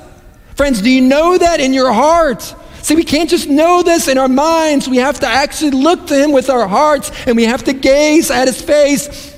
Friends, 0.60 0.82
do 0.82 0.90
you 0.90 1.00
know 1.00 1.38
that 1.38 1.62
in 1.62 1.74
your 1.74 1.94
heart? 1.94 2.42
See, 2.82 2.94
we 2.94 3.06
can't 3.06 3.30
just 3.30 3.48
know 3.48 3.82
this 3.82 4.10
in 4.10 4.18
our 4.18 4.28
minds. 4.28 4.90
We 4.90 4.98
have 4.98 5.18
to 5.22 5.26
actually 5.26 5.72
look 5.72 6.08
to 6.08 6.22
Him 6.22 6.34
with 6.34 6.50
our 6.50 6.68
hearts 6.68 7.14
and 7.26 7.38
we 7.38 7.46
have 7.46 7.64
to 7.64 7.72
gaze 7.72 8.30
at 8.30 8.50
His 8.50 8.62
face. 8.62 9.34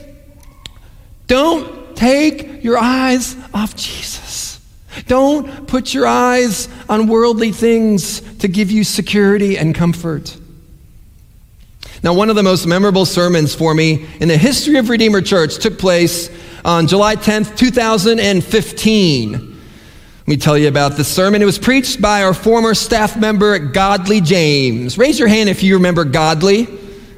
Don't 1.27 1.95
take 1.95 2.63
your 2.63 2.79
eyes 2.79 3.35
off 3.53 3.75
Jesus. 3.75 4.67
Don't 5.05 5.67
put 5.67 5.93
your 5.93 6.07
eyes 6.07 6.67
on 6.89 7.05
worldly 7.05 7.51
things 7.51 8.21
to 8.39 8.47
give 8.47 8.71
you 8.71 8.83
security 8.83 9.59
and 9.59 9.75
comfort. 9.75 10.35
Now, 12.01 12.15
one 12.15 12.31
of 12.31 12.35
the 12.35 12.41
most 12.41 12.65
memorable 12.65 13.05
sermons 13.05 13.53
for 13.53 13.75
me 13.75 14.07
in 14.19 14.27
the 14.27 14.37
history 14.37 14.79
of 14.79 14.89
Redeemer 14.89 15.21
Church 15.21 15.59
took 15.59 15.77
place 15.77 16.31
on 16.65 16.87
July 16.87 17.15
10th, 17.15 17.55
2015. 17.57 19.50
Let 20.21 20.27
me 20.27 20.37
tell 20.37 20.55
you 20.55 20.67
about 20.67 20.97
this 20.97 21.07
sermon. 21.07 21.41
It 21.41 21.45
was 21.45 21.57
preached 21.57 21.99
by 21.99 22.21
our 22.21 22.35
former 22.35 22.75
staff 22.75 23.17
member, 23.17 23.57
Godly 23.57 24.21
James. 24.21 24.95
Raise 24.95 25.17
your 25.17 25.27
hand 25.27 25.49
if 25.49 25.63
you 25.63 25.73
remember 25.73 26.05
Godly. 26.05 26.67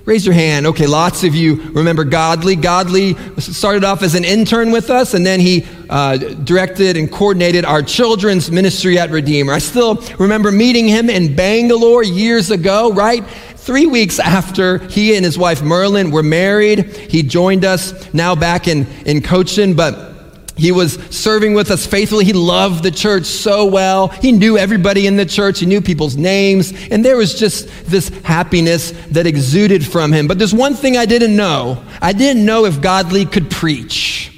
Raise 0.06 0.26
your 0.26 0.34
hand. 0.34 0.66
Okay, 0.68 0.88
lots 0.88 1.26
of 1.26 1.36
you 1.36 1.56
remember 1.72 2.06
Godly. 2.06 2.56
Godly 2.56 3.16
started 3.40 3.84
off 3.84 4.04
as 4.04 4.16
an 4.16 4.24
intern 4.24 4.72
with 4.72 4.90
us, 4.90 5.16
and 5.16 5.26
then 5.26 5.42
he 5.42 5.66
uh, 5.90 6.16
directed 6.16 6.96
and 6.96 7.12
coordinated 7.12 7.66
our 7.66 7.82
children's 7.82 8.50
ministry 8.50 8.98
at 8.98 9.10
Redeemer. 9.10 9.52
I 9.52 9.60
still 9.60 9.96
remember 10.18 10.50
meeting 10.50 10.88
him 10.88 11.10
in 11.10 11.36
Bangalore 11.36 12.04
years 12.04 12.52
ago, 12.52 12.94
right? 12.94 13.26
Three 13.28 13.86
weeks 13.86 14.18
after 14.18 14.78
he 14.78 15.18
and 15.18 15.26
his 15.26 15.38
wife 15.38 15.62
Merlin 15.62 16.10
were 16.10 16.24
married, 16.24 16.86
he 16.86 17.22
joined 17.22 17.66
us 17.66 18.14
now 18.14 18.34
back 18.34 18.70
in, 18.70 18.88
in 19.06 19.22
Cochin, 19.22 19.74
but 19.74 20.13
he 20.56 20.72
was 20.72 20.94
serving 21.10 21.54
with 21.54 21.72
us 21.72 21.86
faithfully. 21.86 22.26
He 22.26 22.34
loved 22.34 22.84
the 22.84 22.92
church 22.92 23.26
so 23.26 23.66
well. 23.66 24.10
He 24.10 24.32
knew 24.32 24.58
everybody 24.58 25.08
in 25.08 25.16
the 25.16 25.26
church. 25.26 25.60
He 25.60 25.66
knew 25.66 25.82
people's 25.82 26.16
names. 26.16 26.74
And 26.92 27.04
there 27.04 27.18
was 27.18 27.38
just 27.38 27.68
this 27.86 28.10
happiness 28.24 28.92
that 29.12 29.26
exuded 29.26 29.86
from 29.86 30.12
him. 30.12 30.28
But 30.28 30.38
there's 30.38 30.54
one 30.54 30.76
thing 30.76 30.96
I 30.98 31.06
didn't 31.06 31.36
know 31.36 31.84
I 32.02 32.14
didn't 32.14 32.46
know 32.46 32.66
if 32.66 32.82
Godly 32.82 33.26
could 33.26 33.50
preach. 33.50 34.30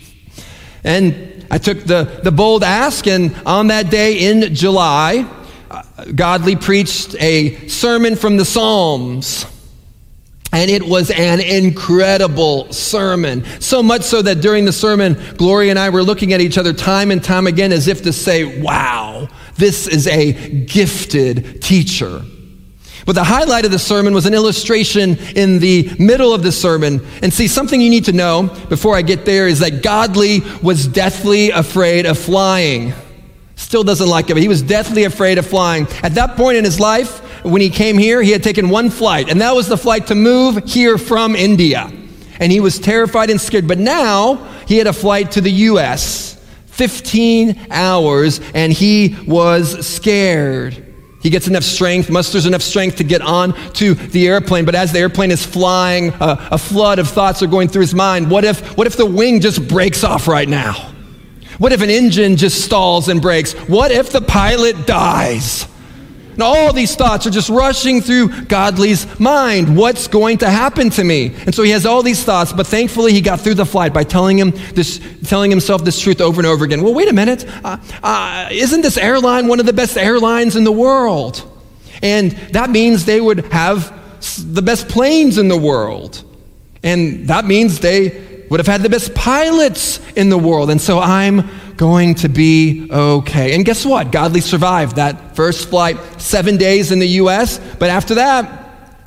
And 0.83 1.45
I 1.49 1.57
took 1.57 1.83
the, 1.83 2.19
the 2.23 2.31
bold 2.31 2.63
ask, 2.63 3.07
and 3.07 3.35
on 3.45 3.67
that 3.67 3.89
day 3.89 4.29
in 4.29 4.53
July, 4.53 5.29
uh, 5.69 5.83
Godly 6.13 6.55
preached 6.55 7.15
a 7.19 7.67
sermon 7.67 8.15
from 8.15 8.37
the 8.37 8.45
Psalms. 8.45 9.45
And 10.51 10.71
it 10.71 10.83
was 10.83 11.11
an 11.11 11.41
incredible 11.41 12.71
sermon. 12.71 13.43
So 13.59 13.83
much 13.83 14.03
so 14.03 14.21
that 14.21 14.41
during 14.41 14.65
the 14.65 14.71
sermon, 14.71 15.17
Gloria 15.37 15.71
and 15.71 15.79
I 15.79 15.89
were 15.89 16.03
looking 16.03 16.31
at 16.33 16.39
each 16.39 16.57
other 16.57 16.71
time 16.71 17.11
and 17.11 17.23
time 17.23 17.45
again 17.45 17.73
as 17.73 17.87
if 17.87 18.03
to 18.03 18.13
say, 18.13 18.61
wow, 18.61 19.27
this 19.57 19.87
is 19.87 20.07
a 20.07 20.63
gifted 20.65 21.61
teacher. 21.61 22.21
But 23.05 23.13
the 23.13 23.23
highlight 23.23 23.65
of 23.65 23.71
the 23.71 23.79
sermon 23.79 24.13
was 24.13 24.25
an 24.25 24.33
illustration 24.33 25.17
in 25.35 25.59
the 25.59 25.95
middle 25.99 26.33
of 26.33 26.41
the 26.41 26.51
sermon. 26.51 27.05
And 27.21 27.31
see, 27.31 27.47
something 27.47 27.79
you 27.79 27.89
need 27.89 28.05
to 28.05 28.13
know 28.13 28.43
before 28.69 28.95
I 28.95 29.03
get 29.03 29.25
there 29.25 29.47
is 29.47 29.59
that 29.59 29.83
Godly 29.83 30.41
was 30.63 30.87
deathly 30.87 31.51
afraid 31.51 32.07
of 32.07 32.17
flying. 32.17 32.93
Still 33.57 33.83
doesn't 33.83 34.07
like 34.07 34.29
it, 34.29 34.33
but 34.33 34.41
he 34.41 34.47
was 34.47 34.61
deathly 34.61 35.03
afraid 35.03 35.37
of 35.37 35.45
flying. 35.45 35.87
At 36.01 36.15
that 36.15 36.35
point 36.35 36.57
in 36.57 36.63
his 36.63 36.79
life, 36.79 37.21
when 37.45 37.61
he 37.61 37.69
came 37.69 37.97
here, 37.97 38.21
he 38.21 38.31
had 38.31 38.43
taken 38.43 38.69
one 38.69 38.89
flight, 38.89 39.29
and 39.29 39.41
that 39.41 39.55
was 39.55 39.67
the 39.67 39.77
flight 39.77 40.07
to 40.07 40.15
move 40.15 40.63
here 40.65 40.97
from 40.97 41.35
India. 41.35 41.91
And 42.39 42.51
he 42.51 42.59
was 42.59 42.79
terrified 42.79 43.29
and 43.29 43.39
scared. 43.39 43.67
But 43.67 43.77
now 43.77 44.35
he 44.67 44.77
had 44.77 44.87
a 44.87 44.93
flight 44.93 45.31
to 45.31 45.41
the 45.41 45.51
U.S. 45.51 46.41
15 46.67 47.67
hours, 47.71 48.41
and 48.53 48.73
he 48.73 49.15
was 49.25 49.87
scared. 49.87 50.81
He 51.21 51.29
gets 51.29 51.47
enough 51.47 51.63
strength, 51.63 52.09
musters 52.09 52.45
enough 52.45 52.61
strength 52.61 52.97
to 52.97 53.03
get 53.03 53.21
on 53.21 53.53
to 53.73 53.93
the 53.93 54.27
airplane. 54.27 54.65
But 54.65 54.75
as 54.75 54.91
the 54.91 54.99
airplane 54.99 55.31
is 55.31 55.45
flying, 55.45 56.09
a, 56.19 56.49
a 56.51 56.57
flood 56.57 56.99
of 56.99 57.07
thoughts 57.07 57.41
are 57.41 57.47
going 57.47 57.67
through 57.67 57.81
his 57.81 57.95
mind. 57.95 58.29
What 58.29 58.43
if, 58.43 58.77
what 58.77 58.85
if 58.85 58.97
the 58.97 59.05
wing 59.05 59.39
just 59.39 59.67
breaks 59.67 60.03
off 60.03 60.27
right 60.27 60.47
now? 60.47 60.73
What 61.57 61.71
if 61.71 61.81
an 61.81 61.89
engine 61.89 62.35
just 62.35 62.65
stalls 62.65 63.07
and 63.07 63.21
breaks? 63.21 63.53
What 63.53 63.91
if 63.91 64.11
the 64.11 64.21
pilot 64.21 64.85
dies? 64.85 65.67
And 66.35 66.43
all 66.43 66.73
these 66.73 66.97
thoughts 66.97 67.25
are 67.25 67.29
just 67.29 67.47
rushing 67.47 68.01
through 68.01 68.43
Godly's 68.47 69.19
mind. 69.21 69.77
What's 69.77 70.09
going 70.09 70.39
to 70.39 70.49
happen 70.49 70.89
to 70.89 71.03
me? 71.05 71.33
And 71.45 71.55
so 71.55 71.63
he 71.63 71.71
has 71.71 71.85
all 71.85 72.03
these 72.03 72.25
thoughts, 72.25 72.51
but 72.51 72.67
thankfully 72.67 73.13
he 73.13 73.21
got 73.21 73.39
through 73.39 73.53
the 73.53 73.65
flight 73.65 73.93
by 73.93 74.03
telling 74.03 74.37
him 74.37 74.51
this, 74.73 74.99
telling 75.23 75.49
himself 75.49 75.85
this 75.85 75.97
truth 75.97 76.19
over 76.19 76.41
and 76.41 76.45
over 76.45 76.65
again. 76.65 76.81
Well, 76.81 76.93
wait 76.93 77.07
a 77.07 77.13
minute. 77.13 77.45
Uh, 77.63 77.77
uh, 78.03 78.49
isn't 78.51 78.81
this 78.81 78.97
airline 78.97 79.47
one 79.47 79.61
of 79.61 79.65
the 79.65 79.71
best 79.71 79.97
airlines 79.97 80.57
in 80.57 80.65
the 80.65 80.73
world? 80.73 81.49
And 82.03 82.31
that 82.51 82.69
means 82.69 83.05
they 83.05 83.21
would 83.21 83.45
have 83.53 83.93
the 84.53 84.61
best 84.61 84.89
planes 84.89 85.37
in 85.37 85.47
the 85.47 85.57
world. 85.57 86.21
And 86.83 87.29
that 87.29 87.45
means 87.45 87.79
they 87.79 88.24
would 88.49 88.59
have 88.59 88.67
had 88.67 88.81
the 88.83 88.89
best 88.89 89.13
pilots 89.15 89.99
in 90.15 90.29
the 90.29 90.37
world. 90.37 90.69
And 90.69 90.81
so 90.81 90.99
I'm 90.99 91.49
going 91.77 92.15
to 92.15 92.29
be 92.29 92.87
okay. 92.91 93.55
And 93.55 93.65
guess 93.65 93.85
what? 93.85 94.11
Godly 94.11 94.41
survived 94.41 94.95
that 94.95 95.35
first 95.35 95.69
flight, 95.69 95.97
seven 96.21 96.57
days 96.57 96.91
in 96.91 96.99
the 96.99 97.07
U.S., 97.07 97.59
but 97.79 97.89
after 97.89 98.15
that, 98.15 98.61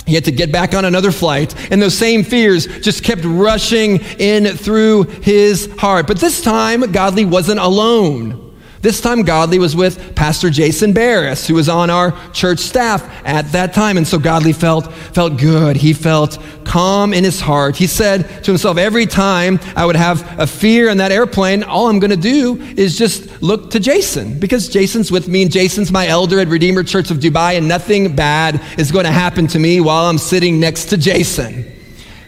he 0.07 0.15
had 0.15 0.25
to 0.25 0.33
get 0.33 0.51
back 0.51 0.75
on 0.75 0.87
another 0.87 1.13
flight, 1.13 1.55
and 1.71 1.83
those 1.83 1.97
same 1.97 2.25
fears 2.25 2.67
just 2.81 3.05
kept 3.05 3.23
rushing 3.25 4.01
in 4.19 4.57
through 4.57 5.03
his 5.03 5.71
heart. 5.79 6.07
But 6.07 6.19
this 6.19 6.41
time, 6.41 6.81
Godly 6.93 7.27
wasn't 7.27 7.61
alone. 7.61 8.48
This 8.81 9.01
time, 9.01 9.23
Godly 9.23 9.59
was 9.59 9.75
with 9.75 10.15
Pastor 10.15 10.51
Jason 10.51 10.93
Barris, 10.93 11.49
who 11.49 11.55
was 11.55 11.69
on 11.69 11.91
our 11.91 12.13
church 12.33 12.61
staff 12.61 13.03
at 13.25 13.51
that 13.53 13.75
time. 13.75 13.97
And 13.97 14.07
so 14.07 14.21
Godly 14.21 14.53
felt, 14.53 14.93
felt 14.93 15.37
good. 15.37 15.77
He 15.77 15.93
felt 15.93 16.39
calm 16.65 17.13
in 17.13 17.25
his 17.25 17.41
heart. 17.41 17.75
He 17.77 17.89
said 17.89 18.45
to 18.45 18.51
himself, 18.53 18.79
Every 18.79 19.07
time 19.07 19.59
I 19.75 19.85
would 19.85 19.97
have 19.97 20.39
a 20.39 20.47
fear 20.47 20.91
in 20.91 20.99
that 20.99 21.11
airplane, 21.11 21.65
all 21.65 21.89
I'm 21.89 21.99
going 21.99 22.13
to 22.13 22.17
do 22.17 22.57
is 22.77 22.97
just 22.97 23.43
look 23.43 23.71
to 23.73 23.81
Jason 23.81 24.39
because 24.39 24.69
Jason's 24.69 25.11
with 25.11 25.27
me 25.27 25.43
and 25.43 25.51
Jason's 25.51 25.91
my 25.91 26.07
elder 26.07 26.39
at 26.39 26.47
Redeemer 26.47 26.85
Church 26.85 27.11
of 27.11 27.19
Dubai, 27.19 27.59
and 27.59 27.67
nothing 27.67 28.15
bad 28.15 28.63
is 28.79 28.93
going 28.93 29.07
to 29.07 29.13
happen 29.13 29.49
to 29.49 29.59
me 29.59 29.81
while 29.81 30.05
I'm 30.05 30.19
sitting 30.19 30.61
next 30.61 30.87
to 30.87 30.97
Jason. 30.97 31.65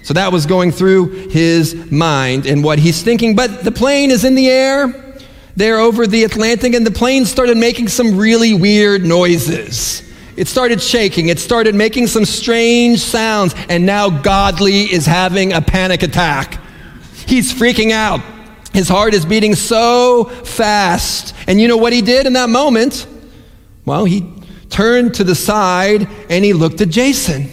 So 0.03 0.15
that 0.15 0.33
was 0.33 0.47
going 0.47 0.73
through 0.73 1.29
his 1.29 1.75
mind 1.93 2.47
and 2.47 2.65
what 2.65 2.81
he's 2.81 3.03
thinking. 3.03 3.37
But 3.37 3.63
the 3.63 3.71
plane 3.71 4.11
is 4.11 4.25
in 4.25 4.35
the 4.35 4.49
air 4.49 5.10
there 5.57 5.79
over 5.79 6.07
the 6.07 6.25
Atlantic, 6.25 6.75
and 6.75 6.87
the 6.87 6.91
plane 6.91 7.25
started 7.25 7.57
making 7.57 7.89
some 7.89 8.17
really 8.17 8.55
weird 8.55 9.05
noises. 9.05 10.03
It 10.37 10.49
started 10.49 10.81
shaking, 10.81 11.29
it 11.29 11.39
started 11.39 11.75
making 11.75 12.07
some 12.07 12.25
strange 12.25 13.01
sounds, 13.01 13.55
and 13.69 13.85
now 13.85 14.09
Godly 14.09 14.91
is 14.91 15.05
having 15.05 15.53
a 15.53 15.61
panic 15.61 16.03
attack. 16.03 16.61
He's 17.27 17.53
freaking 17.53 17.91
out. 17.93 18.21
His 18.73 18.89
heart 18.89 19.15
is 19.15 19.27
beating 19.27 19.55
so 19.55 20.25
fast. 20.25 21.35
And 21.47 21.61
you 21.61 21.69
know 21.69 21.77
what 21.77 21.93
he 21.93 22.03
did 22.03 22.27
in 22.27 22.35
that 22.35 22.49
moment? 22.49 23.07
Well, 23.85 24.05
he 24.05 24.33
turned 24.69 25.15
to 25.15 25.25
the 25.25 25.35
side 25.35 26.09
and 26.29 26.45
he 26.45 26.53
looked 26.53 26.81
at 26.81 26.89
Jason. 26.89 27.49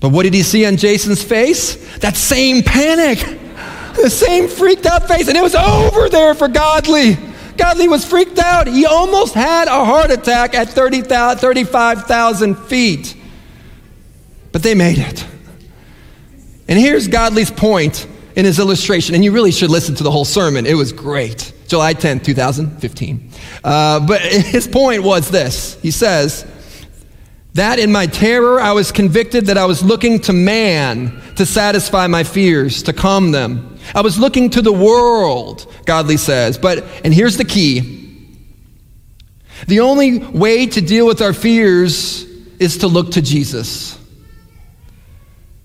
But 0.00 0.10
what 0.10 0.24
did 0.24 0.34
he 0.34 0.42
see 0.42 0.66
on 0.66 0.76
Jason's 0.76 1.22
face? 1.22 1.98
That 1.98 2.16
same 2.16 2.62
panic 2.62 3.37
the 4.02 4.10
same 4.10 4.48
freaked 4.48 4.86
out 4.86 5.08
face, 5.08 5.28
and 5.28 5.36
it 5.36 5.42
was 5.42 5.54
over 5.54 6.08
there 6.08 6.34
for 6.34 6.48
Godly. 6.48 7.16
Godly 7.56 7.88
was 7.88 8.04
freaked 8.04 8.38
out. 8.38 8.66
He 8.66 8.86
almost 8.86 9.34
had 9.34 9.68
a 9.68 9.84
heart 9.84 10.10
attack 10.10 10.54
at 10.54 10.68
30, 10.68 11.02
35,000 11.02 12.54
feet. 12.54 13.16
But 14.52 14.62
they 14.62 14.74
made 14.74 14.98
it. 14.98 15.26
And 16.68 16.78
here's 16.78 17.08
Godly's 17.08 17.50
point 17.50 18.06
in 18.36 18.44
his 18.44 18.58
illustration, 18.58 19.14
and 19.14 19.24
you 19.24 19.32
really 19.32 19.50
should 19.50 19.70
listen 19.70 19.94
to 19.96 20.04
the 20.04 20.10
whole 20.10 20.24
sermon. 20.24 20.66
It 20.66 20.74
was 20.74 20.92
great. 20.92 21.52
July 21.66 21.92
10, 21.92 22.20
2015. 22.20 23.30
Uh, 23.64 24.06
but 24.06 24.20
his 24.22 24.68
point 24.68 25.02
was 25.02 25.30
this 25.30 25.74
He 25.82 25.90
says, 25.90 26.46
that 27.54 27.78
in 27.78 27.90
my 27.90 28.06
terror, 28.06 28.60
I 28.60 28.72
was 28.72 28.92
convicted 28.92 29.46
that 29.46 29.58
I 29.58 29.64
was 29.64 29.82
looking 29.82 30.20
to 30.20 30.32
man 30.32 31.20
to 31.36 31.44
satisfy 31.44 32.06
my 32.06 32.22
fears, 32.22 32.84
to 32.84 32.92
calm 32.92 33.32
them. 33.32 33.77
I 33.94 34.02
was 34.02 34.18
looking 34.18 34.50
to 34.50 34.62
the 34.62 34.72
world, 34.72 35.72
Godly 35.86 36.16
says. 36.16 36.58
But, 36.58 36.84
and 37.04 37.12
here's 37.12 37.36
the 37.36 37.44
key 37.44 37.96
the 39.66 39.80
only 39.80 40.18
way 40.18 40.66
to 40.66 40.80
deal 40.80 41.06
with 41.06 41.20
our 41.20 41.32
fears 41.32 42.24
is 42.60 42.78
to 42.78 42.86
look 42.86 43.12
to 43.12 43.22
Jesus. 43.22 43.98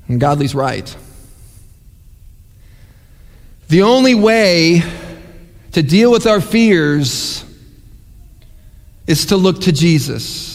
And 0.07 0.19
Godly's 0.19 0.55
right. 0.55 0.95
The 3.69 3.83
only 3.83 4.15
way 4.15 4.83
to 5.71 5.83
deal 5.83 6.11
with 6.11 6.27
our 6.27 6.41
fears 6.41 7.43
is 9.07 9.27
to 9.27 9.37
look 9.37 9.61
to 9.61 9.71
Jesus. 9.71 10.52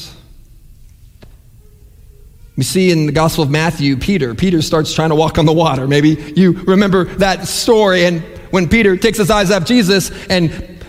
We 2.59 2.65
see 2.65 2.91
in 2.91 3.07
the 3.07 3.13
Gospel 3.13 3.45
of 3.45 3.51
Matthew, 3.51 3.97
Peter. 3.97 4.35
Peter 4.35 4.63
starts 4.63 4.93
trying 4.93 5.11
to 5.11 5.15
walk 5.15 5.39
on 5.39 5.47
the 5.47 5.53
water. 5.53 5.87
Maybe 5.87 6.33
you 6.35 6.51
remember 6.65 7.05
that 7.05 7.47
story. 7.47 8.05
And 8.05 8.21
when 8.51 8.69
Peter 8.69 8.97
takes 8.97 9.17
his 9.19 9.31
eyes 9.31 9.53
off 9.53 9.65
Jesus 9.65 10.11
and 10.27 10.85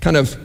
kind 0.00 0.16
of 0.16 0.38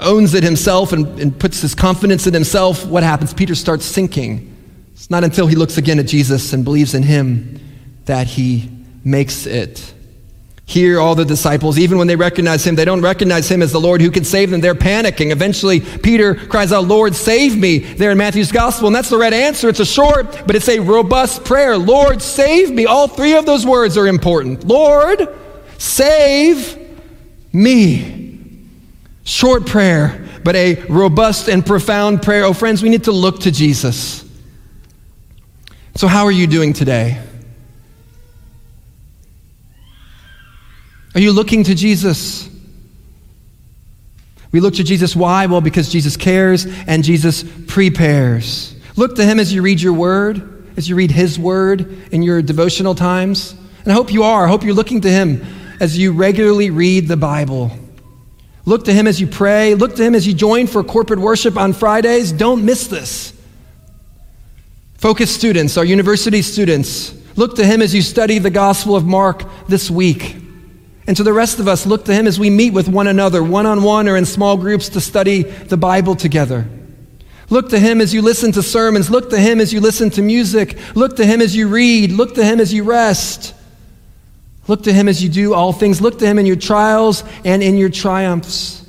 owns 0.00 0.32
it 0.32 0.42
himself 0.42 0.94
and, 0.94 1.06
and 1.20 1.38
puts 1.38 1.60
his 1.60 1.74
confidence 1.74 2.26
in 2.26 2.32
himself, 2.32 2.86
what 2.86 3.02
happens? 3.02 3.34
Peter 3.34 3.54
starts 3.54 3.84
sinking. 3.84 4.56
It's 4.94 5.10
not 5.10 5.22
until 5.22 5.46
he 5.46 5.54
looks 5.54 5.76
again 5.76 5.98
at 5.98 6.06
Jesus 6.06 6.54
and 6.54 6.64
believes 6.64 6.94
in 6.94 7.02
him 7.02 7.60
that 8.06 8.28
he 8.28 8.70
makes 9.04 9.44
it. 9.44 9.92
Here, 10.72 10.98
all 10.98 11.14
the 11.14 11.26
disciples, 11.26 11.78
even 11.78 11.98
when 11.98 12.06
they 12.06 12.16
recognize 12.16 12.66
him, 12.66 12.76
they 12.76 12.86
don't 12.86 13.02
recognize 13.02 13.46
him 13.46 13.60
as 13.60 13.72
the 13.72 13.78
Lord 13.78 14.00
who 14.00 14.10
can 14.10 14.24
save 14.24 14.48
them. 14.48 14.62
They're 14.62 14.74
panicking. 14.74 15.30
Eventually, 15.30 15.80
Peter 15.80 16.34
cries 16.34 16.72
out, 16.72 16.86
Lord, 16.88 17.14
save 17.14 17.58
me, 17.58 17.76
there 17.76 18.10
in 18.10 18.16
Matthew's 18.16 18.50
gospel. 18.50 18.86
And 18.86 18.96
that's 18.96 19.10
the 19.10 19.18
right 19.18 19.34
answer. 19.34 19.68
It's 19.68 19.80
a 19.80 19.84
short, 19.84 20.46
but 20.46 20.56
it's 20.56 20.70
a 20.70 20.78
robust 20.78 21.44
prayer. 21.44 21.76
Lord, 21.76 22.22
save 22.22 22.70
me. 22.70 22.86
All 22.86 23.06
three 23.06 23.34
of 23.34 23.44
those 23.44 23.66
words 23.66 23.98
are 23.98 24.06
important. 24.06 24.64
Lord, 24.64 25.28
save 25.76 26.78
me. 27.52 28.66
Short 29.24 29.66
prayer, 29.66 30.26
but 30.42 30.56
a 30.56 30.82
robust 30.84 31.50
and 31.50 31.66
profound 31.66 32.22
prayer. 32.22 32.44
Oh, 32.44 32.54
friends, 32.54 32.82
we 32.82 32.88
need 32.88 33.04
to 33.04 33.12
look 33.12 33.40
to 33.40 33.50
Jesus. 33.50 34.24
So, 35.96 36.08
how 36.08 36.24
are 36.24 36.32
you 36.32 36.46
doing 36.46 36.72
today? 36.72 37.22
Are 41.14 41.20
you 41.20 41.32
looking 41.32 41.64
to 41.64 41.74
Jesus? 41.74 42.48
We 44.50 44.60
look 44.60 44.74
to 44.74 44.84
Jesus. 44.84 45.16
Why? 45.16 45.46
Well, 45.46 45.60
because 45.60 45.90
Jesus 45.90 46.16
cares 46.16 46.66
and 46.86 47.02
Jesus 47.02 47.44
prepares. 47.66 48.74
Look 48.96 49.16
to 49.16 49.24
him 49.24 49.40
as 49.40 49.52
you 49.52 49.62
read 49.62 49.80
your 49.80 49.94
word, 49.94 50.72
as 50.76 50.88
you 50.88 50.96
read 50.96 51.10
his 51.10 51.38
word 51.38 52.12
in 52.12 52.22
your 52.22 52.42
devotional 52.42 52.94
times. 52.94 53.54
And 53.84 53.92
I 53.92 53.94
hope 53.94 54.12
you 54.12 54.22
are. 54.22 54.46
I 54.46 54.48
hope 54.48 54.62
you're 54.62 54.74
looking 54.74 55.00
to 55.02 55.10
him 55.10 55.44
as 55.80 55.98
you 55.98 56.12
regularly 56.12 56.70
read 56.70 57.08
the 57.08 57.16
Bible. 57.16 57.70
Look 58.64 58.84
to 58.84 58.92
him 58.92 59.06
as 59.06 59.20
you 59.20 59.26
pray. 59.26 59.74
Look 59.74 59.96
to 59.96 60.04
him 60.04 60.14
as 60.14 60.26
you 60.26 60.34
join 60.34 60.66
for 60.66 60.84
corporate 60.84 61.18
worship 61.18 61.56
on 61.56 61.72
Fridays. 61.72 62.30
Don't 62.30 62.64
miss 62.64 62.86
this. 62.86 63.32
Focus 64.98 65.34
students, 65.34 65.76
our 65.76 65.84
university 65.84 66.42
students, 66.42 67.12
look 67.34 67.56
to 67.56 67.66
him 67.66 67.82
as 67.82 67.92
you 67.92 68.02
study 68.02 68.38
the 68.38 68.50
Gospel 68.50 68.94
of 68.94 69.04
Mark 69.04 69.42
this 69.66 69.90
week. 69.90 70.41
And 71.06 71.16
to 71.16 71.24
the 71.24 71.32
rest 71.32 71.58
of 71.58 71.66
us, 71.66 71.84
look 71.84 72.04
to 72.04 72.14
Him 72.14 72.26
as 72.26 72.38
we 72.38 72.48
meet 72.48 72.72
with 72.72 72.88
one 72.88 73.08
another, 73.08 73.42
one 73.42 73.66
on 73.66 73.82
one 73.82 74.08
or 74.08 74.16
in 74.16 74.24
small 74.24 74.56
groups 74.56 74.88
to 74.90 75.00
study 75.00 75.42
the 75.42 75.76
Bible 75.76 76.14
together. 76.14 76.66
Look 77.50 77.70
to 77.70 77.78
Him 77.78 78.00
as 78.00 78.14
you 78.14 78.22
listen 78.22 78.52
to 78.52 78.62
sermons. 78.62 79.10
Look 79.10 79.30
to 79.30 79.38
Him 79.38 79.60
as 79.60 79.72
you 79.72 79.80
listen 79.80 80.10
to 80.10 80.22
music. 80.22 80.78
Look 80.94 81.16
to 81.16 81.26
Him 81.26 81.40
as 81.40 81.56
you 81.56 81.68
read. 81.68 82.12
Look 82.12 82.34
to 82.36 82.44
Him 82.44 82.60
as 82.60 82.72
you 82.72 82.84
rest. 82.84 83.54
Look 84.68 84.84
to 84.84 84.92
Him 84.92 85.08
as 85.08 85.22
you 85.22 85.28
do 85.28 85.54
all 85.54 85.72
things. 85.72 86.00
Look 86.00 86.20
to 86.20 86.26
Him 86.26 86.38
in 86.38 86.46
your 86.46 86.56
trials 86.56 87.24
and 87.44 87.62
in 87.62 87.76
your 87.76 87.90
triumphs. 87.90 88.88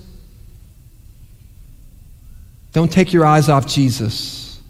Don't 2.74 2.91
take 2.91 3.11
your 3.11 3.26
eyes 3.26 3.49
off 3.49 3.68
Jesus. 3.68 4.61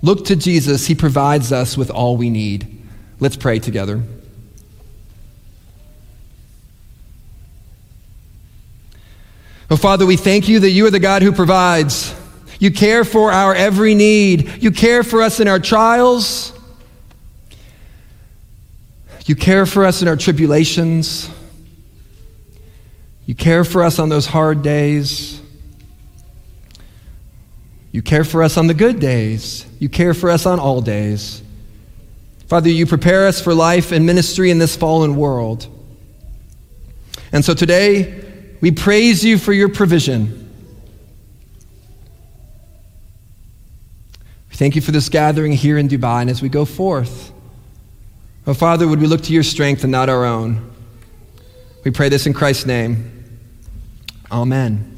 Look 0.00 0.26
to 0.26 0.36
Jesus. 0.36 0.86
He 0.86 0.94
provides 0.94 1.52
us 1.52 1.76
with 1.76 1.90
all 1.90 2.16
we 2.16 2.30
need. 2.30 2.82
Let's 3.20 3.36
pray 3.36 3.58
together. 3.58 4.02
Oh, 9.70 9.76
Father, 9.76 10.06
we 10.06 10.16
thank 10.16 10.48
you 10.48 10.60
that 10.60 10.70
you 10.70 10.86
are 10.86 10.90
the 10.90 10.98
God 10.98 11.20
who 11.20 11.30
provides. 11.30 12.14
You 12.58 12.70
care 12.70 13.04
for 13.04 13.30
our 13.30 13.54
every 13.54 13.94
need. 13.94 14.62
You 14.62 14.70
care 14.70 15.02
for 15.02 15.22
us 15.22 15.40
in 15.40 15.48
our 15.48 15.58
trials. 15.58 16.52
You 19.26 19.36
care 19.36 19.66
for 19.66 19.84
us 19.84 20.00
in 20.00 20.08
our 20.08 20.16
tribulations. 20.16 21.28
You 23.26 23.34
care 23.34 23.62
for 23.62 23.82
us 23.82 23.98
on 23.98 24.08
those 24.08 24.24
hard 24.24 24.62
days. 24.62 25.38
You 27.92 28.00
care 28.00 28.24
for 28.24 28.42
us 28.42 28.56
on 28.56 28.68
the 28.68 28.74
good 28.74 29.00
days. 29.00 29.66
You 29.78 29.90
care 29.90 30.14
for 30.14 30.30
us 30.30 30.46
on 30.46 30.58
all 30.58 30.80
days. 30.80 31.42
Father, 32.46 32.70
you 32.70 32.86
prepare 32.86 33.26
us 33.26 33.38
for 33.38 33.52
life 33.52 33.92
and 33.92 34.06
ministry 34.06 34.50
in 34.50 34.58
this 34.58 34.76
fallen 34.76 35.16
world. 35.16 35.66
And 37.32 37.44
so 37.44 37.52
today, 37.52 38.27
we 38.60 38.70
praise 38.70 39.24
you 39.24 39.38
for 39.38 39.52
your 39.52 39.68
provision. 39.68 40.48
We 44.50 44.56
thank 44.56 44.74
you 44.74 44.82
for 44.82 44.90
this 44.90 45.08
gathering 45.08 45.52
here 45.52 45.78
in 45.78 45.88
Dubai. 45.88 46.22
And 46.22 46.30
as 46.30 46.42
we 46.42 46.48
go 46.48 46.64
forth, 46.64 47.32
oh 48.46 48.54
Father, 48.54 48.88
would 48.88 49.00
we 49.00 49.06
look 49.06 49.22
to 49.22 49.32
your 49.32 49.42
strength 49.42 49.84
and 49.84 49.92
not 49.92 50.08
our 50.08 50.24
own? 50.24 50.70
We 51.84 51.90
pray 51.90 52.08
this 52.08 52.26
in 52.26 52.32
Christ's 52.32 52.66
name. 52.66 53.40
Amen. 54.30 54.97